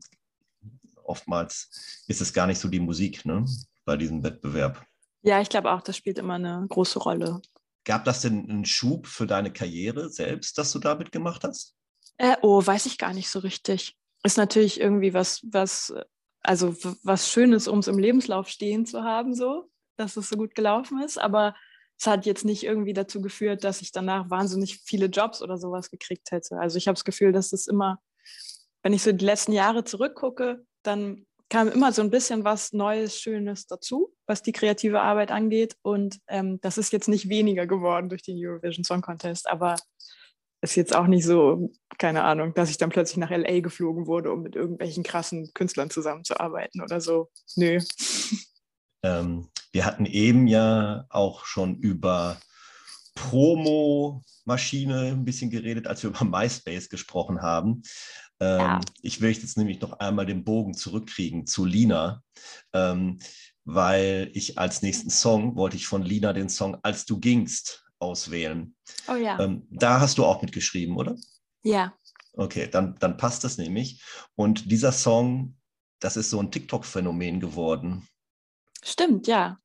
oftmals 1.04 2.04
ist 2.08 2.22
es 2.22 2.34
gar 2.34 2.48
nicht 2.48 2.60
so 2.60 2.68
die 2.68 2.80
Musik 2.80 3.26
ne, 3.26 3.46
bei 3.86 3.98
diesem 3.98 4.24
Wettbewerb. 4.24 4.86
Ja, 5.22 5.42
ich 5.42 5.50
glaube 5.50 5.72
auch, 5.72 5.82
das 5.82 5.98
spielt 5.98 6.20
immer 6.20 6.36
eine 6.36 6.66
große 6.68 7.00
Rolle. 7.00 7.42
Gab 7.86 8.04
das 8.04 8.22
denn 8.22 8.50
einen 8.50 8.66
Schub 8.66 9.08
für 9.08 9.28
deine 9.28 9.54
Karriere 9.54 10.10
selbst, 10.10 10.58
dass 10.58 10.72
du 10.72 10.80
damit 10.80 11.12
gemacht 11.12 11.44
hast? 11.44 11.76
Äh, 12.18 12.36
oh, 12.42 12.66
weiß 12.66 12.86
ich 12.88 12.98
gar 12.98 13.14
nicht 13.14 13.30
so 13.30 13.40
richtig 13.40 13.96
ist 14.26 14.38
natürlich 14.38 14.80
irgendwie 14.80 15.14
was, 15.14 15.42
was, 15.52 15.94
also 16.42 16.76
was 17.04 17.30
Schönes, 17.30 17.68
um 17.68 17.80
es 17.80 17.88
im 17.88 18.00
Lebenslauf 18.00 18.50
stehen 18.50 18.86
zu 18.86 19.04
haben, 19.04 19.34
so, 19.36 19.70
dass 19.98 20.18
es 20.18 20.30
so 20.30 20.36
gut 20.36 20.56
gelaufen 20.56 21.02
ist. 21.02 21.18
Aber 21.18 21.56
es 22.00 22.08
hat 22.08 22.26
jetzt 22.26 22.44
nicht 22.44 22.64
irgendwie 22.64 22.94
dazu 22.94 23.22
geführt, 23.22 23.64
dass 23.64 23.82
ich 23.82 23.92
danach 23.92 24.30
wahnsinnig 24.30 24.82
viele 24.84 25.06
Jobs 25.06 25.42
oder 25.42 25.58
sowas 25.58 25.90
gekriegt 25.90 26.32
hätte. 26.32 26.58
Also 26.58 26.78
ich 26.78 26.88
habe 26.88 26.96
das 26.96 27.06
Gefühl, 27.06 27.32
dass 27.32 27.54
es 27.54 27.68
immer, 27.68 28.00
wenn 28.84 28.94
ich 28.94 29.04
so 29.04 29.12
die 29.12 29.26
letzten 29.26 29.54
Jahre 29.54 29.84
zurückgucke, 29.84 30.66
dann 30.84 31.26
kam 31.50 31.70
immer 31.70 31.92
so 31.92 32.02
ein 32.02 32.10
bisschen 32.10 32.44
was 32.44 32.74
Neues, 32.74 33.20
Schönes 33.20 33.68
dazu, 33.68 34.14
was 34.26 34.42
die 34.42 34.52
kreative 34.52 35.02
Arbeit 35.02 35.32
angeht. 35.32 35.76
Und 35.84 36.20
ähm, 36.28 36.60
das 36.62 36.78
ist 36.78 36.92
jetzt 36.92 37.08
nicht 37.08 37.30
weniger 37.30 37.68
geworden 37.68 38.10
durch 38.10 38.24
den 38.24 38.38
Eurovision 38.38 38.84
Song 38.84 39.02
Contest, 39.02 39.48
aber 39.48 39.76
ist 40.62 40.76
jetzt 40.76 40.96
auch 40.96 41.08
nicht 41.08 41.26
so, 41.26 41.72
keine 41.98 42.24
Ahnung, 42.24 42.54
dass 42.54 42.70
ich 42.70 42.78
dann 42.78 42.90
plötzlich 42.90 43.18
nach 43.18 43.30
LA 43.30 43.60
geflogen 43.60 44.08
wurde, 44.08 44.32
um 44.32 44.42
mit 44.42 44.56
irgendwelchen 44.56 45.04
krassen 45.04 45.54
Künstlern 45.54 45.90
zusammenzuarbeiten 45.90 46.82
oder 46.82 47.02
so. 47.02 47.30
Nö. 47.56 47.80
Ähm, 49.04 49.50
wir 49.72 49.86
hatten 49.86 50.06
eben 50.06 50.48
ja 50.48 51.06
auch 51.10 51.46
schon 51.46 51.78
über 51.78 52.38
Promo-Maschine 53.16 55.12
ein 55.12 55.26
bisschen 55.26 55.50
geredet, 55.50 55.88
als 55.88 56.04
wir 56.04 56.10
über 56.10 56.26
MySpace 56.26 56.90
gesprochen 56.90 57.42
haben. 57.42 57.84
Ähm, 58.40 58.60
ja. 58.60 58.82
Ich 59.02 59.22
will 59.22 59.32
jetzt 59.32 59.58
nämlich 59.58 59.80
noch 59.80 59.94
einmal 60.00 60.26
den 60.26 60.44
Bogen 60.44 60.74
zurückkriegen 60.74 61.46
zu 61.46 61.66
Lina. 61.66 62.24
Ähm, 62.74 63.20
weil 63.66 64.30
ich 64.34 64.60
als 64.60 64.84
nächsten 64.84 65.10
Song 65.10 65.56
wollte 65.56 65.76
ich 65.76 65.88
von 65.88 66.04
Lina 66.04 66.34
den 66.34 66.50
Song 66.50 66.78
Als 66.84 67.06
du 67.06 67.20
gingst 67.20 67.85
auswählen. 68.00 68.76
Oh 69.08 69.16
ja. 69.16 69.40
Ähm, 69.40 69.68
da 69.72 70.00
hast 70.00 70.18
du 70.18 70.26
auch 70.26 70.42
mitgeschrieben, 70.42 70.98
oder? 70.98 71.16
Ja. 71.64 71.94
Okay, 72.34 72.68
dann, 72.70 72.96
dann 73.00 73.18
passt 73.18 73.44
das 73.44 73.58
nämlich. 73.58 74.04
Und 74.36 74.72
dieser 74.72 74.92
Song, 74.92 75.58
das 76.00 76.18
ist 76.18 76.30
so 76.30 76.40
ein 76.40 76.52
TikTok-Phänomen 76.52 77.40
geworden. 77.40 78.08
Stimmt, 78.84 79.28
ja. 79.28 79.60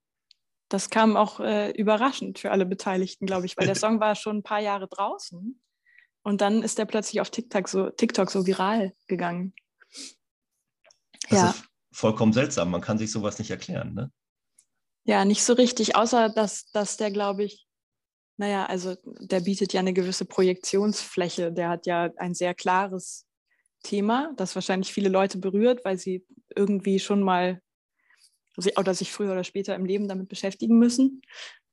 Das 0.68 0.88
kam 0.88 1.16
auch 1.16 1.40
äh, 1.40 1.70
überraschend 1.72 2.38
für 2.38 2.52
alle 2.52 2.64
Beteiligten, 2.64 3.26
glaube 3.26 3.46
ich, 3.46 3.56
weil 3.56 3.66
der 3.66 3.74
Song 3.76 3.98
war 4.00 4.14
schon 4.14 4.38
ein 4.38 4.42
paar 4.42 4.60
Jahre 4.60 4.86
draußen 4.88 5.60
und 6.22 6.40
dann 6.40 6.62
ist 6.62 6.78
der 6.78 6.84
plötzlich 6.84 7.20
auf 7.20 7.30
TikTok 7.30 7.68
so, 7.68 7.90
TikTok 7.90 8.30
so 8.30 8.46
viral 8.46 8.94
gegangen. 9.08 9.54
Das 11.28 11.38
ja. 11.38 11.50
ist 11.50 11.64
vollkommen 11.92 12.32
seltsam. 12.32 12.70
Man 12.70 12.80
kann 12.80 12.98
sich 12.98 13.10
sowas 13.10 13.38
nicht 13.38 13.50
erklären, 13.50 13.94
ne? 13.94 14.12
Ja, 15.04 15.24
nicht 15.24 15.42
so 15.42 15.54
richtig, 15.54 15.96
außer 15.96 16.28
dass, 16.28 16.70
dass 16.72 16.96
der, 16.96 17.10
glaube 17.10 17.44
ich, 17.44 17.66
naja, 18.40 18.64
also 18.64 18.96
der 19.04 19.40
bietet 19.40 19.74
ja 19.74 19.80
eine 19.80 19.92
gewisse 19.92 20.24
Projektionsfläche. 20.24 21.52
Der 21.52 21.68
hat 21.68 21.84
ja 21.84 22.08
ein 22.16 22.32
sehr 22.32 22.54
klares 22.54 23.26
Thema, 23.82 24.32
das 24.38 24.54
wahrscheinlich 24.54 24.94
viele 24.94 25.10
Leute 25.10 25.36
berührt, 25.36 25.84
weil 25.84 25.98
sie 25.98 26.24
irgendwie 26.56 27.00
schon 27.00 27.22
mal 27.22 27.60
oder 28.78 28.94
sich 28.94 29.12
früher 29.12 29.32
oder 29.32 29.44
später 29.44 29.74
im 29.74 29.84
Leben 29.84 30.08
damit 30.08 30.30
beschäftigen 30.30 30.78
müssen, 30.78 31.20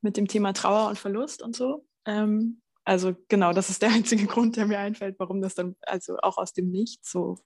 mit 0.01 0.17
dem 0.17 0.27
Thema 0.27 0.51
Trauer 0.51 0.89
und 0.89 0.99
Verlust 0.99 1.41
und 1.41 1.55
so. 1.55 1.85
Ähm, 2.05 2.61
also 2.83 3.15
genau, 3.29 3.53
das 3.53 3.69
ist 3.69 3.81
der 3.81 3.91
einzige 3.93 4.25
Grund, 4.25 4.57
der 4.57 4.67
mir 4.67 4.79
einfällt, 4.79 5.15
warum 5.19 5.41
das 5.41 5.55
dann 5.55 5.77
also 5.83 6.17
auch 6.17 6.37
aus 6.37 6.51
dem 6.51 6.69
Nichts 6.69 7.09
so 7.09 7.37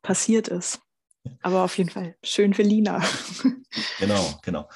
passiert 0.00 0.46
ist. 0.46 0.80
Aber 1.42 1.64
auf 1.64 1.76
jeden 1.76 1.90
Fall 1.90 2.16
schön 2.22 2.54
für 2.54 2.62
Lina. 2.62 3.02
Genau, 3.98 4.38
genau. 4.42 4.68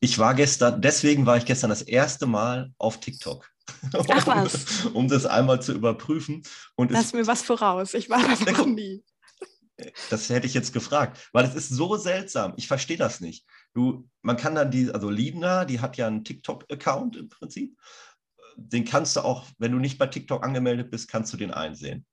Ich 0.00 0.18
war 0.18 0.34
gestern, 0.34 0.80
deswegen 0.80 1.26
war 1.26 1.36
ich 1.36 1.44
gestern 1.44 1.70
das 1.70 1.82
erste 1.82 2.26
Mal 2.26 2.72
auf 2.78 3.00
TikTok. 3.00 3.50
Ach 3.92 4.26
was. 4.26 4.86
um 4.86 5.08
das 5.08 5.26
einmal 5.26 5.60
zu 5.60 5.72
überprüfen. 5.72 6.42
Und 6.76 6.90
Lass 6.90 7.12
mir 7.12 7.26
was 7.26 7.42
voraus. 7.42 7.94
Ich 7.94 8.08
war 8.08 8.22
da 8.22 8.52
noch 8.52 8.66
nie. 8.66 9.02
Das 10.10 10.28
hätte 10.28 10.46
ich 10.46 10.54
jetzt 10.54 10.72
gefragt, 10.72 11.28
weil 11.32 11.44
es 11.44 11.54
ist 11.54 11.68
so 11.68 11.96
seltsam. 11.96 12.54
Ich 12.56 12.66
verstehe 12.66 12.96
das 12.96 13.20
nicht. 13.20 13.46
Du, 13.74 14.08
man 14.22 14.36
kann 14.36 14.56
dann 14.56 14.70
die, 14.70 14.90
also 14.90 15.08
Lina, 15.08 15.64
die 15.64 15.80
hat 15.80 15.96
ja 15.96 16.08
einen 16.08 16.24
TikTok-Account 16.24 17.16
im 17.16 17.28
Prinzip. 17.28 17.78
Den 18.56 18.84
kannst 18.84 19.14
du 19.14 19.20
auch, 19.20 19.46
wenn 19.58 19.70
du 19.70 19.78
nicht 19.78 19.98
bei 19.98 20.08
TikTok 20.08 20.44
angemeldet 20.44 20.90
bist, 20.90 21.08
kannst 21.08 21.32
du 21.32 21.36
den 21.36 21.52
einsehen. 21.52 22.06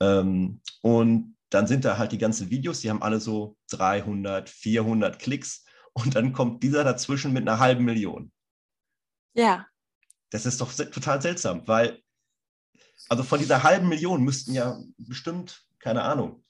Ähm, 0.00 0.60
und 0.82 1.36
dann 1.50 1.66
sind 1.66 1.84
da 1.84 1.98
halt 1.98 2.12
die 2.12 2.18
ganzen 2.18 2.50
Videos, 2.50 2.80
die 2.80 2.90
haben 2.90 3.02
alle 3.02 3.18
so 3.20 3.56
300, 3.70 4.48
400 4.48 5.18
Klicks 5.18 5.64
und 5.98 6.14
dann 6.14 6.32
kommt 6.32 6.62
dieser 6.62 6.84
dazwischen 6.84 7.32
mit 7.32 7.48
einer 7.48 7.58
halben 7.58 7.84
Million. 7.84 8.32
Ja. 9.34 9.66
Das 10.30 10.46
ist 10.46 10.60
doch 10.60 10.72
total 10.72 11.22
seltsam, 11.22 11.66
weil, 11.66 12.02
also 13.08 13.22
von 13.22 13.38
dieser 13.38 13.62
halben 13.62 13.88
Million 13.88 14.22
müssten 14.22 14.52
ja 14.52 14.80
bestimmt, 14.96 15.64
keine 15.78 16.02
Ahnung, 16.02 16.44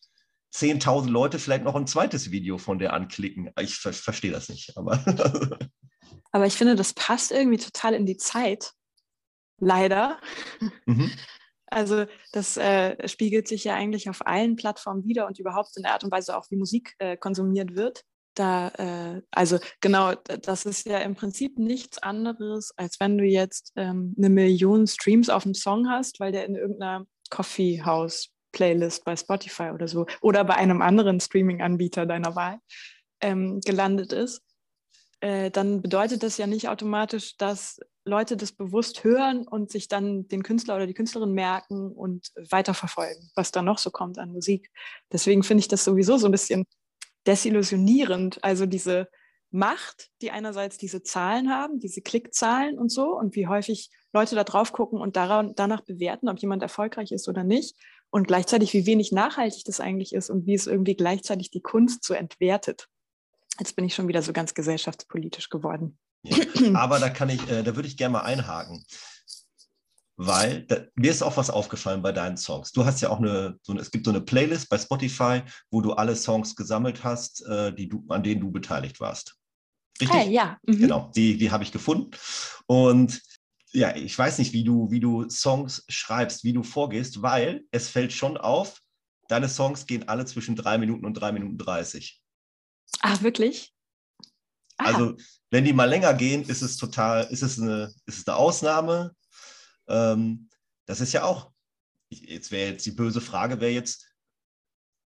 10.000 0.54 1.10
Leute 1.10 1.38
vielleicht 1.38 1.64
noch 1.64 1.74
ein 1.74 1.86
zweites 1.86 2.30
Video 2.30 2.58
von 2.58 2.78
der 2.78 2.92
anklicken. 2.94 3.52
Ich 3.60 3.76
ver 3.76 3.92
verstehe 3.92 4.32
das 4.32 4.48
nicht. 4.48 4.76
Aber, 4.76 4.98
aber 6.32 6.46
ich 6.46 6.54
finde, 6.54 6.74
das 6.74 6.94
passt 6.94 7.30
irgendwie 7.30 7.58
total 7.58 7.94
in 7.94 8.06
die 8.06 8.16
Zeit. 8.16 8.72
Leider. 9.60 10.20
Mhm. 10.86 11.10
Also 11.66 12.06
das 12.32 12.56
äh, 12.56 13.08
spiegelt 13.08 13.46
sich 13.46 13.64
ja 13.64 13.74
eigentlich 13.74 14.08
auf 14.08 14.26
allen 14.26 14.56
Plattformen 14.56 15.04
wieder 15.04 15.26
und 15.26 15.38
überhaupt 15.38 15.76
in 15.76 15.82
der 15.82 15.92
Art 15.92 16.04
und 16.04 16.10
Weise 16.10 16.36
auch, 16.36 16.50
wie 16.50 16.56
Musik 16.56 16.94
äh, 16.98 17.16
konsumiert 17.16 17.76
wird. 17.76 18.04
Da, 18.34 18.68
äh, 18.68 19.22
also 19.30 19.58
genau, 19.80 20.14
das 20.14 20.64
ist 20.64 20.86
ja 20.86 20.98
im 20.98 21.16
Prinzip 21.16 21.58
nichts 21.58 21.98
anderes, 21.98 22.72
als 22.76 23.00
wenn 23.00 23.18
du 23.18 23.24
jetzt 23.24 23.72
ähm, 23.76 24.14
eine 24.16 24.30
Million 24.30 24.86
Streams 24.86 25.28
auf 25.28 25.44
einem 25.44 25.54
Song 25.54 25.88
hast, 25.88 26.20
weil 26.20 26.32
der 26.32 26.46
in 26.46 26.54
irgendeiner 26.54 27.04
Coffeehouse-Playlist 27.30 29.04
bei 29.04 29.16
Spotify 29.16 29.70
oder 29.74 29.88
so 29.88 30.06
oder 30.20 30.44
bei 30.44 30.54
einem 30.54 30.82
anderen 30.82 31.20
Streaming-Anbieter 31.20 32.06
deiner 32.06 32.36
Wahl 32.36 32.58
ähm, 33.20 33.60
gelandet 33.64 34.12
ist. 34.12 34.42
Äh, 35.20 35.50
dann 35.50 35.82
bedeutet 35.82 36.22
das 36.22 36.38
ja 36.38 36.46
nicht 36.46 36.68
automatisch, 36.68 37.36
dass 37.38 37.80
Leute 38.04 38.36
das 38.36 38.52
bewusst 38.52 39.04
hören 39.04 39.46
und 39.46 39.70
sich 39.70 39.88
dann 39.88 40.28
den 40.28 40.42
Künstler 40.42 40.76
oder 40.76 40.86
die 40.86 40.94
Künstlerin 40.94 41.32
merken 41.32 41.92
und 41.92 42.28
weiterverfolgen, 42.50 43.30
was 43.34 43.50
da 43.50 43.62
noch 43.62 43.78
so 43.78 43.90
kommt 43.90 44.18
an 44.18 44.32
Musik. 44.32 44.70
Deswegen 45.12 45.42
finde 45.42 45.60
ich 45.60 45.68
das 45.68 45.84
sowieso 45.84 46.16
so 46.18 46.26
ein 46.26 46.32
bisschen 46.32 46.66
desillusionierend. 47.26 48.42
Also 48.42 48.66
diese 48.66 49.08
Macht, 49.50 50.10
die 50.20 50.30
einerseits 50.30 50.76
diese 50.76 51.02
Zahlen 51.02 51.50
haben, 51.50 51.78
diese 51.78 52.02
Klickzahlen 52.02 52.78
und 52.78 52.90
so, 52.90 53.16
und 53.16 53.34
wie 53.34 53.46
häufig 53.46 53.90
Leute 54.12 54.34
da 54.34 54.44
drauf 54.44 54.72
gucken 54.72 55.00
und 55.00 55.16
danach 55.16 55.80
bewerten, 55.82 56.28
ob 56.28 56.38
jemand 56.38 56.62
erfolgreich 56.62 57.12
ist 57.12 57.28
oder 57.28 57.44
nicht. 57.44 57.76
Und 58.10 58.26
gleichzeitig, 58.26 58.72
wie 58.72 58.86
wenig 58.86 59.12
nachhaltig 59.12 59.64
das 59.64 59.80
eigentlich 59.80 60.14
ist 60.14 60.30
und 60.30 60.46
wie 60.46 60.54
es 60.54 60.66
irgendwie 60.66 60.96
gleichzeitig 60.96 61.50
die 61.50 61.60
Kunst 61.60 62.04
so 62.04 62.14
entwertet. 62.14 62.88
Jetzt 63.58 63.76
bin 63.76 63.84
ich 63.84 63.94
schon 63.94 64.08
wieder 64.08 64.22
so 64.22 64.32
ganz 64.32 64.54
gesellschaftspolitisch 64.54 65.50
geworden. 65.50 65.98
Ja, 66.22 66.36
aber 66.74 66.98
da 66.98 67.10
kann 67.10 67.28
ich, 67.28 67.48
äh, 67.50 67.62
da 67.62 67.76
würde 67.76 67.88
ich 67.88 67.96
gerne 67.96 68.14
mal 68.14 68.22
einhaken. 68.22 68.84
Weil 70.20 70.66
da, 70.66 70.80
mir 70.96 71.12
ist 71.12 71.22
auch 71.22 71.36
was 71.36 71.48
aufgefallen 71.48 72.02
bei 72.02 72.10
deinen 72.10 72.36
Songs. 72.36 72.72
Du 72.72 72.84
hast 72.84 73.00
ja 73.00 73.08
auch 73.08 73.20
eine, 73.20 73.56
so 73.62 73.70
eine, 73.70 73.80
es 73.80 73.92
gibt 73.92 74.04
so 74.04 74.10
eine 74.10 74.20
Playlist 74.20 74.68
bei 74.68 74.76
Spotify, 74.76 75.42
wo 75.70 75.80
du 75.80 75.92
alle 75.92 76.16
Songs 76.16 76.56
gesammelt 76.56 77.04
hast, 77.04 77.46
äh, 77.46 77.72
die 77.72 77.88
du, 77.88 78.04
an 78.08 78.24
denen 78.24 78.40
du 78.40 78.50
beteiligt 78.50 78.98
warst. 78.98 79.36
Richtig? 80.00 80.18
Hey, 80.18 80.32
ja. 80.32 80.58
Mhm. 80.66 80.78
Genau, 80.80 81.12
die, 81.14 81.38
die 81.38 81.52
habe 81.52 81.62
ich 81.62 81.70
gefunden. 81.70 82.10
Und 82.66 83.22
ja, 83.70 83.94
ich 83.94 84.18
weiß 84.18 84.38
nicht, 84.38 84.52
wie 84.52 84.64
du, 84.64 84.90
wie 84.90 84.98
du 84.98 85.30
Songs 85.30 85.84
schreibst, 85.88 86.42
wie 86.42 86.52
du 86.52 86.64
vorgehst, 86.64 87.22
weil 87.22 87.62
es 87.70 87.88
fällt 87.88 88.12
schon 88.12 88.36
auf, 88.36 88.80
deine 89.28 89.48
Songs 89.48 89.86
gehen 89.86 90.08
alle 90.08 90.26
zwischen 90.26 90.56
drei 90.56 90.78
Minuten 90.78 91.06
und 91.06 91.14
drei 91.14 91.30
Minuten 91.30 91.58
dreißig. 91.58 92.20
Ah, 93.02 93.20
wirklich? 93.20 93.72
Ah. 94.78 94.86
Also, 94.86 95.16
wenn 95.50 95.64
die 95.64 95.72
mal 95.72 95.88
länger 95.88 96.14
gehen, 96.14 96.42
ist 96.42 96.62
es 96.62 96.76
total, 96.76 97.28
ist 97.30 97.42
es 97.42 97.60
eine, 97.60 97.94
ist 98.06 98.18
es 98.18 98.26
eine 98.26 98.36
Ausnahme. 98.36 99.14
Ähm, 99.88 100.48
das 100.86 101.00
ist 101.00 101.12
ja 101.12 101.24
auch, 101.24 101.52
jetzt 102.10 102.50
wäre 102.50 102.72
jetzt 102.72 102.86
die 102.86 102.92
böse 102.92 103.20
Frage, 103.20 103.60
wäre 103.60 103.72
jetzt, 103.72 104.06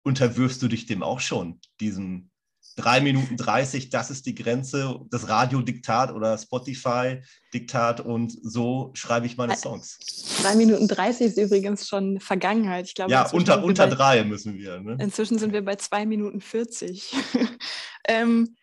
unterwirfst 0.04 0.62
du 0.62 0.68
dich 0.68 0.86
dem 0.86 1.02
auch 1.02 1.20
schon, 1.20 1.60
diesem 1.80 2.30
3 2.76 3.02
Minuten 3.02 3.38
30, 3.38 3.90
das 3.90 4.10
ist 4.10 4.26
die 4.26 4.34
Grenze, 4.34 5.00
das 5.12 5.30
Radiodiktat 5.30 6.12
oder 6.12 6.38
Spotify-Diktat 6.38 8.02
und 8.02 8.36
so 8.42 8.92
schreibe 8.96 9.28
ich 9.28 9.38
meine 9.38 9.56
Songs. 9.56 10.00
3 10.42 10.56
Minuten 10.56 10.88
30 10.88 11.28
ist 11.28 11.38
übrigens 11.38 11.88
schon 11.88 12.20
Vergangenheit. 12.20 12.88
Ich 12.88 12.96
glaube, 12.96 13.12
ja, 13.12 13.30
unter, 13.30 13.64
unter 13.64 13.88
bei, 13.88 13.96
drei 13.96 14.24
müssen 14.24 14.56
wir. 14.56 14.80
Ne? 14.80 14.98
Inzwischen 15.00 15.38
sind 15.38 15.54
wir 15.54 15.64
bei 15.64 15.76
2 15.76 16.06
Minuten 16.08 16.42
40. 16.42 17.14
ähm, 18.08 18.56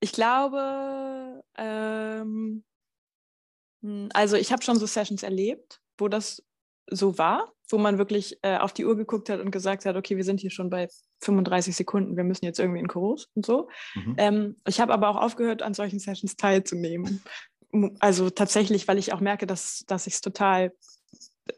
ich 0.00 0.12
glaube, 0.12 1.42
ähm, 1.56 2.22
hm, 2.22 2.64
also 4.12 4.36
ich 4.36 4.52
habe 4.52 4.62
schon 4.62 4.78
so 4.78 4.86
Sessions 4.86 5.22
erlebt, 5.22 5.80
wo 5.98 6.08
das 6.08 6.42
so 6.90 7.18
war, 7.18 7.52
wo 7.70 7.78
man 7.78 7.98
wirklich 7.98 8.38
äh, 8.42 8.58
auf 8.58 8.72
die 8.72 8.84
Uhr 8.84 8.96
geguckt 8.96 9.30
hat 9.30 9.40
und 9.40 9.50
gesagt 9.50 9.84
hat, 9.84 9.96
okay, 9.96 10.16
wir 10.16 10.24
sind 10.24 10.40
hier 10.40 10.50
schon 10.50 10.70
bei 10.70 10.88
35 11.22 11.74
Sekunden, 11.74 12.16
wir 12.16 12.24
müssen 12.24 12.44
jetzt 12.44 12.58
irgendwie 12.58 12.80
in 12.80 12.88
Chorus 12.88 13.28
und 13.34 13.46
so. 13.46 13.68
Mhm. 13.94 14.14
Ähm, 14.18 14.56
ich 14.66 14.80
habe 14.80 14.92
aber 14.92 15.08
auch 15.08 15.16
aufgehört, 15.16 15.62
an 15.62 15.74
solchen 15.74 15.98
Sessions 15.98 16.36
teilzunehmen. 16.36 17.22
Also 17.98 18.30
tatsächlich, 18.30 18.86
weil 18.86 18.98
ich 18.98 19.12
auch 19.12 19.20
merke, 19.20 19.46
dass, 19.46 19.84
dass 19.86 20.06
ich 20.06 20.14
es 20.14 20.20
total, 20.20 20.72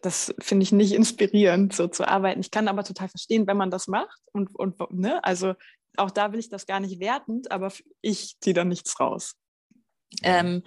das 0.02 0.34
finde 0.38 0.62
ich 0.62 0.72
nicht 0.72 0.92
inspirierend, 0.92 1.74
so 1.74 1.88
zu 1.88 2.08
arbeiten. 2.08 2.40
Ich 2.40 2.50
kann 2.50 2.68
aber 2.68 2.84
total 2.84 3.08
verstehen, 3.08 3.46
wenn 3.46 3.56
man 3.56 3.70
das 3.70 3.86
macht 3.86 4.20
und, 4.32 4.54
und 4.54 4.78
ne, 4.92 5.22
also 5.24 5.54
auch 5.96 6.10
da 6.10 6.32
will 6.32 6.40
ich 6.40 6.48
das 6.48 6.66
gar 6.66 6.80
nicht 6.80 7.00
wertend, 7.00 7.50
aber 7.50 7.72
ich 8.00 8.36
ziehe 8.40 8.54
da 8.54 8.64
nichts 8.64 8.98
raus. 9.00 9.34
Ähm, 10.22 10.62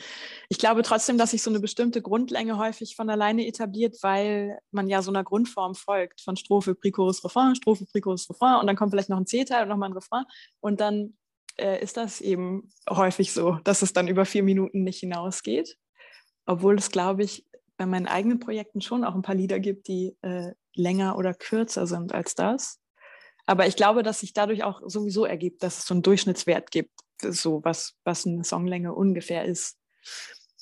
ich 0.49 0.57
glaube 0.57 0.83
trotzdem, 0.83 1.17
dass 1.17 1.31
sich 1.31 1.41
so 1.41 1.49
eine 1.49 1.59
bestimmte 1.59 2.01
Grundlänge 2.01 2.57
häufig 2.57 2.95
von 2.95 3.09
alleine 3.09 3.47
etabliert, 3.47 3.97
weil 4.01 4.59
man 4.71 4.87
ja 4.87 5.01
so 5.01 5.11
einer 5.11 5.23
Grundform 5.23 5.75
folgt 5.75 6.21
von 6.21 6.35
Strophe, 6.35 6.75
Prichorus, 6.75 7.23
Refrain, 7.23 7.55
Strophe, 7.55 7.85
Prichorus, 7.85 8.29
Refrain 8.29 8.59
und 8.59 8.67
dann 8.67 8.75
kommt 8.75 8.91
vielleicht 8.91 9.09
noch 9.09 9.17
ein 9.17 9.25
C-Teil 9.25 9.63
und 9.63 9.69
nochmal 9.69 9.89
ein 9.89 9.93
Refrain 9.93 10.25
und 10.59 10.81
dann 10.81 11.17
äh, 11.57 11.81
ist 11.81 11.97
das 11.97 12.21
eben 12.21 12.69
häufig 12.89 13.31
so, 13.31 13.53
dass 13.63 13.81
es 13.81 13.93
dann 13.93 14.07
über 14.07 14.25
vier 14.25 14.43
Minuten 14.43 14.83
nicht 14.83 14.99
hinausgeht, 14.99 15.77
obwohl 16.45 16.77
es, 16.77 16.91
glaube 16.91 17.23
ich, 17.23 17.45
bei 17.77 17.85
meinen 17.85 18.07
eigenen 18.07 18.39
Projekten 18.39 18.81
schon 18.81 19.05
auch 19.05 19.15
ein 19.15 19.21
paar 19.21 19.35
Lieder 19.35 19.59
gibt, 19.59 19.87
die 19.87 20.17
äh, 20.21 20.51
länger 20.75 21.17
oder 21.17 21.33
kürzer 21.33 21.87
sind 21.87 22.13
als 22.13 22.35
das. 22.35 22.79
Aber 23.45 23.67
ich 23.67 23.75
glaube, 23.75 24.03
dass 24.03 24.19
sich 24.19 24.33
dadurch 24.33 24.63
auch 24.63 24.81
sowieso 24.85 25.25
ergibt, 25.25 25.63
dass 25.63 25.79
es 25.79 25.85
so 25.85 25.93
einen 25.93 26.03
Durchschnittswert 26.03 26.71
gibt, 26.71 26.91
so 27.21 27.63
was, 27.63 27.95
was 28.03 28.25
eine 28.25 28.43
Songlänge 28.43 28.93
ungefähr 28.93 29.45
ist. 29.45 29.77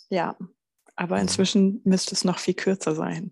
Ja, 0.10 0.38
aber 0.96 1.16
mhm. 1.16 1.24
inzwischen 1.24 1.82
müsste 1.84 2.16
es 2.16 2.24
noch 2.24 2.40
viel 2.40 2.56
kürzer 2.56 2.96
sein. 2.96 3.32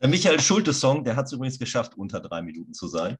Der 0.00 0.08
Michael 0.08 0.40
Schulte-Song, 0.40 1.04
der 1.04 1.14
hat 1.14 1.26
es 1.26 1.32
übrigens 1.32 1.60
geschafft, 1.60 1.96
unter 1.96 2.18
drei 2.18 2.42
Minuten 2.42 2.74
zu 2.74 2.88
sein. 2.88 3.16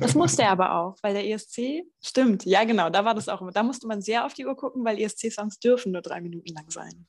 Das 0.00 0.16
musste 0.16 0.42
er 0.42 0.50
aber 0.52 0.74
auch, 0.74 0.96
weil 1.00 1.14
der 1.14 1.24
ESC, 1.24 1.84
stimmt, 2.02 2.44
ja 2.44 2.64
genau, 2.64 2.90
da 2.90 3.04
war 3.04 3.14
das 3.14 3.28
auch 3.28 3.40
immer. 3.40 3.52
Da 3.52 3.62
musste 3.62 3.86
man 3.86 4.02
sehr 4.02 4.26
auf 4.26 4.34
die 4.34 4.44
Uhr 4.44 4.56
gucken, 4.56 4.84
weil 4.84 4.98
ESC-Songs 4.98 5.60
dürfen 5.60 5.92
nur 5.92 6.02
drei 6.02 6.20
Minuten 6.20 6.52
lang 6.52 6.68
sein. 6.68 7.06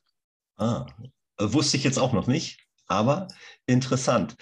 Ah, 0.56 0.86
wusste 1.36 1.76
ich 1.76 1.82
jetzt 1.82 1.98
auch 1.98 2.12
noch 2.12 2.28
nicht, 2.28 2.64
aber 2.86 3.26
interessant. 3.66 4.36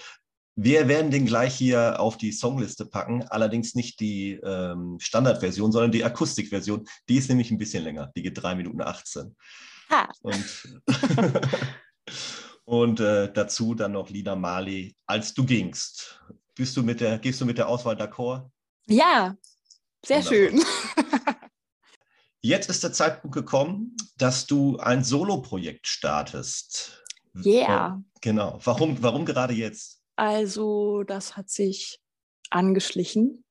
Wir 0.59 0.87
werden 0.87 1.11
den 1.11 1.27
gleich 1.27 1.53
hier 1.55 1.99
auf 1.99 2.17
die 2.17 2.31
Songliste 2.31 2.85
packen, 2.85 3.23
allerdings 3.29 3.75
nicht 3.75 3.99
die 3.99 4.33
ähm, 4.43 4.97
Standardversion, 4.99 5.71
sondern 5.71 5.91
die 5.91 6.03
Akustikversion. 6.03 6.87
Die 7.07 7.15
ist 7.15 7.29
nämlich 7.29 7.51
ein 7.51 7.59
bisschen 7.59 7.83
länger, 7.83 8.11
die 8.15 8.23
geht 8.23 8.41
drei 8.41 8.55
Minuten 8.55 8.81
18. 8.81 9.35
Ha. 9.91 10.09
Und 10.21 10.79
Und 12.67 12.99
äh, 12.99 13.31
dazu 13.31 13.75
dann 13.75 13.93
noch 13.93 14.09
Lina 14.09 14.35
Marley, 14.35 14.93
als 15.05 15.33
du 15.33 15.45
gingst. 15.45 16.21
Bist 16.53 16.75
du 16.75 16.83
mit 16.83 16.99
der, 16.99 17.17
gehst 17.17 17.39
du 17.39 17.45
mit 17.45 17.57
der 17.57 17.69
Auswahl 17.69 17.95
d'accord? 17.95 18.49
Ja, 18.87 19.37
sehr 20.05 20.17
Wunderbar. 20.25 20.49
schön. 20.49 20.63
Jetzt 22.41 22.69
ist 22.69 22.83
der 22.83 22.91
Zeitpunkt 22.91 23.33
gekommen, 23.33 23.95
dass 24.17 24.47
du 24.47 24.77
ein 24.79 25.01
Solo-Projekt 25.01 25.87
startest. 25.87 27.05
Yeah. 27.45 28.03
Genau. 28.19 28.59
Warum, 28.63 29.01
warum 29.01 29.25
gerade 29.25 29.53
jetzt? 29.53 29.96
Also, 30.17 31.03
das 31.03 31.37
hat 31.37 31.49
sich 31.49 32.01
angeschlichen, 32.49 33.45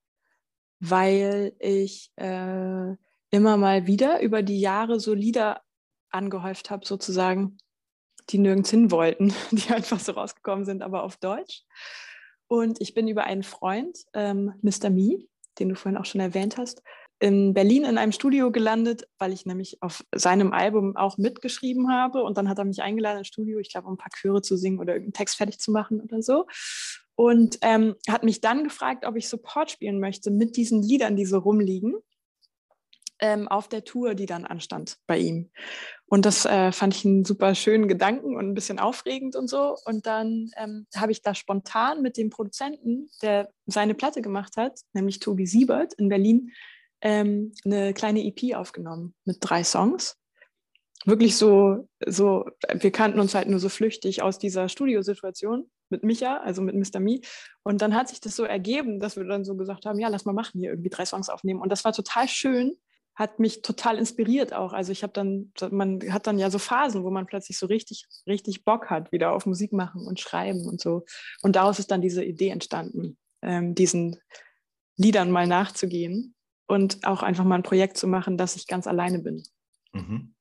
weil 0.80 1.54
ich 1.60 2.10
äh, 2.16 2.96
immer 3.30 3.56
mal 3.56 3.86
wieder 3.86 4.20
über 4.20 4.42
die 4.42 4.60
Jahre 4.60 4.98
so 4.98 5.14
Lieder 5.14 5.62
angehäuft 6.10 6.70
habe, 6.70 6.84
sozusagen, 6.84 7.58
die 8.30 8.38
nirgends 8.38 8.70
hin 8.70 8.90
wollten, 8.90 9.32
die 9.52 9.72
einfach 9.72 10.00
so 10.00 10.12
rausgekommen 10.12 10.64
sind, 10.64 10.82
aber 10.82 11.04
auf 11.04 11.16
Deutsch. 11.18 11.62
Und 12.48 12.80
ich 12.80 12.94
bin 12.94 13.06
über 13.06 13.24
einen 13.24 13.44
Freund, 13.44 13.98
ähm, 14.12 14.54
Mr. 14.62 14.90
Me, 14.90 15.28
den 15.58 15.68
du 15.68 15.76
vorhin 15.76 15.98
auch 15.98 16.04
schon 16.04 16.20
erwähnt 16.20 16.58
hast, 16.58 16.82
in 17.18 17.54
Berlin 17.54 17.84
in 17.84 17.98
einem 17.98 18.12
Studio 18.12 18.50
gelandet, 18.50 19.08
weil 19.18 19.32
ich 19.32 19.46
nämlich 19.46 19.82
auf 19.82 20.04
seinem 20.14 20.52
Album 20.52 20.96
auch 20.96 21.16
mitgeschrieben 21.16 21.90
habe. 21.90 22.22
Und 22.22 22.36
dann 22.36 22.48
hat 22.48 22.58
er 22.58 22.64
mich 22.64 22.82
eingeladen 22.82 23.18
ins 23.18 23.28
Studio, 23.28 23.58
ich 23.58 23.70
glaube, 23.70 23.88
um 23.88 23.94
ein 23.94 23.98
paar 23.98 24.12
Chöre 24.14 24.42
zu 24.42 24.56
singen 24.56 24.78
oder 24.78 24.92
irgendeinen 24.92 25.14
Text 25.14 25.36
fertig 25.36 25.58
zu 25.58 25.70
machen 25.70 26.00
oder 26.00 26.22
so. 26.22 26.46
Und 27.14 27.58
ähm, 27.62 27.94
hat 28.08 28.24
mich 28.24 28.42
dann 28.42 28.64
gefragt, 28.64 29.06
ob 29.06 29.16
ich 29.16 29.28
Support 29.28 29.70
spielen 29.70 30.00
möchte 30.00 30.30
mit 30.30 30.56
diesen 30.56 30.82
Liedern, 30.82 31.16
die 31.16 31.24
so 31.24 31.38
rumliegen 31.38 31.94
ähm, 33.18 33.48
auf 33.48 33.68
der 33.68 33.84
Tour, 33.84 34.14
die 34.14 34.26
dann 34.26 34.44
anstand 34.44 34.98
bei 35.06 35.18
ihm. 35.18 35.50
Und 36.06 36.26
das 36.26 36.44
äh, 36.44 36.72
fand 36.72 36.94
ich 36.94 37.04
einen 37.04 37.24
super 37.24 37.54
schönen 37.54 37.88
Gedanken 37.88 38.36
und 38.36 38.46
ein 38.46 38.54
bisschen 38.54 38.78
aufregend 38.78 39.34
und 39.34 39.48
so. 39.48 39.76
Und 39.86 40.06
dann 40.06 40.50
ähm, 40.56 40.86
habe 40.94 41.12
ich 41.12 41.22
da 41.22 41.34
spontan 41.34 42.02
mit 42.02 42.16
dem 42.16 42.30
Produzenten, 42.30 43.08
der 43.22 43.48
seine 43.66 43.94
Platte 43.94 44.22
gemacht 44.22 44.56
hat, 44.56 44.80
nämlich 44.92 45.18
Tobi 45.18 45.46
Siebert 45.46 45.94
in 45.94 46.08
Berlin, 46.08 46.52
ähm, 47.00 47.52
eine 47.64 47.94
kleine 47.94 48.24
EP 48.24 48.54
aufgenommen 48.56 49.14
mit 49.24 49.38
drei 49.40 49.64
Songs. 49.64 50.16
Wirklich 51.04 51.36
so, 51.36 51.88
so, 52.04 52.46
wir 52.72 52.90
kannten 52.90 53.20
uns 53.20 53.34
halt 53.34 53.48
nur 53.48 53.60
so 53.60 53.68
flüchtig 53.68 54.22
aus 54.22 54.38
dieser 54.38 54.68
Studiosituation 54.68 55.70
mit 55.88 56.02
Micha, 56.02 56.38
also 56.38 56.62
mit 56.62 56.74
Mr. 56.74 57.00
Me. 57.00 57.20
Und 57.62 57.80
dann 57.80 57.94
hat 57.94 58.08
sich 58.08 58.20
das 58.20 58.34
so 58.34 58.44
ergeben, 58.44 58.98
dass 58.98 59.16
wir 59.16 59.24
dann 59.24 59.44
so 59.44 59.56
gesagt 59.56 59.86
haben, 59.86 60.00
ja, 60.00 60.08
lass 60.08 60.24
mal 60.24 60.32
machen, 60.32 60.58
hier 60.58 60.70
irgendwie 60.70 60.90
drei 60.90 61.04
Songs 61.04 61.28
aufnehmen. 61.28 61.60
Und 61.60 61.70
das 61.70 61.84
war 61.84 61.92
total 61.92 62.28
schön, 62.28 62.76
hat 63.14 63.38
mich 63.38 63.62
total 63.62 63.98
inspiriert 63.98 64.52
auch. 64.52 64.72
Also 64.72 64.92
ich 64.92 65.02
habe 65.02 65.12
dann, 65.12 65.52
man 65.70 66.12
hat 66.12 66.26
dann 66.26 66.38
ja 66.38 66.50
so 66.50 66.58
Phasen, 66.58 67.02
wo 67.02 67.10
man 67.10 67.26
plötzlich 67.26 67.58
so 67.58 67.66
richtig, 67.66 68.06
richtig 68.26 68.64
Bock 68.64 68.90
hat, 68.90 69.10
wieder 69.10 69.32
auf 69.32 69.46
Musik 69.46 69.72
machen 69.72 70.06
und 70.06 70.20
schreiben 70.20 70.66
und 70.66 70.80
so. 70.80 71.04
Und 71.42 71.56
daraus 71.56 71.78
ist 71.78 71.90
dann 71.90 72.02
diese 72.02 72.24
Idee 72.24 72.50
entstanden, 72.50 73.16
ähm, 73.42 73.74
diesen 73.74 74.20
Liedern 74.96 75.30
mal 75.30 75.46
nachzugehen 75.46 76.35
und 76.66 77.04
auch 77.06 77.22
einfach 77.22 77.44
mal 77.44 77.56
ein 77.56 77.62
Projekt 77.62 77.96
zu 77.96 78.06
machen, 78.06 78.36
dass 78.36 78.56
ich 78.56 78.66
ganz 78.66 78.86
alleine 78.86 79.20
bin. 79.20 79.42
Mhm. 79.92 80.34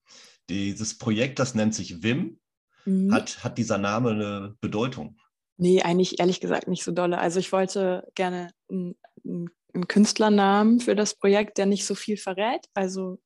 Dieses 0.50 0.98
Projekt, 0.98 1.40
das 1.40 1.56
nennt 1.56 1.74
sich 1.74 2.04
WIM. 2.04 2.40
Mhm. 2.86 3.14
Hat, 3.14 3.44
hat 3.44 3.58
dieser 3.58 3.78
Name 3.78 4.12
eine 4.12 4.56
Bedeutung? 4.62 5.18
Nee, 5.58 5.82
eigentlich 5.82 6.20
ehrlich 6.20 6.42
gesagt 6.42 6.68
nicht 6.68 6.84
so 6.84 6.92
dolle. 6.92 7.18
Also 7.18 7.40
ich 7.40 7.52
wollte 7.52 8.08
gerne 8.14 8.52
ein, 8.70 8.96
ein 9.24 9.50
einen 9.76 9.88
Künstlernamen 9.88 10.80
für 10.80 10.96
das 10.96 11.16
Projekt, 11.16 11.58
der 11.58 11.66
nicht 11.66 11.86
so 11.86 11.94
viel 11.96 12.18
verrät. 12.18 12.66
Also 12.74 13.20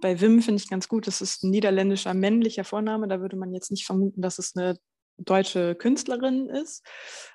bei 0.00 0.20
Wim 0.20 0.40
finde 0.40 0.62
ich 0.62 0.70
ganz 0.70 0.88
gut, 0.88 1.06
das 1.06 1.20
ist 1.20 1.42
ein 1.42 1.50
niederländischer 1.50 2.14
männlicher 2.14 2.64
Vorname. 2.64 3.08
Da 3.08 3.20
würde 3.20 3.36
man 3.36 3.52
jetzt 3.52 3.70
nicht 3.70 3.84
vermuten, 3.84 4.22
dass 4.22 4.38
es 4.38 4.56
eine 4.56 4.78
deutsche 5.18 5.74
Künstlerin 5.74 6.48
ist. 6.48 6.82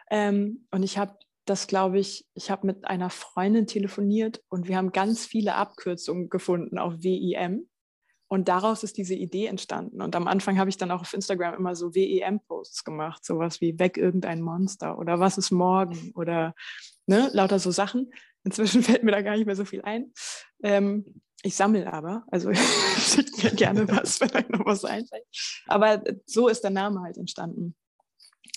Ähm, 0.09 0.67
und 0.71 0.83
ich 0.83 0.97
habe 0.97 1.17
das, 1.45 1.67
glaube 1.67 1.99
ich, 1.99 2.25
ich 2.33 2.51
habe 2.51 2.67
mit 2.67 2.85
einer 2.85 3.09
Freundin 3.09 3.67
telefoniert 3.67 4.43
und 4.49 4.67
wir 4.67 4.77
haben 4.77 4.91
ganz 4.91 5.25
viele 5.25 5.55
Abkürzungen 5.55 6.29
gefunden 6.29 6.77
auf 6.77 7.03
WIM. 7.03 7.67
Und 8.27 8.47
daraus 8.47 8.83
ist 8.83 8.97
diese 8.97 9.15
Idee 9.15 9.47
entstanden. 9.47 10.01
Und 10.01 10.15
am 10.15 10.27
Anfang 10.27 10.57
habe 10.57 10.69
ich 10.69 10.77
dann 10.77 10.89
auch 10.91 11.01
auf 11.01 11.13
Instagram 11.13 11.53
immer 11.55 11.75
so 11.75 11.93
WEM-Posts 11.93 12.85
gemacht, 12.85 13.25
sowas 13.25 13.59
wie 13.59 13.77
weg 13.77 13.97
irgendein 13.97 14.41
Monster 14.41 14.97
oder 14.97 15.19
was 15.19 15.37
ist 15.37 15.51
morgen 15.51 16.13
oder 16.15 16.55
ne, 17.07 17.29
lauter 17.33 17.59
so 17.59 17.71
Sachen. 17.71 18.13
Inzwischen 18.45 18.83
fällt 18.83 19.03
mir 19.03 19.11
da 19.11 19.21
gar 19.21 19.35
nicht 19.35 19.47
mehr 19.47 19.57
so 19.57 19.65
viel 19.65 19.81
ein. 19.81 20.13
Ähm, 20.63 21.21
ich 21.43 21.55
sammle 21.55 21.91
aber, 21.91 22.23
also 22.27 22.53
schickt 22.97 23.43
mir 23.43 23.51
gerne 23.51 23.85
was, 23.89 24.21
wenn 24.21 24.33
euch 24.33 24.47
noch 24.47 24.65
was 24.65 24.85
einfällt. 24.85 25.25
Aber 25.67 26.01
so 26.25 26.47
ist 26.47 26.61
der 26.61 26.71
Name 26.71 27.01
halt 27.01 27.17
entstanden. 27.17 27.75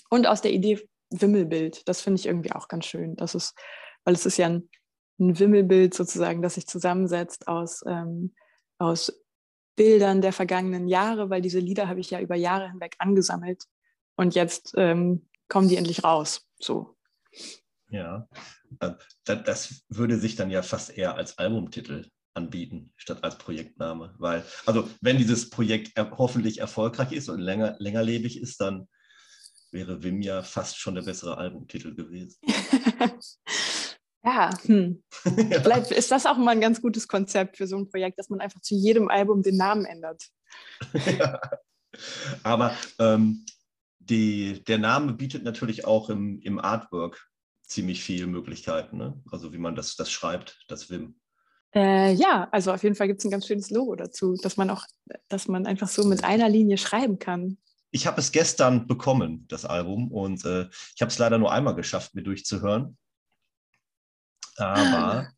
Und 0.09 0.27
aus 0.27 0.41
der 0.41 0.53
Idee 0.53 0.87
Wimmelbild, 1.11 1.87
das 1.87 2.01
finde 2.01 2.19
ich 2.19 2.25
irgendwie 2.25 2.51
auch 2.51 2.67
ganz 2.67 2.85
schön. 2.85 3.15
Das 3.15 3.35
ist, 3.35 3.55
weil 4.03 4.15
es 4.15 4.25
ist 4.25 4.37
ja 4.37 4.47
ein, 4.47 4.69
ein 5.19 5.37
Wimmelbild 5.39 5.93
sozusagen, 5.93 6.41
das 6.41 6.55
sich 6.55 6.67
zusammensetzt 6.67 7.47
aus, 7.47 7.83
ähm, 7.87 8.33
aus 8.77 9.13
Bildern 9.75 10.21
der 10.21 10.33
vergangenen 10.33 10.87
Jahre, 10.87 11.29
weil 11.29 11.41
diese 11.41 11.59
Lieder 11.59 11.87
habe 11.87 11.99
ich 11.99 12.09
ja 12.09 12.19
über 12.19 12.35
Jahre 12.35 12.69
hinweg 12.69 12.95
angesammelt. 12.99 13.65
Und 14.15 14.35
jetzt 14.35 14.73
ähm, 14.77 15.27
kommen 15.49 15.67
die 15.67 15.75
endlich 15.75 16.03
raus. 16.03 16.47
So. 16.59 16.95
Ja, 17.89 18.27
äh, 18.79 18.91
das 19.25 19.83
würde 19.89 20.17
sich 20.17 20.35
dann 20.35 20.49
ja 20.49 20.61
fast 20.61 20.97
eher 20.97 21.15
als 21.15 21.37
Albumtitel 21.37 22.09
anbieten, 22.33 22.93
statt 22.95 23.23
als 23.23 23.37
Projektname. 23.37 24.13
Weil, 24.17 24.43
also 24.65 24.89
wenn 25.01 25.17
dieses 25.17 25.49
Projekt 25.49 25.97
hoffentlich 25.97 26.59
erfolgreich 26.59 27.11
ist 27.11 27.29
und 27.29 27.39
länger, 27.39 27.75
längerlebig 27.79 28.39
ist, 28.39 28.59
dann 28.61 28.87
wäre 29.71 30.03
Wim 30.03 30.21
ja 30.21 30.43
fast 30.43 30.77
schon 30.77 30.95
der 30.95 31.03
bessere 31.03 31.37
Albumtitel 31.37 31.95
gewesen. 31.95 32.37
ja, 34.23 34.57
hm. 34.63 35.03
ja, 35.25 35.61
vielleicht 35.61 35.91
ist 35.91 36.11
das 36.11 36.25
auch 36.25 36.37
mal 36.37 36.51
ein 36.51 36.61
ganz 36.61 36.81
gutes 36.81 37.07
Konzept 37.07 37.57
für 37.57 37.67
so 37.67 37.77
ein 37.77 37.89
Projekt, 37.89 38.19
dass 38.19 38.29
man 38.29 38.39
einfach 38.39 38.61
zu 38.61 38.75
jedem 38.75 39.09
Album 39.09 39.43
den 39.43 39.57
Namen 39.57 39.85
ändert. 39.85 40.23
ja. 41.19 41.39
Aber 42.43 42.75
ähm, 42.99 43.45
die, 43.99 44.63
der 44.63 44.77
Name 44.77 45.13
bietet 45.13 45.43
natürlich 45.43 45.85
auch 45.85 46.09
im, 46.09 46.39
im 46.39 46.59
Artwork 46.59 47.29
ziemlich 47.63 48.03
viele 48.03 48.27
Möglichkeiten, 48.27 48.97
ne? 48.97 49.21
also 49.31 49.53
wie 49.53 49.57
man 49.57 49.75
das, 49.75 49.95
das 49.95 50.11
schreibt, 50.11 50.63
das 50.67 50.89
Wim. 50.89 51.15
Äh, 51.73 52.13
ja, 52.13 52.47
also 52.51 52.71
auf 52.71 52.83
jeden 52.83 52.95
Fall 52.95 53.07
gibt 53.07 53.19
es 53.19 53.25
ein 53.25 53.31
ganz 53.31 53.47
schönes 53.47 53.69
Logo 53.69 53.95
dazu, 53.95 54.35
dass 54.41 54.55
man 54.55 54.69
auch, 54.69 54.85
dass 55.27 55.47
man 55.49 55.65
einfach 55.65 55.89
so 55.89 56.05
mit 56.05 56.23
einer 56.23 56.47
Linie 56.47 56.77
schreiben 56.77 57.19
kann. 57.19 57.57
Ich 57.95 58.05
habe 58.05 58.19
es 58.19 58.33
gestern 58.33 58.87
bekommen, 58.87 59.45
das 59.47 59.63
Album, 59.63 60.11
und 60.11 60.43
äh, 60.43 60.67
ich 60.95 61.01
habe 61.01 61.09
es 61.09 61.17
leider 61.17 61.37
nur 61.37 61.53
einmal 61.53 61.75
geschafft, 61.75 62.13
mir 62.13 62.23
durchzuhören. 62.23 62.97
Aber 64.57 65.13
ah. 65.13 65.31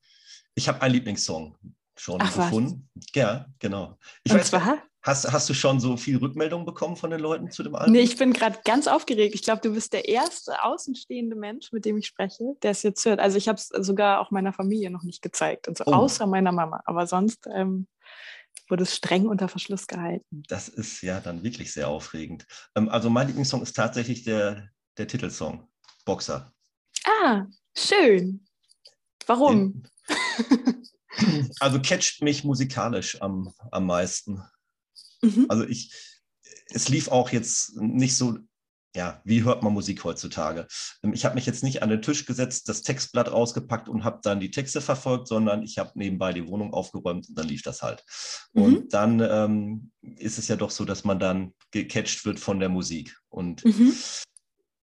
ich 0.55 0.67
habe 0.67 0.81
einen 0.81 0.95
Lieblingssong 0.95 1.55
schon 1.95 2.19
Ach, 2.19 2.35
gefunden. 2.35 2.89
Was? 2.95 3.05
Ja, 3.13 3.45
genau. 3.59 3.99
Ich 4.23 4.31
und 4.31 4.39
weiß, 4.39 4.47
zwar? 4.49 4.81
Hast, 5.03 5.31
hast 5.31 5.47
du 5.47 5.53
schon 5.53 5.79
so 5.79 5.97
viel 5.97 6.17
Rückmeldung 6.17 6.65
bekommen 6.65 6.95
von 6.95 7.11
den 7.11 7.19
Leuten 7.19 7.51
zu 7.51 7.61
dem 7.61 7.75
Album? 7.75 7.93
Nee, 7.93 7.99
ich 7.99 8.17
bin 8.17 8.33
gerade 8.33 8.57
ganz 8.65 8.87
aufgeregt. 8.87 9.35
Ich 9.35 9.43
glaube, 9.43 9.61
du 9.61 9.71
bist 9.75 9.93
der 9.93 10.07
erste 10.07 10.63
außenstehende 10.63 11.35
Mensch, 11.35 11.71
mit 11.71 11.85
dem 11.85 11.97
ich 11.97 12.07
spreche, 12.07 12.55
der 12.63 12.71
es 12.71 12.81
jetzt 12.81 13.05
hört. 13.05 13.19
Also 13.19 13.37
ich 13.37 13.47
habe 13.47 13.57
es 13.57 13.67
sogar 13.67 14.19
auch 14.19 14.31
meiner 14.31 14.51
Familie 14.51 14.89
noch 14.89 15.03
nicht 15.03 15.21
gezeigt, 15.21 15.67
und 15.67 15.77
so, 15.77 15.83
oh. 15.85 15.93
außer 15.93 16.25
meiner 16.25 16.51
Mama. 16.51 16.81
Aber 16.85 17.05
sonst 17.05 17.47
ähm, 17.53 17.87
wurde 18.69 18.83
es 18.83 18.95
streng 18.95 19.27
unter 19.27 19.47
Verschluss 19.47 19.87
gehalten. 19.87 20.43
Das 20.47 20.67
ist 20.67 21.01
ja 21.01 21.19
dann 21.19 21.43
wirklich 21.43 21.71
sehr 21.73 21.87
aufregend. 21.87 22.45
Ähm, 22.75 22.89
also 22.89 23.09
mein 23.09 23.27
Lieblingssong 23.27 23.61
ist 23.61 23.75
tatsächlich 23.75 24.23
der, 24.23 24.69
der 24.97 25.07
Titelsong, 25.07 25.67
Boxer. 26.05 26.53
Ah, 27.05 27.45
schön. 27.75 28.45
Warum? 29.25 29.83
Den, 30.07 30.83
also 31.59 31.81
catcht 31.81 32.21
mich 32.21 32.43
musikalisch 32.43 33.21
am, 33.21 33.53
am 33.71 33.85
meisten. 33.85 34.41
Mhm. 35.21 35.45
Also 35.49 35.65
ich, 35.65 35.93
es 36.69 36.89
lief 36.89 37.07
auch 37.09 37.31
jetzt 37.31 37.75
nicht 37.77 38.15
so, 38.15 38.37
ja, 38.95 39.21
wie 39.23 39.43
hört 39.43 39.63
man 39.63 39.73
Musik 39.73 40.03
heutzutage? 40.03 40.67
Ähm, 41.03 41.13
ich 41.13 41.25
habe 41.25 41.35
mich 41.35 41.45
jetzt 41.45 41.63
nicht 41.63 41.83
an 41.83 41.89
den 41.89 42.01
Tisch 42.01 42.25
gesetzt, 42.25 42.67
das 42.69 42.81
Textblatt 42.81 43.31
rausgepackt 43.31 43.89
und 43.89 44.03
habe 44.03 44.19
dann 44.23 44.39
die 44.39 44.51
Texte 44.51 44.81
verfolgt, 44.81 45.27
sondern 45.27 45.63
ich 45.63 45.77
habe 45.77 45.91
nebenbei 45.95 46.33
die 46.33 46.47
Wohnung 46.47 46.73
aufgeräumt 46.73 47.29
und 47.29 47.37
dann 47.37 47.47
lief 47.47 47.61
das 47.61 47.81
halt. 47.81 48.03
Mhm. 48.53 48.63
Und 48.63 48.93
dann 48.93 49.19
ähm, 49.19 49.91
ist 50.01 50.37
es 50.37 50.47
ja 50.47 50.55
doch 50.55 50.71
so, 50.71 50.85
dass 50.85 51.03
man 51.03 51.19
dann 51.19 51.53
gecatcht 51.71 52.25
wird 52.25 52.39
von 52.39 52.59
der 52.59 52.69
Musik. 52.69 53.15
Und 53.29 53.63
mhm. 53.65 53.93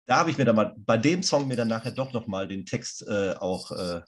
da 0.07 0.19
habe 0.19 0.31
ich 0.31 0.39
mir 0.39 0.45
dann 0.45 0.57
mal 0.57 0.75
bei 0.77 0.99
dem 0.99 1.23
Song 1.23 1.49
mir 1.49 1.57
dann 1.57 1.69
nachher 1.69 1.93
doch 1.93 2.13
nochmal 2.13 2.49
den 2.49 2.67
Text 2.67 3.07
äh, 3.09 3.35
auch 3.39 3.71
äh, 3.73 4.03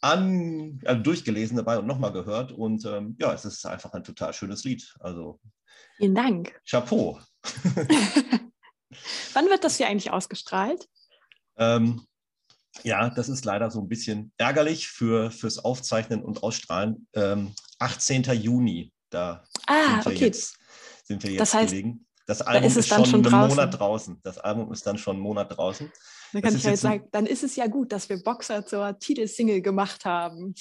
an, 0.00 0.80
also 0.84 1.02
durchgelesen 1.02 1.56
dabei 1.56 1.78
und 1.78 1.86
nochmal 1.86 2.12
gehört. 2.12 2.52
Und 2.52 2.84
ähm, 2.86 3.16
ja, 3.20 3.32
es 3.32 3.44
ist 3.44 3.66
einfach 3.66 3.92
ein 3.92 4.04
total 4.04 4.32
schönes 4.32 4.64
Lied. 4.64 4.94
Also 5.00 5.40
Vielen 5.96 6.14
Dank. 6.14 6.60
Chapeau. 6.66 7.20
Wann 9.32 9.48
wird 9.48 9.64
das 9.64 9.76
hier 9.76 9.88
eigentlich 9.88 10.10
ausgestrahlt? 10.10 10.88
Ähm, 11.56 12.06
ja, 12.82 13.10
das 13.10 13.28
ist 13.28 13.44
leider 13.44 13.70
so 13.70 13.80
ein 13.80 13.88
bisschen 13.88 14.32
ärgerlich 14.38 14.88
für, 14.88 15.30
fürs 15.30 15.58
Aufzeichnen 15.58 16.22
und 16.22 16.42
Ausstrahlen. 16.42 17.06
Ähm, 17.14 17.54
18. 17.78 18.22
Juni, 18.32 18.92
da 19.10 19.44
ah, 19.66 20.02
sind 20.02 20.04
wir 20.06 20.12
okay. 20.12 20.24
jetzt, 20.26 20.56
sind 21.04 21.22
wir 21.22 21.30
jetzt 21.30 21.40
Das 21.40 21.54
heißt, 21.54 21.70
gelegen. 21.70 22.06
Das 22.26 22.40
Album 22.40 22.68
ist 22.68 22.76
ist, 22.76 22.88
schon, 22.88 23.04
schon 23.04 23.26
einen. 23.26 23.48
Monat 23.48 23.78
draußen. 23.78 24.20
Das 24.22 24.38
Album 24.38 24.72
ist 24.72 24.86
dann 24.86 24.96
schon 24.96 25.16
einen 25.16 25.22
Monat 25.22 25.56
draußen. 25.56 25.92
Dann 26.32 26.42
kann 26.42 26.56
ich 26.56 26.66
ein- 26.66 26.76
sagen, 26.76 27.08
dann 27.10 27.26
ist 27.26 27.42
es 27.42 27.56
ja 27.56 27.66
gut, 27.66 27.92
dass 27.92 28.08
wir 28.08 28.22
Boxer 28.22 28.64
zur 28.64 28.98
Titelsingle 28.98 29.60
gemacht 29.60 30.04
haben. 30.04 30.54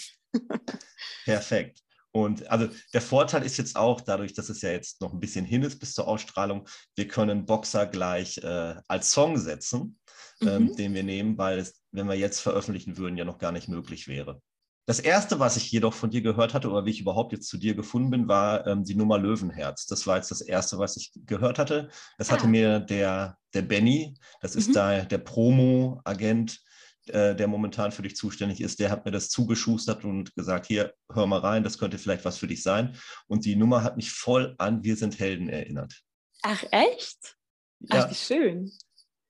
Perfekt. 1.24 1.82
Und 2.14 2.50
also 2.52 2.68
der 2.94 3.02
Vorteil 3.02 3.44
ist 3.44 3.58
jetzt 3.58 3.76
auch, 3.78 4.02
dadurch, 4.02 4.34
dass 4.34 4.50
es 4.50 4.62
ja 4.62 4.72
jetzt 4.72 5.00
noch 5.02 5.14
ein 5.14 5.20
bisschen 5.20 5.46
hin 5.46 5.64
ist 5.64 5.80
bis 5.80 5.94
zur 5.94 6.08
Ausstrahlung, 6.08 6.68
wir 6.96 7.08
können 7.08 7.46
Boxer 7.46 7.86
gleich 7.88 8.38
äh, 8.40 8.76
als 8.88 9.12
Song 9.12 9.38
setzen, 9.38 10.00
ähm, 10.42 10.66
Mhm. 10.66 10.76
den 10.76 10.94
wir 10.94 11.04
nehmen, 11.04 11.38
weil 11.38 11.60
es, 11.60 11.82
wenn 11.92 12.08
wir 12.08 12.16
jetzt 12.16 12.40
veröffentlichen 12.42 12.98
würden, 12.98 13.18
ja 13.18 13.26
noch 13.26 13.38
gar 13.38 13.52
nicht 13.52 13.70
möglich 13.70 14.08
wäre. 14.08 14.42
Das 14.88 15.00
erste, 15.00 15.40
was 15.40 15.58
ich 15.58 15.72
jedoch 15.72 15.94
von 15.94 16.10
dir 16.10 16.22
gehört 16.22 16.54
hatte 16.54 16.70
oder 16.70 16.86
wie 16.86 16.90
ich 16.90 17.00
überhaupt 17.02 17.32
jetzt 17.34 17.48
zu 17.48 17.58
dir 17.58 17.76
gefunden 17.76 18.10
bin, 18.10 18.28
war 18.28 18.66
ähm, 18.68 18.84
die 18.84 18.96
Nummer 18.96 19.18
Löwenherz. 19.20 19.86
Das 19.86 20.06
war 20.08 20.18
jetzt 20.18 20.32
das 20.32 20.42
erste, 20.42 20.80
was 20.80 20.98
ich 20.98 21.12
gehört 21.16 21.60
hatte. 21.60 21.90
Das 22.18 22.32
hatte 22.32 22.46
Ah. 22.46 22.48
mir 22.48 22.80
der, 22.80 23.38
der 23.54 23.62
Benny, 23.62 24.16
das 24.42 24.56
ist 24.56 24.70
Mhm. 24.70 24.74
da 24.74 25.02
der 25.04 25.20
Promo-Agent, 25.20 26.60
äh, 27.08 27.36
der 27.36 27.48
momentan 27.48 27.92
für 27.92 28.02
dich 28.02 28.16
zuständig 28.16 28.62
ist, 28.62 28.80
der 28.80 28.92
hat 28.92 29.06
mir 29.06 29.12
das 29.12 29.30
zugeschustert 29.30 30.06
und 30.06 30.36
gesagt, 30.36 30.68
hier, 30.68 30.94
hör 31.12 31.28
mal 31.28 31.40
rein, 31.40 31.64
das 31.64 31.78
könnte 31.78 31.98
vielleicht 31.98 32.26
was 32.26 32.38
für 32.38 32.48
dich 32.48 32.64
sein. 32.64 32.96
Und 33.28 33.46
die 33.46 33.56
Nummer 33.56 33.84
hat 33.84 33.98
mich 33.98 34.12
voll 34.12 34.56
an 34.58 34.84
Wir 34.84 34.96
sind 34.96 35.20
Helden 35.20 35.50
erinnert. 35.50 36.02
Ach, 36.44 36.64
echt? 36.72 37.38
Ja, 37.80 38.06
Ach, 38.06 38.10
wie 38.12 38.16
schön. 38.16 38.72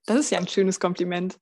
Das 0.06 0.18
ist 0.18 0.30
ja 0.30 0.38
ein 0.38 0.48
schönes 0.48 0.80
Kompliment. 0.80 1.38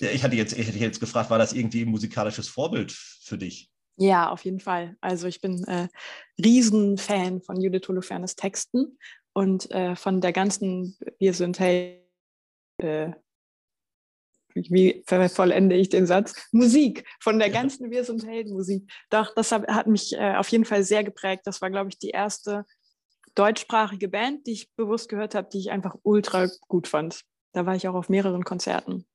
ja, 0.00 0.10
ich 0.10 0.24
hatte 0.24 0.36
jetzt, 0.36 0.52
ich 0.58 0.66
hätte 0.66 0.78
jetzt 0.78 1.00
gefragt, 1.00 1.30
war 1.30 1.38
das 1.38 1.52
irgendwie 1.52 1.82
ein 1.82 1.90
musikalisches 1.90 2.48
Vorbild 2.48 2.92
für 2.92 3.38
dich? 3.38 3.70
Ja, 3.96 4.30
auf 4.30 4.44
jeden 4.44 4.60
Fall. 4.60 4.96
Also 5.00 5.28
ich 5.28 5.40
bin 5.40 5.62
äh, 5.64 5.88
Riesenfan 6.42 7.40
von 7.42 7.60
Judith 7.60 7.86
Holofernes 7.86 8.34
Texten 8.34 8.98
und 9.32 9.70
äh, 9.70 9.94
von 9.94 10.20
der 10.20 10.32
ganzen 10.32 10.96
Wir 11.18 11.32
sind 11.32 11.60
hey, 11.60 12.04
äh, 12.78 13.12
wie 14.54 15.02
vollende 15.06 15.76
ich 15.76 15.88
den 15.88 16.06
Satz? 16.06 16.34
Musik, 16.52 17.04
von 17.20 17.38
der 17.38 17.50
ganzen 17.50 17.90
Wir 17.90 18.04
sind 18.04 18.26
Helden 18.26 18.54
Musik. 18.54 18.90
Doch, 19.10 19.34
das 19.34 19.52
hat 19.52 19.86
mich 19.86 20.12
äh, 20.14 20.36
auf 20.36 20.48
jeden 20.48 20.64
Fall 20.64 20.84
sehr 20.84 21.04
geprägt. 21.04 21.42
Das 21.44 21.60
war, 21.60 21.70
glaube 21.70 21.90
ich, 21.90 21.98
die 21.98 22.10
erste 22.10 22.64
deutschsprachige 23.34 24.08
Band, 24.08 24.46
die 24.46 24.52
ich 24.52 24.72
bewusst 24.74 25.08
gehört 25.08 25.34
habe, 25.34 25.48
die 25.52 25.58
ich 25.58 25.70
einfach 25.70 25.96
ultra 26.02 26.48
gut 26.68 26.88
fand. 26.88 27.22
Da 27.52 27.66
war 27.66 27.74
ich 27.74 27.88
auch 27.88 27.94
auf 27.94 28.08
mehreren 28.08 28.44
Konzerten. 28.44 29.06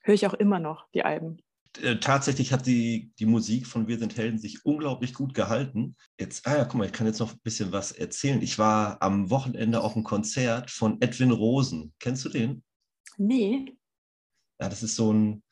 Höre 0.00 0.14
ich 0.14 0.26
auch 0.26 0.34
immer 0.34 0.58
noch, 0.58 0.86
die 0.94 1.04
Alben. 1.04 1.38
Äh, 1.82 1.96
tatsächlich 1.96 2.52
hat 2.52 2.66
die, 2.66 3.12
die 3.18 3.26
Musik 3.26 3.66
von 3.66 3.88
Wir 3.88 3.98
sind 3.98 4.16
Helden 4.16 4.38
sich 4.38 4.64
unglaublich 4.64 5.14
gut 5.14 5.34
gehalten. 5.34 5.96
Jetzt, 6.18 6.46
ah 6.46 6.56
ja, 6.58 6.64
guck 6.64 6.74
mal, 6.74 6.86
ich 6.86 6.92
kann 6.92 7.06
jetzt 7.06 7.18
noch 7.18 7.32
ein 7.32 7.40
bisschen 7.42 7.72
was 7.72 7.92
erzählen. 7.92 8.42
Ich 8.42 8.58
war 8.58 9.02
am 9.02 9.30
Wochenende 9.30 9.80
auf 9.80 9.94
einem 9.94 10.04
Konzert 10.04 10.70
von 10.70 11.00
Edwin 11.00 11.32
Rosen. 11.32 11.92
Kennst 11.98 12.24
du 12.24 12.28
den? 12.28 12.62
Nee. 13.16 13.76
Ja, 14.60 14.68
das 14.68 14.82
ist 14.82 14.96
so 14.96 15.12
ein, 15.12 15.42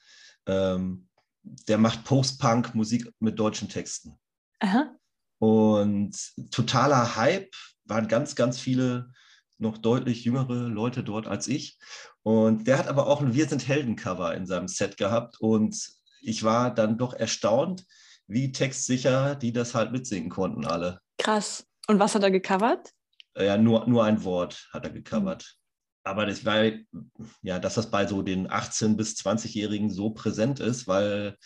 ähm, 0.46 1.08
der 1.42 1.78
macht 1.78 2.04
Post-Punk-Musik 2.04 3.12
mit 3.18 3.38
deutschen 3.38 3.68
Texten. 3.68 4.18
Aha. 4.60 4.94
Und 5.38 6.16
totaler 6.50 7.16
Hype, 7.16 7.52
waren 7.84 8.08
ganz, 8.08 8.34
ganz 8.34 8.60
viele 8.60 9.10
noch 9.58 9.78
deutlich 9.78 10.24
jüngere 10.24 10.68
Leute 10.68 11.04
dort 11.04 11.26
als 11.26 11.46
ich. 11.48 11.78
Und 12.22 12.66
der 12.66 12.78
hat 12.78 12.88
aber 12.88 13.06
auch 13.06 13.20
ein 13.20 13.34
Wir 13.34 13.48
sind 13.48 13.66
Helden-Cover 13.66 14.34
in 14.34 14.46
seinem 14.46 14.68
Set 14.68 14.96
gehabt. 14.96 15.40
Und 15.40 15.76
ich 16.20 16.42
war 16.42 16.74
dann 16.74 16.98
doch 16.98 17.14
erstaunt, 17.14 17.84
wie 18.26 18.52
textsicher 18.52 19.34
die 19.34 19.52
das 19.52 19.74
halt 19.74 19.92
mitsingen 19.92 20.30
konnten, 20.30 20.64
alle. 20.64 21.00
Krass. 21.18 21.66
Und 21.88 21.98
was 21.98 22.14
hat 22.14 22.22
er 22.22 22.30
gecovert? 22.30 22.90
Äh, 23.34 23.46
Ja, 23.46 23.56
nur, 23.56 23.86
nur 23.86 24.04
ein 24.04 24.24
Wort 24.24 24.68
hat 24.72 24.84
er 24.84 24.90
gecovert. 24.90 25.56
Aber 26.04 26.26
das 26.26 26.44
war, 26.44 26.64
ja, 27.42 27.58
dass 27.58 27.74
das 27.74 27.90
bei 27.90 28.06
so 28.06 28.22
den 28.22 28.48
18- 28.48 28.96
bis 28.96 29.14
20-Jährigen 29.14 29.90
so 29.90 30.10
präsent 30.10 30.60
ist, 30.60 30.88
weil 30.88 31.36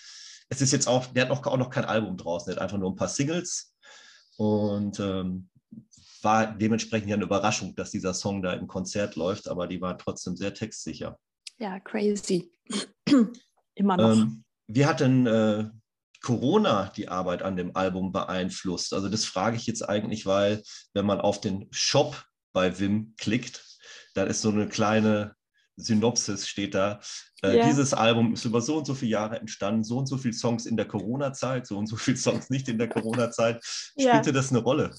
es 0.49 0.61
ist 0.63 0.73
jetzt 0.73 0.89
auch, 0.89 1.07
der 1.07 1.25
hat 1.25 1.29
noch, 1.29 1.45
auch 1.47 1.57
noch 1.57 1.71
kein 1.71 1.85
Album 1.85 2.17
draußen, 2.17 2.47
der 2.47 2.57
hat 2.57 2.63
einfach 2.63 2.79
nur 2.79 2.91
ein 2.91 2.97
paar 2.97 3.09
Singles 3.09 3.75
und 4.37 4.99
ähm, 5.01 5.49
war 6.23 6.47
dementsprechend 6.47 7.09
ja 7.09 7.17
eine 7.17 7.25
Überraschung, 7.25 7.75
dass 7.75 7.91
dieser 7.91 8.15
Song 8.15 8.43
da 8.43 8.53
im 8.53 8.67
Konzert 8.67 9.17
läuft, 9.17 9.49
aber 9.49 9.67
die 9.67 9.81
war 9.81 9.99
trotzdem 9.99 10.37
sehr 10.37 10.55
textsicher. 10.55 11.19
Ja, 11.59 11.81
crazy. 11.81 12.51
Immer 13.75 13.97
noch. 13.97 14.13
Ähm, 14.13 14.45
wie 14.67 14.87
hat 14.87 15.01
denn 15.01 15.27
äh, 15.27 15.69
Corona 16.23 16.93
die 16.97 17.09
Arbeit 17.09 17.43
an 17.43 17.57
dem 17.57 17.77
Album 17.77 18.13
beeinflusst? 18.13 18.95
Also 18.95 19.09
das 19.09 19.25
frage 19.25 19.57
ich 19.57 19.67
jetzt 19.67 19.89
eigentlich, 19.89 20.27
weil 20.27 20.63
wenn 20.95 21.07
man 21.07 21.21
auf 21.21 21.41
den 21.41 21.69
Shop 21.71 22.25
bei 22.53 22.79
Wim 22.79 23.15
klickt, 23.17 23.76
dann 24.17 24.29
ist 24.29 24.43
so 24.43 24.51
eine 24.51 24.69
kleine 24.69 25.35
Synopsis 25.77 26.49
steht 26.49 26.75
da. 26.75 27.01
Äh, 27.43 27.59
Ja. 27.59 27.67
Dieses 27.67 27.93
Album 27.93 28.33
ist 28.33 28.45
über 28.45 28.61
so 28.61 28.79
und 28.79 28.87
so 28.87 28.95
viele 28.95 29.13
Jahre 29.13 29.39
entstanden, 29.39 29.85
so 29.85 29.99
und 29.99 30.07
so 30.07 30.17
viele 30.17 30.35
Songs 30.35 30.67
in 30.67 30.77
der 30.77 30.89
Corona-Zeit, 30.89 31.67
so 31.67 31.77
und 31.77 31.87
so 31.87 31.97
viele 31.97 32.17
Songs 32.17 32.51
nicht 32.51 32.69
in 32.69 32.79
der 32.79 32.89
Corona-Zeit. 32.89 33.63
Spielte 33.99 34.33
das 34.33 34.51
eine 34.51 34.61
Rolle? 34.61 34.95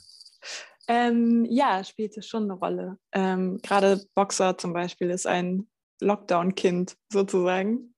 Ähm, 0.87 1.45
ja, 1.49 1.83
spielte 1.83 2.21
schon 2.21 2.43
eine 2.43 2.53
Rolle. 2.53 2.97
Ähm, 3.11 3.59
Gerade 3.61 4.05
Boxer 4.15 4.57
zum 4.57 4.73
Beispiel 4.73 5.09
ist 5.09 5.27
ein 5.27 5.67
Lockdown-Kind 5.99 6.95
sozusagen. 7.11 7.93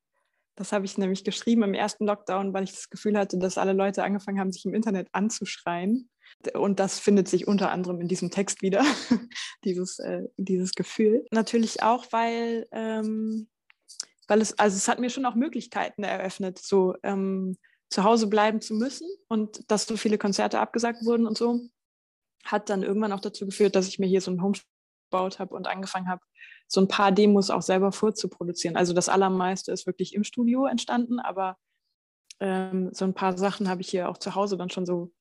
Das 0.56 0.72
habe 0.72 0.86
ich 0.86 0.98
nämlich 0.98 1.24
geschrieben 1.24 1.64
im 1.64 1.74
ersten 1.74 2.06
Lockdown, 2.06 2.54
weil 2.54 2.64
ich 2.64 2.72
das 2.72 2.90
Gefühl 2.90 3.18
hatte, 3.18 3.38
dass 3.38 3.58
alle 3.58 3.74
Leute 3.74 4.04
angefangen 4.04 4.40
haben, 4.40 4.52
sich 4.52 4.66
im 4.66 4.74
Internet 4.74 5.08
anzuschreien. 5.12 6.10
Und 6.54 6.80
das 6.80 7.00
findet 7.00 7.28
sich 7.28 7.48
unter 7.48 7.72
anderem 7.72 8.00
in 8.00 8.08
diesem 8.08 8.32
Text 8.32 8.62
wieder, 8.62 8.84
dieses, 9.64 10.00
äh, 10.00 10.24
dieses 10.38 10.74
Gefühl. 10.74 11.26
Natürlich 11.32 11.84
auch, 11.84 12.06
weil, 12.12 12.68
ähm, 12.72 13.50
weil 14.28 14.42
es, 14.42 14.58
also 14.58 14.78
es 14.78 14.88
hat 14.88 15.00
mir 15.00 15.10
schon 15.10 15.26
auch 15.26 15.36
Möglichkeiten 15.36 16.04
eröffnet, 16.04 16.60
so 16.60 16.96
ähm, 17.04 17.58
zu 17.90 18.04
Hause 18.04 18.28
bleiben 18.28 18.62
zu 18.62 18.76
müssen 18.76 19.08
und 19.28 19.70
dass 19.72 19.86
so 19.86 19.98
viele 19.98 20.18
Konzerte 20.18 20.60
abgesagt 20.60 21.04
wurden 21.04 21.26
und 21.26 21.38
so 21.38 21.60
hat 22.46 22.70
dann 22.70 22.84
irgendwann 22.84 23.12
auch 23.12 23.20
dazu 23.20 23.46
geführt, 23.46 23.76
dass 23.76 23.88
ich 23.88 24.00
mir 24.00 24.08
hier 24.08 24.22
so 24.22 24.32
ein 24.32 24.42
Home 24.42 24.58
gebaut 25.12 25.40
habe 25.40 25.56
und 25.56 25.68
angefangen 25.68 26.08
habe, 26.08 26.22
so 26.68 26.80
ein 26.80 26.88
paar 26.88 27.12
Demos 27.12 27.50
auch 27.50 27.64
selber 27.64 27.92
vorzuproduzieren. 27.92 28.78
Also 28.78 28.94
das 28.94 29.10
Allermeiste 29.10 29.72
ist 29.72 29.88
wirklich 29.88 30.14
im 30.14 30.24
Studio 30.24 30.66
entstanden, 30.66 31.20
aber 31.20 31.58
ähm, 32.40 32.92
so 32.94 33.06
ein 33.06 33.14
paar 33.14 33.38
Sachen 33.38 33.68
habe 33.68 33.82
ich 33.82 33.90
hier 33.90 34.08
auch 34.08 34.18
zu 34.18 34.36
Hause 34.36 34.56
dann 34.56 34.70
schon 34.70 34.86
so 34.86 35.12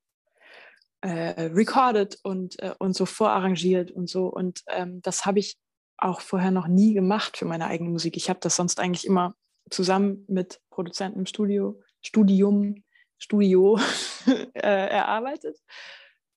äh, 1.00 1.42
recorded 1.42 2.18
und, 2.22 2.60
äh, 2.62 2.74
und 2.78 2.94
so 2.94 3.06
vorarrangiert 3.06 3.90
und 3.90 4.08
so. 4.08 4.26
Und 4.26 4.62
ähm, 4.68 5.00
das 5.02 5.26
habe 5.26 5.38
ich 5.38 5.56
auch 5.96 6.20
vorher 6.20 6.50
noch 6.50 6.68
nie 6.68 6.94
gemacht 6.94 7.36
für 7.36 7.44
meine 7.44 7.66
eigene 7.66 7.90
Musik. 7.90 8.16
Ich 8.16 8.28
habe 8.28 8.40
das 8.40 8.56
sonst 8.56 8.80
eigentlich 8.80 9.06
immer 9.06 9.34
zusammen 9.70 10.24
mit 10.28 10.60
Produzenten 10.70 11.20
im 11.20 11.26
Studio, 11.26 11.80
Studium, 12.00 12.84
Studio 13.18 13.78
äh, 14.54 14.60
erarbeitet. 14.60 15.58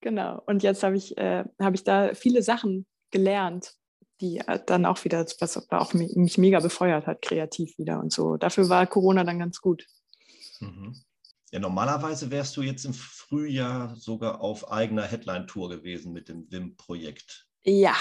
Genau. 0.01 0.41
Und 0.45 0.64
jetzt 0.64 0.84
habe 0.84 0.97
ich, 0.97 1.18
äh, 1.18 1.43
hab 1.59 1.76
ich 1.76 1.84
da 1.84 2.14
viele 2.16 2.41
Sachen 2.41 2.88
gelernt, 3.12 3.76
die 4.20 4.39
äh, 4.39 4.59
dann 4.66 4.86
auch 4.86 5.03
wieder, 5.03 5.26
was 5.39 5.72
auch 5.72 5.93
mich, 5.93 6.16
mich 6.16 6.38
mega 6.38 6.59
befeuert 6.59 7.05
hat, 7.05 7.22
kreativ 7.22 7.78
wieder 7.78 7.99
und 7.99 8.12
so. 8.12 8.38
Dafür 8.38 8.70
war 8.70 8.88
Corona 8.88 9.24
dann 9.24 9.39
ganz 9.39 9.62
gut. 9.62 9.86
Mhm. 10.59 10.95
Ja, 11.52 11.60
normalerweise 11.60 12.32
wärst 12.32 12.56
du 12.56 12.62
jetzt 12.62 12.86
im 12.86 12.93
Frühjahr 12.93 13.95
sogar 13.97 14.41
auf 14.41 14.72
eigener 14.72 15.04
Headline-Tour 15.04 15.70
gewesen 15.70 16.14
mit 16.14 16.30
dem 16.30 16.49
WIM-Projekt. 16.49 17.47
Ja, 17.64 17.95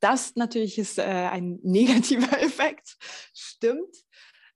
das 0.00 0.36
natürlich 0.36 0.78
ist 0.78 0.98
äh, 0.98 1.02
ein 1.02 1.58
negativer 1.62 2.40
Effekt, 2.40 2.96
stimmt. 3.34 3.96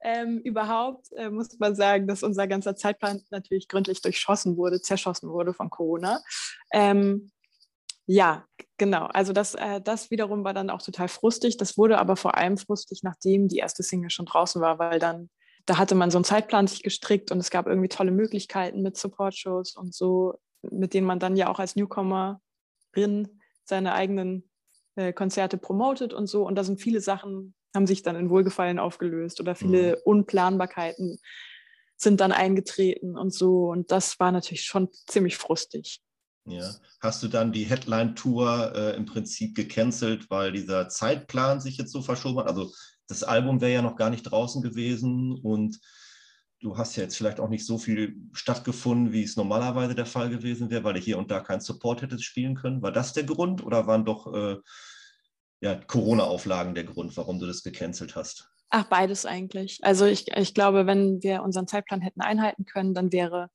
Ähm, 0.03 0.39
überhaupt 0.45 1.11
äh, 1.17 1.31
muss 1.31 1.59
man 1.59 1.75
sagen, 1.75 2.07
dass 2.07 2.23
unser 2.23 2.47
ganzer 2.47 2.77
Zeitplan 2.77 3.23
natürlich 3.31 3.69
gründlich 3.69 4.03
durchschossen 4.03 4.57
wurde, 4.59 4.83
zerschossen 4.83 5.31
wurde 5.31 5.55
von 5.55 5.71
Corona. 5.71 6.21
Ähm, 6.73 7.31
ja, 8.07 8.45
genau. 8.77 9.07
Also 9.07 9.33
das, 9.33 9.55
äh, 9.55 9.81
das 9.81 10.11
wiederum 10.11 10.45
war 10.45 10.55
dann 10.55 10.71
auch 10.71 10.83
total 10.83 11.09
frustig. 11.09 11.57
Das 11.57 11.77
wurde 11.77 11.99
aber 11.99 12.17
vor 12.17 12.37
allem 12.37 12.57
frustig, 12.57 13.01
nachdem 13.03 13.49
die 13.49 13.57
erste 13.59 13.83
Single 13.83 14.11
schon 14.11 14.27
draußen 14.27 14.61
war, 14.61 14.79
weil 14.79 14.99
dann, 14.99 15.29
da 15.67 15.79
hatte 15.79 15.95
man 15.95 16.11
so 16.11 16.19
einen 16.19 16.25
Zeitplan 16.25 16.69
sich 16.69 16.83
gestrickt 16.83 17.33
und 17.33 17.39
es 17.39 17.51
gab 17.51 17.67
irgendwie 17.67 17.89
tolle 17.89 18.13
Möglichkeiten 18.13 18.83
mit 18.83 18.97
Support-Shows 18.97 19.77
und 19.77 19.95
so, 19.95 20.39
mit 20.63 20.95
denen 20.95 21.07
man 21.07 21.19
dann 21.19 21.37
ja 21.37 21.49
auch 21.49 21.59
als 21.59 21.77
Newcomerin 21.77 22.39
seine 23.65 23.93
eigenen 23.93 24.49
äh, 24.95 25.13
Konzerte 25.13 25.59
promotet 25.59 26.15
und 26.15 26.29
so. 26.29 26.47
Und 26.47 26.55
da 26.55 26.65
sind 26.65 26.81
viele 26.81 27.01
Sachen, 27.01 27.55
haben 27.75 27.87
sich 27.87 28.03
dann 28.03 28.17
in 28.17 28.31
Wohlgefallen 28.31 28.79
aufgelöst 28.79 29.41
oder 29.41 29.55
viele 29.55 29.97
mhm. 29.97 30.03
Unplanbarkeiten 30.05 31.19
sind 31.97 32.21
dann 32.21 32.33
eingetreten 32.33 33.17
und 33.17 33.35
so. 33.35 33.71
Und 33.71 33.91
das 33.91 34.21
war 34.21 34.31
natürlich 34.31 34.65
schon 34.65 34.89
ziemlich 35.07 35.37
frustig. 35.37 36.01
Ja. 36.47 36.71
Hast 37.01 37.23
du 37.23 37.29
dann 37.29 37.53
die 37.53 37.65
Headline-Tour 37.65 38.73
äh, 38.75 38.97
im 38.97 39.07
Prinzip 39.07 39.57
gecancelt, 39.57 40.31
weil 40.31 40.53
dieser 40.53 40.89
Zeitplan 40.89 41.61
sich 41.61 41.77
jetzt 41.77 41.91
so 41.91 42.03
verschoben 42.03 42.39
hat? 42.39 42.47
Also 42.47 42.71
das 43.09 43.23
Album 43.23 43.61
wäre 43.61 43.73
ja 43.73 43.83
noch 43.83 43.97
gar 43.97 44.11
nicht 44.11 44.23
draußen 44.23 44.63
gewesen 44.63 45.39
und 45.43 45.79
du 46.61 46.77
hast 46.77 46.97
ja 46.97 47.03
jetzt 47.03 47.17
vielleicht 47.17 47.41
auch 47.41 47.49
nicht 47.49 47.67
so 47.67 47.79
viel 47.79 48.17
stattgefunden, 48.33 49.13
wie 49.13 49.23
es 49.23 49.37
normalerweise 49.37 49.95
der 49.95 50.07
Fall 50.07 50.31
gewesen 50.31 50.71
wäre, 50.71 50.85
weil 50.85 50.95
du 50.95 51.01
hier 51.01 51.19
und 51.19 51.31
da 51.31 51.41
keinen 51.41 51.61
Support 51.61 52.03
hättest 52.03 52.25
spielen 52.25 52.55
können. 52.55 52.83
War 52.83 52.93
das 52.93 53.13
der 53.13 53.25
Grund 53.25 53.65
oder 53.65 53.87
waren 53.87 54.05
doch 54.05 54.33
äh, 54.35 54.57
ja, 55.61 55.75
Corona-Auflagen 55.77 56.75
der 56.75 56.85
Grund, 56.85 57.17
warum 57.17 57.39
du 57.39 57.47
das 57.47 57.63
gecancelt 57.63 58.17
hast? 58.17 58.51
Ach, 58.71 58.85
beides 58.85 59.27
eigentlich. 59.27 59.79
Also 59.83 60.07
ich, 60.07 60.29
ich 60.29 60.55
glaube, 60.55 60.87
wenn 60.87 61.23
wir 61.23 61.43
unseren 61.43 61.69
Zeitplan 61.69 62.01
hätten 62.01 62.21
einhalten 62.21 62.65
können, 62.65 62.95
dann 62.95 63.13
wäre 63.13 63.49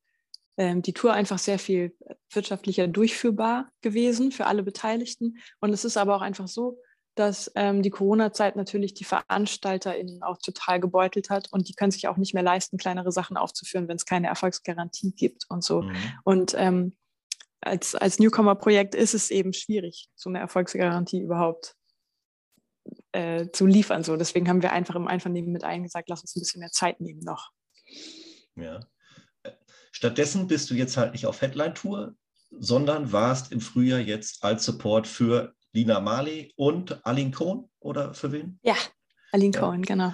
ähm, 0.57 0.81
die 0.81 0.93
Tour 0.93 1.13
einfach 1.13 1.37
sehr 1.37 1.59
viel 1.59 1.95
wirtschaftlicher 2.31 2.87
durchführbar 2.87 3.71
gewesen 3.81 4.31
für 4.31 4.45
alle 4.45 4.63
Beteiligten. 4.63 5.37
Und 5.59 5.73
es 5.73 5.85
ist 5.85 5.97
aber 5.97 6.15
auch 6.15 6.21
einfach 6.21 6.47
so, 6.47 6.77
dass 7.15 7.51
ähm, 7.55 7.81
die 7.81 7.89
Corona-Zeit 7.89 8.55
natürlich 8.55 8.93
die 8.93 9.03
VeranstalterInnen 9.03 10.23
auch 10.23 10.37
total 10.37 10.79
gebeutelt 10.79 11.29
hat 11.29 11.51
und 11.51 11.67
die 11.67 11.73
können 11.73 11.91
sich 11.91 12.07
auch 12.07 12.17
nicht 12.17 12.33
mehr 12.33 12.43
leisten, 12.43 12.77
kleinere 12.77 13.11
Sachen 13.11 13.37
aufzuführen, 13.37 13.87
wenn 13.87 13.97
es 13.97 14.05
keine 14.05 14.27
Erfolgsgarantie 14.27 15.11
gibt 15.11 15.45
und 15.49 15.63
so. 15.63 15.81
Mhm. 15.81 15.95
Und 16.23 16.53
ähm, 16.57 16.95
als, 17.59 17.95
als 17.95 18.19
Newcomer-Projekt 18.19 18.95
ist 18.95 19.13
es 19.13 19.29
eben 19.29 19.53
schwierig, 19.53 20.09
so 20.15 20.29
eine 20.29 20.39
Erfolgsgarantie 20.39 21.21
überhaupt 21.21 21.75
äh, 23.11 23.49
zu 23.51 23.65
liefern. 23.65 24.03
So. 24.03 24.15
Deswegen 24.15 24.49
haben 24.49 24.61
wir 24.61 24.71
einfach 24.71 24.95
im 24.95 25.07
Einvernehmen 25.07 25.51
mit 25.51 25.63
allen 25.63 25.83
gesagt, 25.83 26.09
lass 26.09 26.21
uns 26.21 26.35
ein 26.35 26.41
bisschen 26.41 26.59
mehr 26.59 26.71
Zeit 26.71 27.01
nehmen 27.01 27.21
noch. 27.21 27.51
Ja. 28.55 28.79
Stattdessen 29.91 30.47
bist 30.47 30.69
du 30.69 30.73
jetzt 30.73 30.97
halt 30.97 31.11
nicht 31.11 31.25
auf 31.25 31.41
Headline-Tour, 31.41 32.15
sondern 32.51 33.11
warst 33.11 33.51
im 33.51 33.61
Frühjahr 33.61 33.99
jetzt 33.99 34.43
als 34.43 34.65
Support 34.65 35.07
für 35.07 35.53
Lina 35.73 35.99
Marley 35.99 36.53
und 36.55 37.05
Aline 37.05 37.31
Cohn 37.31 37.69
oder 37.79 38.13
für 38.13 38.31
wen? 38.31 38.59
Ja, 38.63 38.75
Aline 39.31 39.53
ja. 39.53 39.59
Cohn, 39.59 39.81
genau. 39.81 40.13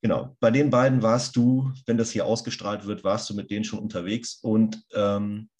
Genau, 0.00 0.36
bei 0.38 0.50
den 0.50 0.70
beiden 0.70 1.02
warst 1.02 1.34
du, 1.34 1.72
wenn 1.86 1.98
das 1.98 2.10
hier 2.10 2.24
ausgestrahlt 2.24 2.86
wird, 2.86 3.02
warst 3.02 3.28
du 3.30 3.34
mit 3.34 3.50
denen 3.50 3.64
schon 3.64 3.80
unterwegs 3.80 4.38
und 4.42 4.84
ähm, 4.94 5.50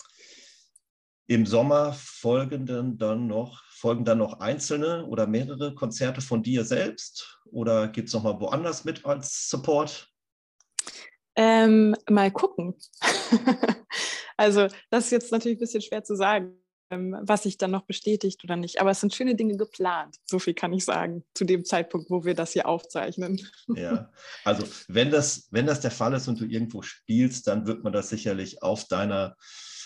im 1.27 1.45
Sommer 1.45 1.93
folgenden 1.93 2.97
dann 2.99 3.27
noch, 3.27 3.65
folgen 3.71 4.05
dann 4.05 4.19
noch 4.19 4.41
einzelne 4.41 5.05
oder 5.07 5.27
mehrere 5.27 5.75
Konzerte 5.75 6.21
von 6.21 6.43
dir 6.43 6.65
selbst 6.65 7.41
oder 7.47 7.89
gibt 7.89 8.09
es 8.09 8.15
nochmal 8.15 8.41
woanders 8.41 8.85
mit 8.85 9.05
als 9.05 9.51
Support? 9.51 10.09
Ähm, 11.35 11.95
mal 12.09 12.31
gucken. 12.31 12.75
also 14.37 14.69
das 14.91 15.07
ist 15.07 15.11
jetzt 15.11 15.33
natürlich 15.33 15.59
ein 15.59 15.61
bisschen 15.61 15.83
schwer 15.83 16.03
zu 16.03 16.17
sagen, 16.17 16.59
was 16.91 17.43
sich 17.43 17.59
dann 17.59 17.70
noch 17.70 17.82
bestätigt 17.82 18.43
oder 18.45 18.57
nicht. 18.57 18.80
Aber 18.80 18.91
es 18.91 19.01
sind 19.01 19.14
schöne 19.14 19.34
Dinge 19.34 19.57
geplant. 19.57 20.16
So 20.24 20.39
viel 20.39 20.55
kann 20.55 20.72
ich 20.72 20.84
sagen 20.84 21.24
zu 21.34 21.45
dem 21.45 21.64
Zeitpunkt, 21.64 22.11
wo 22.11 22.24
wir 22.24 22.34
das 22.34 22.53
hier 22.53 22.66
aufzeichnen. 22.66 23.41
Ja, 23.74 24.11
also 24.45 24.66
wenn 24.89 25.11
das, 25.11 25.49
wenn 25.51 25.66
das 25.66 25.80
der 25.80 25.91
Fall 25.91 26.14
ist 26.14 26.28
und 26.28 26.41
du 26.41 26.47
irgendwo 26.47 26.82
spielst, 26.82 27.47
dann 27.47 27.66
wird 27.66 27.84
man 27.84 27.93
das 27.93 28.09
sicherlich 28.09 28.62
auf 28.62 28.86
deiner, 28.86 29.36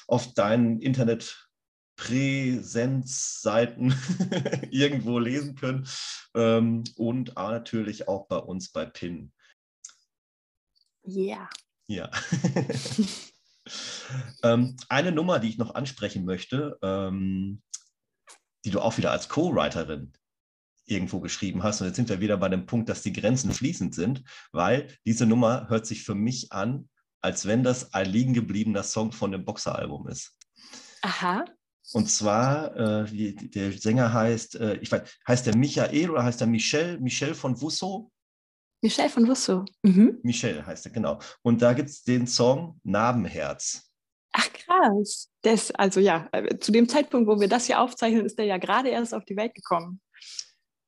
auf 0.07 0.33
deinen 0.35 0.81
Internet 0.81 1.49
Präsenzseiten 1.97 3.95
irgendwo 4.71 5.19
lesen 5.19 5.55
können 5.55 5.87
ähm, 6.35 6.85
und 6.97 7.35
natürlich 7.37 8.09
auch 8.09 8.27
bei 8.27 8.39
uns 8.39 8.71
bei 8.71 8.87
PIN. 8.87 9.33
Yeah. 11.05 11.49
Ja. 11.87 12.11
ähm, 14.43 14.77
eine 14.89 15.13
Nummer, 15.13 15.39
die 15.39 15.49
ich 15.49 15.59
noch 15.59 15.75
ansprechen 15.75 16.25
möchte, 16.25 16.79
ähm, 16.83 17.63
die 18.65 18.71
du 18.71 18.81
auch 18.81 18.97
wieder 18.99 19.11
als 19.11 19.29
Co-Writerin 19.29 20.13
irgendwo 20.87 21.21
geschrieben 21.21 21.63
hast. 21.63 21.81
Und 21.81 21.87
jetzt 21.87 21.97
sind 21.97 22.09
wir 22.09 22.21
wieder 22.21 22.37
bei 22.37 22.49
dem 22.49 22.67
Punkt, 22.67 22.89
dass 22.89 23.03
die 23.03 23.13
Grenzen 23.13 23.53
fließend 23.53 23.95
sind, 23.95 24.23
weil 24.53 24.95
diese 25.07 25.27
Nummer 25.27 25.69
hört 25.69 25.87
sich 25.87 26.03
für 26.03 26.15
mich 26.15 26.53
an, 26.53 26.89
als 27.21 27.47
wenn 27.47 27.63
das 27.63 27.95
ein 27.95 28.07
liegen 28.07 28.35
gebliebener 28.35 28.83
Song 28.83 29.13
von 29.13 29.31
dem 29.33 29.45
Boxer-Album 29.45 30.09
ist. 30.09 30.37
Aha. 31.03 31.45
Und 31.93 32.09
zwar, 32.09 32.77
äh, 32.77 33.35
der 33.35 33.73
Sänger 33.73 34.13
heißt, 34.13 34.57
äh, 34.57 34.77
ich 34.77 34.91
weiß, 34.91 35.03
heißt 35.27 35.47
der 35.47 35.57
Michael 35.57 36.11
oder 36.11 36.25
heißt 36.25 36.41
der 36.41 36.47
Michel? 36.47 36.99
Michel 37.01 37.35
von 37.35 37.61
Wusso? 37.61 38.11
Michel 38.83 39.09
von 39.09 39.29
Wusso. 39.29 39.65
Mhm. 39.83 40.19
Michel 40.23 40.67
heißt 40.67 40.87
er, 40.87 40.93
genau. 40.93 41.21
Und 41.43 41.63
da 41.63 41.73
gibt 41.73 41.89
es 41.89 42.03
den 42.03 42.27
Song 42.27 42.81
Narbenherz. 42.83 43.89
Ach 44.33 44.53
krass. 44.53 45.31
Das, 45.43 45.71
also 45.73 46.01
ja, 46.01 46.29
äh, 46.33 46.59
zu 46.59 46.73
dem 46.73 46.89
Zeitpunkt, 46.89 47.29
wo 47.29 47.39
wir 47.41 47.49
das 47.49 47.67
hier 47.67 47.81
aufzeichnen, 47.81 48.27
ist 48.27 48.39
der 48.39 48.47
ja 48.47 48.59
gerade 48.59 48.89
erst 48.89 49.15
auf 49.15 49.25
die 49.25 49.37
Welt 49.37 49.55
gekommen. 49.55 50.01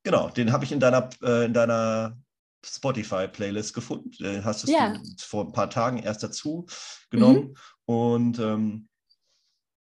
Genau, 0.03 0.29
den 0.29 0.51
habe 0.51 0.65
ich 0.65 0.71
in 0.71 0.79
deiner, 0.79 1.09
äh, 1.23 1.45
in 1.45 1.53
deiner 1.53 2.17
Spotify-Playlist 2.65 3.73
gefunden. 3.73 4.11
Den 4.19 4.43
hast 4.43 4.67
du 4.67 4.71
ja. 4.71 4.99
vor 5.19 5.45
ein 5.45 5.53
paar 5.53 5.69
Tagen 5.69 5.99
erst 5.99 6.21
dazu 6.21 6.65
genommen. 7.09 7.47
Mhm. 7.47 7.55
Und 7.85 8.39
ähm, 8.39 8.89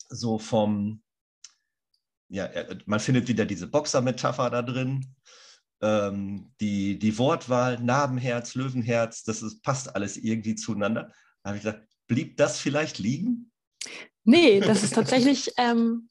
so 0.10 0.38
vom, 0.38 1.02
ja, 2.30 2.50
man 2.86 3.00
findet 3.00 3.28
wieder 3.28 3.46
diese 3.46 3.68
Boxer-Metapher 3.68 4.52
da 4.52 4.62
drin 4.62 5.16
ähm, 5.84 6.52
die, 6.62 6.98
die 6.98 7.18
Wortwahl, 7.18 7.80
Narbenherz, 7.80 8.56
Löwenherz, 8.56 9.24
das 9.24 9.42
ist, 9.44 9.62
passt 9.62 9.96
alles 9.96 10.18
irgendwie 10.18 10.56
zueinander. 10.56 11.12
Da 11.44 11.50
habe 11.50 11.58
ich 11.58 11.64
gesagt, 11.64 11.86
blieb 12.08 12.38
das 12.38 12.58
vielleicht 12.58 13.00
liegen? 13.00 13.52
Nee, 14.24 14.62
das 14.62 14.84
ist 14.84 14.94
tatsächlich, 14.94 15.52
ähm, 15.58 16.08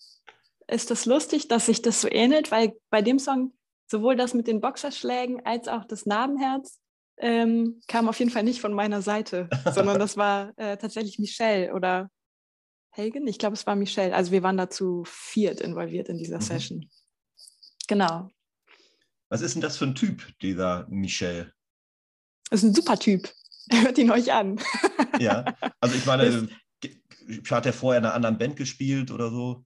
ist 0.69 0.91
das 0.91 1.07
lustig, 1.07 1.49
dass 1.49 1.67
sich 1.67 1.81
das 1.81 2.03
so 2.03 2.09
ähnelt, 2.11 2.51
weil 2.51 2.75
bei 2.91 3.01
dem 3.01 3.19
Song 3.19 3.55
sowohl 3.91 4.15
das 4.17 4.35
mit 4.35 4.47
den 4.47 4.61
Boxerschlägen 4.61 5.45
als 5.45 5.69
auch 5.69 5.85
das 5.87 6.07
Narbenherz 6.07 6.79
ähm, 7.19 7.81
kam 7.89 8.09
auf 8.09 8.19
jeden 8.19 8.31
Fall 8.31 8.43
nicht 8.43 8.61
von 8.61 8.75
meiner 8.75 9.01
Seite, 9.01 9.49
sondern 9.73 9.99
das 9.99 10.17
war 10.17 10.53
äh, 10.57 10.77
tatsächlich 10.77 11.19
Michelle 11.19 11.73
oder 11.75 12.11
Helgen. 12.91 13.27
Ich 13.27 13.39
glaube, 13.39 13.55
es 13.55 13.67
war 13.67 13.77
Michelle. 13.77 14.15
Also 14.15 14.33
wir 14.33 14.43
waren 14.43 14.59
dazu 14.59 15.03
viert 15.07 15.61
involviert 15.61 16.11
in 16.11 16.19
dieser 16.19 16.37
mhm. 16.37 16.43
Session. 16.43 16.91
Genau. 17.89 18.29
Was 19.33 19.41
ist 19.41 19.55
denn 19.55 19.63
das 19.63 19.79
für 19.79 19.87
ein 19.87 19.95
Typ, 19.95 20.39
dieser 20.43 20.87
Michel? 20.91 21.55
Das 22.51 22.63
ist 22.63 22.69
ein 22.69 22.75
super 22.75 22.99
Typ. 22.99 23.33
Hört 23.71 23.97
ihn 23.97 24.11
euch 24.11 24.31
an. 24.31 24.61
ja, 25.21 25.47
also 25.81 25.97
ich 25.97 26.05
meine, 26.05 26.51
hat 27.51 27.65
er 27.65 27.73
vorher 27.73 28.01
in 28.01 28.05
einer 28.05 28.13
anderen 28.13 28.37
Band 28.37 28.57
gespielt 28.57 29.11
oder 29.11 29.31
so? 29.31 29.65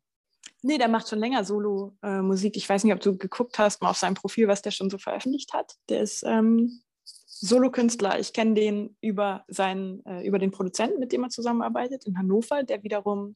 Nee, 0.63 0.79
der 0.79 0.87
macht 0.87 1.09
schon 1.09 1.19
länger 1.19 1.43
Solo-Musik. 1.43 2.55
Äh, 2.55 2.59
ich 2.59 2.69
weiß 2.69 2.85
nicht, 2.85 2.93
ob 2.93 3.01
du 3.01 3.19
geguckt 3.19 3.59
hast, 3.59 3.83
mal 3.83 3.91
auf 3.91 3.99
seinem 3.99 4.15
Profil, 4.15 4.47
was 4.47 4.63
der 4.63 4.71
schon 4.71 4.89
so 4.89 4.99
veröffentlicht 4.99 5.53
hat. 5.53 5.75
Der 5.89 6.01
ist 6.01 6.23
ähm, 6.25 6.83
Solo-Künstler. 7.27 8.21
Ich 8.21 8.33
kenne 8.33 8.55
den 8.55 8.97
über, 9.01 9.45
seinen, 9.49 10.07
äh, 10.07 10.25
über 10.25 10.39
den 10.39 10.53
Produzenten, 10.53 11.01
mit 11.01 11.11
dem 11.11 11.25
er 11.25 11.31
zusammenarbeitet 11.31 12.07
in 12.07 12.17
Hannover, 12.17 12.63
der 12.63 12.85
wiederum 12.85 13.35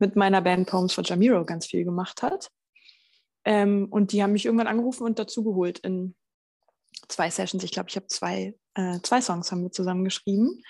mit 0.00 0.16
meiner 0.16 0.42
Band 0.42 0.68
Poems 0.68 0.92
for 0.92 1.04
Jamiro 1.04 1.44
ganz 1.44 1.66
viel 1.66 1.84
gemacht 1.84 2.24
hat. 2.24 2.50
Ähm, 3.48 3.88
und 3.90 4.12
die 4.12 4.22
haben 4.22 4.32
mich 4.32 4.44
irgendwann 4.44 4.66
angerufen 4.66 5.04
und 5.04 5.18
dazu 5.18 5.42
geholt 5.42 5.78
in 5.78 6.14
zwei 7.08 7.30
Sessions. 7.30 7.64
Ich 7.64 7.70
glaube, 7.72 7.88
ich 7.88 7.96
habe 7.96 8.06
zwei, 8.06 8.54
äh, 8.74 9.00
zwei 9.02 9.22
Songs 9.22 9.50
haben 9.50 9.62
wir 9.62 9.72
zusammen 9.72 10.04
geschrieben. 10.04 10.62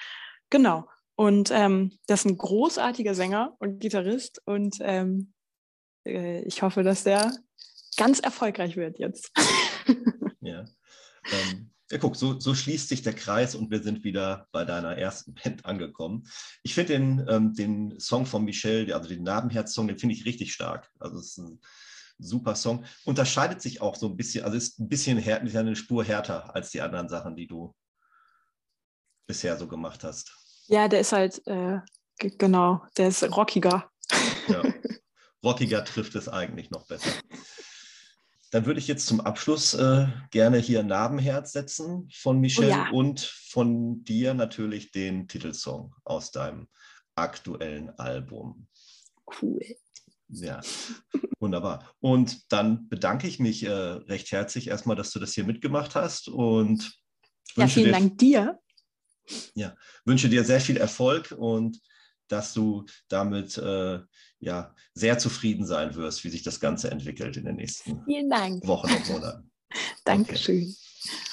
Genau. 0.48 0.88
Und 1.16 1.50
ähm, 1.50 1.98
das 2.06 2.20
ist 2.20 2.30
ein 2.30 2.38
großartiger 2.38 3.16
Sänger 3.16 3.56
und 3.58 3.80
Gitarrist 3.80 4.40
und 4.44 4.76
ähm, 4.80 5.32
äh, 6.06 6.42
ich 6.42 6.62
hoffe, 6.62 6.84
dass 6.84 7.02
der 7.02 7.32
ganz 7.96 8.20
erfolgreich 8.20 8.76
wird 8.76 9.00
jetzt. 9.00 9.32
ja. 10.40 10.64
Ähm, 11.32 11.70
ja, 11.90 11.98
guck, 11.98 12.14
so, 12.14 12.38
so, 12.38 12.54
schließt 12.54 12.88
sich 12.88 13.02
der 13.02 13.14
Kreis 13.14 13.56
und 13.56 13.72
wir 13.72 13.82
sind 13.82 14.04
wieder 14.04 14.46
bei 14.52 14.64
deiner 14.64 14.96
ersten 14.96 15.34
Band 15.34 15.66
angekommen. 15.66 16.28
Ich 16.62 16.74
finde 16.74 16.92
den, 16.92 17.26
ähm, 17.28 17.54
den 17.54 17.98
Song 17.98 18.24
von 18.24 18.44
Michelle, 18.44 18.94
also 18.94 19.08
den 19.08 19.24
Narbenherz-Song, 19.24 19.88
den 19.88 19.98
finde 19.98 20.14
ich 20.14 20.26
richtig 20.26 20.52
stark. 20.52 20.88
Also 21.00 21.18
es 21.18 21.30
ist 21.30 21.38
ein 21.38 21.60
super 22.18 22.54
Song. 22.54 22.84
Unterscheidet 23.04 23.62
sich 23.62 23.80
auch 23.80 23.96
so 23.96 24.06
ein 24.06 24.16
bisschen, 24.16 24.44
also 24.44 24.56
ist 24.56 24.78
ein 24.78 24.88
bisschen 24.88 25.18
härter, 25.18 25.44
ist 25.44 25.56
eine 25.56 25.76
Spur 25.76 26.04
härter 26.04 26.54
als 26.54 26.70
die 26.70 26.80
anderen 26.80 27.08
Sachen, 27.08 27.36
die 27.36 27.46
du 27.46 27.74
bisher 29.26 29.56
so 29.56 29.68
gemacht 29.68 30.04
hast. 30.04 30.32
Ja, 30.66 30.88
der 30.88 31.00
ist 31.00 31.12
halt, 31.12 31.46
äh, 31.46 31.78
genau, 32.18 32.84
der 32.96 33.08
ist 33.08 33.22
rockiger. 33.24 33.90
Ja. 34.48 34.62
Rockiger 35.44 35.84
trifft 35.84 36.16
es 36.16 36.28
eigentlich 36.28 36.70
noch 36.70 36.86
besser. 36.86 37.12
Dann 38.50 38.66
würde 38.66 38.80
ich 38.80 38.88
jetzt 38.88 39.06
zum 39.06 39.20
Abschluss 39.20 39.74
äh, 39.74 40.08
gerne 40.30 40.58
hier 40.58 40.82
Narbenherz 40.82 41.52
setzen 41.52 42.08
von 42.12 42.40
Michelle 42.40 42.72
oh 42.72 42.76
ja. 42.76 42.90
und 42.90 43.20
von 43.20 44.04
dir 44.04 44.34
natürlich 44.34 44.90
den 44.90 45.28
Titelsong 45.28 45.94
aus 46.04 46.32
deinem 46.32 46.68
aktuellen 47.14 47.90
Album. 47.98 48.66
Cool. 49.40 49.60
Ja, 50.30 50.60
wunderbar. 51.40 51.94
Und 52.00 52.52
dann 52.52 52.88
bedanke 52.88 53.26
ich 53.26 53.38
mich 53.38 53.64
äh, 53.64 53.70
recht 53.70 54.30
herzlich 54.30 54.68
erstmal, 54.68 54.96
dass 54.96 55.10
du 55.10 55.18
das 55.18 55.32
hier 55.32 55.44
mitgemacht 55.44 55.94
hast 55.94 56.28
und 56.28 56.92
ja, 57.56 57.66
vielen 57.66 57.86
dir, 57.86 57.92
Dank 57.92 58.18
dir. 58.18 58.58
Ja, 59.54 59.74
wünsche 60.04 60.28
dir 60.28 60.44
sehr 60.44 60.60
viel 60.60 60.76
Erfolg 60.76 61.34
und 61.36 61.80
dass 62.28 62.52
du 62.52 62.84
damit 63.08 63.56
äh, 63.56 64.00
ja 64.38 64.74
sehr 64.94 65.18
zufrieden 65.18 65.66
sein 65.66 65.94
wirst, 65.94 66.24
wie 66.24 66.30
sich 66.30 66.42
das 66.42 66.60
Ganze 66.60 66.90
entwickelt 66.90 67.36
in 67.36 67.46
den 67.46 67.56
nächsten. 67.56 68.02
Wochen 68.66 68.92
und 68.92 69.08
Monaten. 69.08 69.50
Dankeschön. 70.04 70.62
Okay. 70.62 71.27